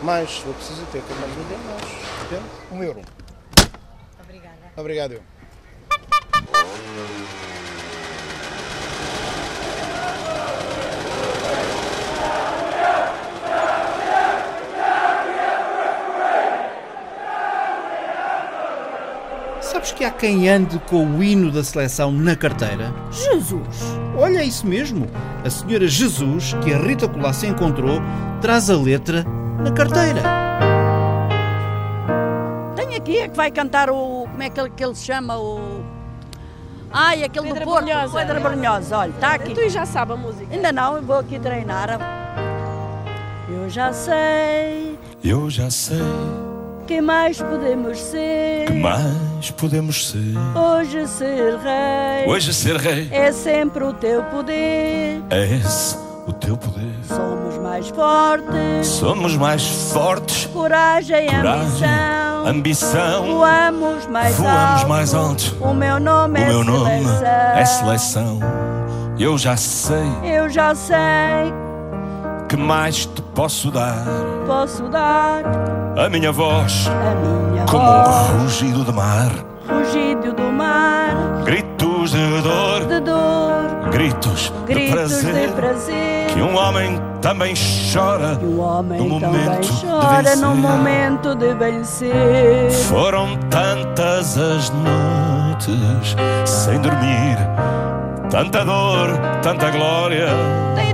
Mais, 0.03 0.31
se 0.31 0.41
for 0.41 0.55
preciso 0.55 0.83
até 0.85 1.01
capaz 1.01 1.27
de 1.27 1.41
vender 1.41 1.59
mais. 1.69 1.83
Depende. 2.23 2.49
Um 2.73 2.83
euro. 2.83 3.03
Obrigada. 4.19 4.57
Obrigado. 4.77 5.21
Sabes 19.89 19.93
que 19.93 20.05
há 20.05 20.11
quem 20.11 20.49
ande 20.51 20.79
com 20.81 21.07
o 21.17 21.23
hino 21.23 21.51
da 21.51 21.65
seleção 21.65 22.13
na 22.13 22.37
carteira? 22.37 22.93
Jesus! 23.11 23.97
Olha, 24.19 24.41
é 24.41 24.45
isso 24.45 24.67
mesmo. 24.67 25.07
A 25.43 25.49
senhora 25.49 25.89
Jesus, 25.89 26.53
que 26.63 26.75
a 26.75 26.79
Rita 26.79 27.09
Colasso 27.09 27.47
encontrou, 27.47 27.99
traz 28.43 28.69
a 28.69 28.77
letra 28.77 29.25
na 29.59 29.73
carteira. 29.73 30.21
Tem 32.77 32.97
aqui 32.97 33.19
é 33.19 33.29
que 33.29 33.37
vai 33.37 33.51
cantar 33.51 33.89
o. 33.89 34.27
Como 34.31 34.43
é 34.43 34.51
que 34.51 34.61
ele, 34.61 34.71
que 34.71 34.85
ele 34.85 34.95
se 34.95 35.07
chama? 35.07 35.39
O. 35.39 35.83
Ai, 36.91 37.25
aquele 37.25 37.47
Pedra 37.47 37.65
do 37.65 37.71
Porto, 37.71 37.85
Brunhosa. 37.87 38.19
Pedra 38.19 38.41
Brunhosa, 38.41 38.99
olha, 38.99 39.11
está 39.11 39.35
aqui. 39.35 39.55
Tu 39.55 39.69
já 39.71 39.87
sabe 39.87 40.13
a 40.13 40.17
música? 40.17 40.55
Ainda 40.55 40.71
não, 40.71 40.97
eu 40.97 41.03
vou 41.03 41.17
aqui 41.17 41.39
treinar. 41.39 41.99
Eu 43.49 43.71
já 43.71 43.91
sei 43.95 44.99
Eu 45.25 45.49
já 45.49 45.71
sei 45.71 45.99
que 46.89 47.01
mais 47.03 47.41
podemos 47.41 47.99
ser. 48.01 48.65
que 48.67 48.73
mais 48.73 49.51
podemos 49.57 50.09
ser. 50.09 50.35
Hoje 50.59 51.07
ser 51.07 51.57
rei. 51.59 52.27
Hoje 52.27 52.53
ser 52.55 52.77
rei 52.77 53.09
É 53.13 53.31
sempre 53.31 53.85
o 53.85 53.93
teu 53.93 54.23
poder. 54.25 55.23
é 55.31 55.45
esse 55.57 55.97
o 56.27 56.33
teu 56.33 56.57
poder. 56.57 56.89
Somos 57.07 57.59
mais 57.59 57.89
fortes. 57.89 58.87
Somos 58.87 59.37
mais 59.37 59.67
fortes, 59.93 60.47
Coragem 60.47 61.27
coragem, 61.27 61.65
ambição. 61.65 62.47
ambição. 62.47 63.25
Voamos 63.27 64.07
mais 64.07 64.35
Voamos 64.37 64.71
alto. 64.81 64.89
mais 64.89 65.15
alto. 65.15 65.57
O 65.61 65.75
meu 65.75 66.01
nome 66.01 66.41
O 66.41 66.43
é 66.43 66.47
meu 66.49 66.65
nome 66.65 66.91
seleção. 67.05 67.27
é 67.55 67.65
seleção. 67.67 68.41
Eu 69.19 69.37
já 69.37 69.57
sei 69.57 70.07
Eu 70.23 70.49
já 70.49 70.75
sei, 70.75 70.97
que 72.49 72.57
mais 72.57 73.07
te 73.07 73.23
posso 73.35 73.71
dar. 73.71 74.05
posso 74.47 74.85
dar 74.89 75.43
A 75.97 76.09
minha 76.09 76.33
voz, 76.33 76.89
a 76.89 77.15
minha 77.51 77.65
como 77.67 77.85
voz. 77.85 78.31
um 78.31 78.39
rugido 78.43 78.85
de 78.85 78.93
mar. 78.93 79.31
Rugido 79.69 80.33
do 80.33 80.45
mar, 80.45 81.15
Gritos 81.45 82.13
de 82.13 82.43
dor, 82.43 82.87
de 82.87 83.01
dor, 83.01 83.91
gritos, 83.93 84.51
de 84.67 84.73
gritos 84.75 84.91
prazer. 84.95 85.35
de 85.49 85.53
prazer. 85.55 86.27
Que 86.29 86.41
um 86.41 86.57
homem 86.57 86.99
também 87.21 87.53
chora 87.93 88.39
O 88.43 88.61
homem 88.61 88.99
no 89.07 89.21
também 89.21 89.45
momento 89.45 89.61
de 89.71 89.87
chora 89.87 90.23
vencer. 90.23 90.37
no 90.39 90.55
momento 90.55 91.35
de 91.35 91.55
vencer. 91.55 92.71
Foram 92.89 93.37
tantas 93.51 94.39
as 94.39 94.71
noites 94.71 96.17
sem 96.47 96.81
dormir, 96.81 97.37
tanta 98.31 98.65
dor, 98.65 99.19
tanta 99.43 99.71
glória. 99.71 100.29
Daí 100.77 100.88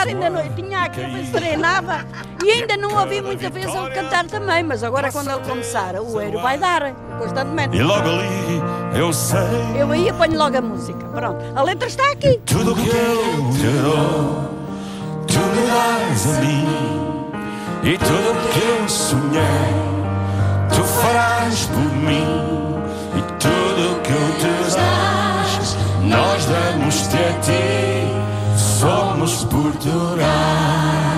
estou 0.00 0.08
a 0.08 0.08
começar 0.08 0.08
ainda 0.08 0.30
não 0.30 0.54
tinha 0.54 0.82
aqui, 0.82 1.00
depois 1.00 1.30
treinava 1.30 2.06
e 2.44 2.50
ainda 2.50 2.76
não 2.76 2.98
ouvi 2.98 3.20
muita 3.20 3.50
vez 3.50 3.66
ele 3.66 3.90
cantar 3.90 4.26
também, 4.26 4.62
mas 4.62 4.82
agora 4.82 5.12
quando 5.12 5.30
ele 5.30 5.40
começar, 5.40 5.94
o 5.96 6.20
eiro 6.20 6.40
vai 6.40 6.58
dar, 6.58 6.92
constantemente. 7.18 7.76
E 7.76 7.82
logo 7.82 8.08
ali 8.08 8.62
eu 8.94 9.12
sei 9.12 9.40
Eu 9.78 9.90
aí 9.92 10.12
ponho 10.12 10.38
logo 10.38 10.56
a 10.56 10.60
música, 10.60 11.04
pronto. 11.08 11.38
A 11.54 11.62
letra 11.62 11.88
está 11.88 12.10
aqui. 12.12 12.40
tudo 12.46 12.72
o 12.72 12.74
que 12.74 12.88
eu 12.88 13.50
te 13.52 13.68
dou, 13.82 14.50
tu 15.26 15.38
me 15.38 15.66
dás 15.66 16.38
a 16.38 16.40
mim. 16.40 16.66
E 17.82 17.96
tudo 17.98 18.30
o 18.30 18.52
que 18.52 18.82
eu 18.82 18.88
sonhei, 18.88 19.42
tu 20.74 20.82
farás 20.84 21.66
por 21.66 21.92
mim. 21.96 22.26
E 23.16 23.22
tudo 23.38 24.00
que 24.02 24.12
tu 24.12 24.76
dás, 24.76 25.76
nós 26.02 26.44
damos-te 26.46 27.16
a 27.16 27.40
ti. 27.40 28.19
Somos 28.80 29.44
Portugal. 29.44 30.16
Quem 30.16 31.09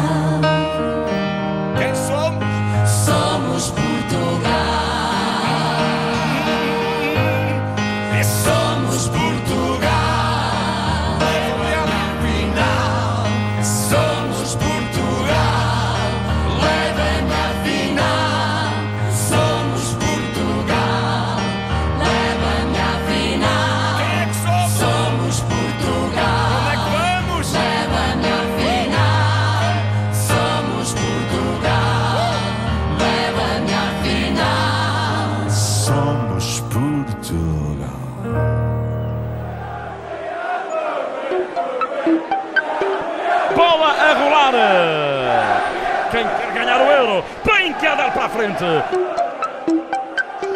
frente. 48.32 48.64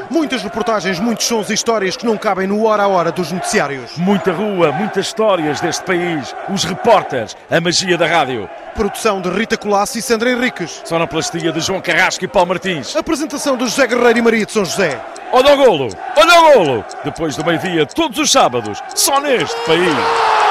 Muitas 0.08 0.42
reportagens, 0.42 0.98
muitos 0.98 1.26
sons 1.26 1.50
e 1.50 1.54
histórias 1.54 1.96
que 1.96 2.06
não 2.06 2.16
cabem 2.16 2.46
no 2.46 2.64
hora 2.64 2.84
a 2.84 2.88
hora 2.88 3.12
dos 3.12 3.30
noticiários. 3.30 3.96
Muita 3.98 4.32
rua, 4.32 4.72
muitas 4.72 5.06
histórias 5.06 5.60
deste 5.60 5.84
país. 5.84 6.34
Os 6.48 6.64
repórteres, 6.64 7.36
a 7.50 7.60
magia 7.60 7.98
da 7.98 8.06
rádio. 8.06 8.48
Produção 8.74 9.20
de 9.20 9.28
Rita 9.28 9.56
Colasso 9.56 9.98
e 9.98 10.02
Sandra 10.02 10.30
Henriques. 10.30 10.80
Sonoplastia 10.84 11.52
de 11.52 11.60
João 11.60 11.80
Carrasco 11.80 12.24
e 12.24 12.28
Paulo 12.28 12.48
Martins. 12.48 12.96
Apresentação 12.96 13.56
de 13.56 13.64
José 13.64 13.86
Guerreiro 13.86 14.18
e 14.18 14.22
Maria 14.22 14.46
de 14.46 14.52
São 14.52 14.64
José. 14.64 14.98
Olha 15.32 15.54
o 15.54 15.56
golo, 15.56 15.88
olha 16.16 16.40
o 16.40 16.54
golo. 16.54 16.84
Depois 17.04 17.36
do 17.36 17.44
meio-dia, 17.44 17.84
todos 17.84 18.18
os 18.18 18.30
sábados, 18.30 18.82
só 18.94 19.20
neste 19.20 19.60
país. 19.66 20.45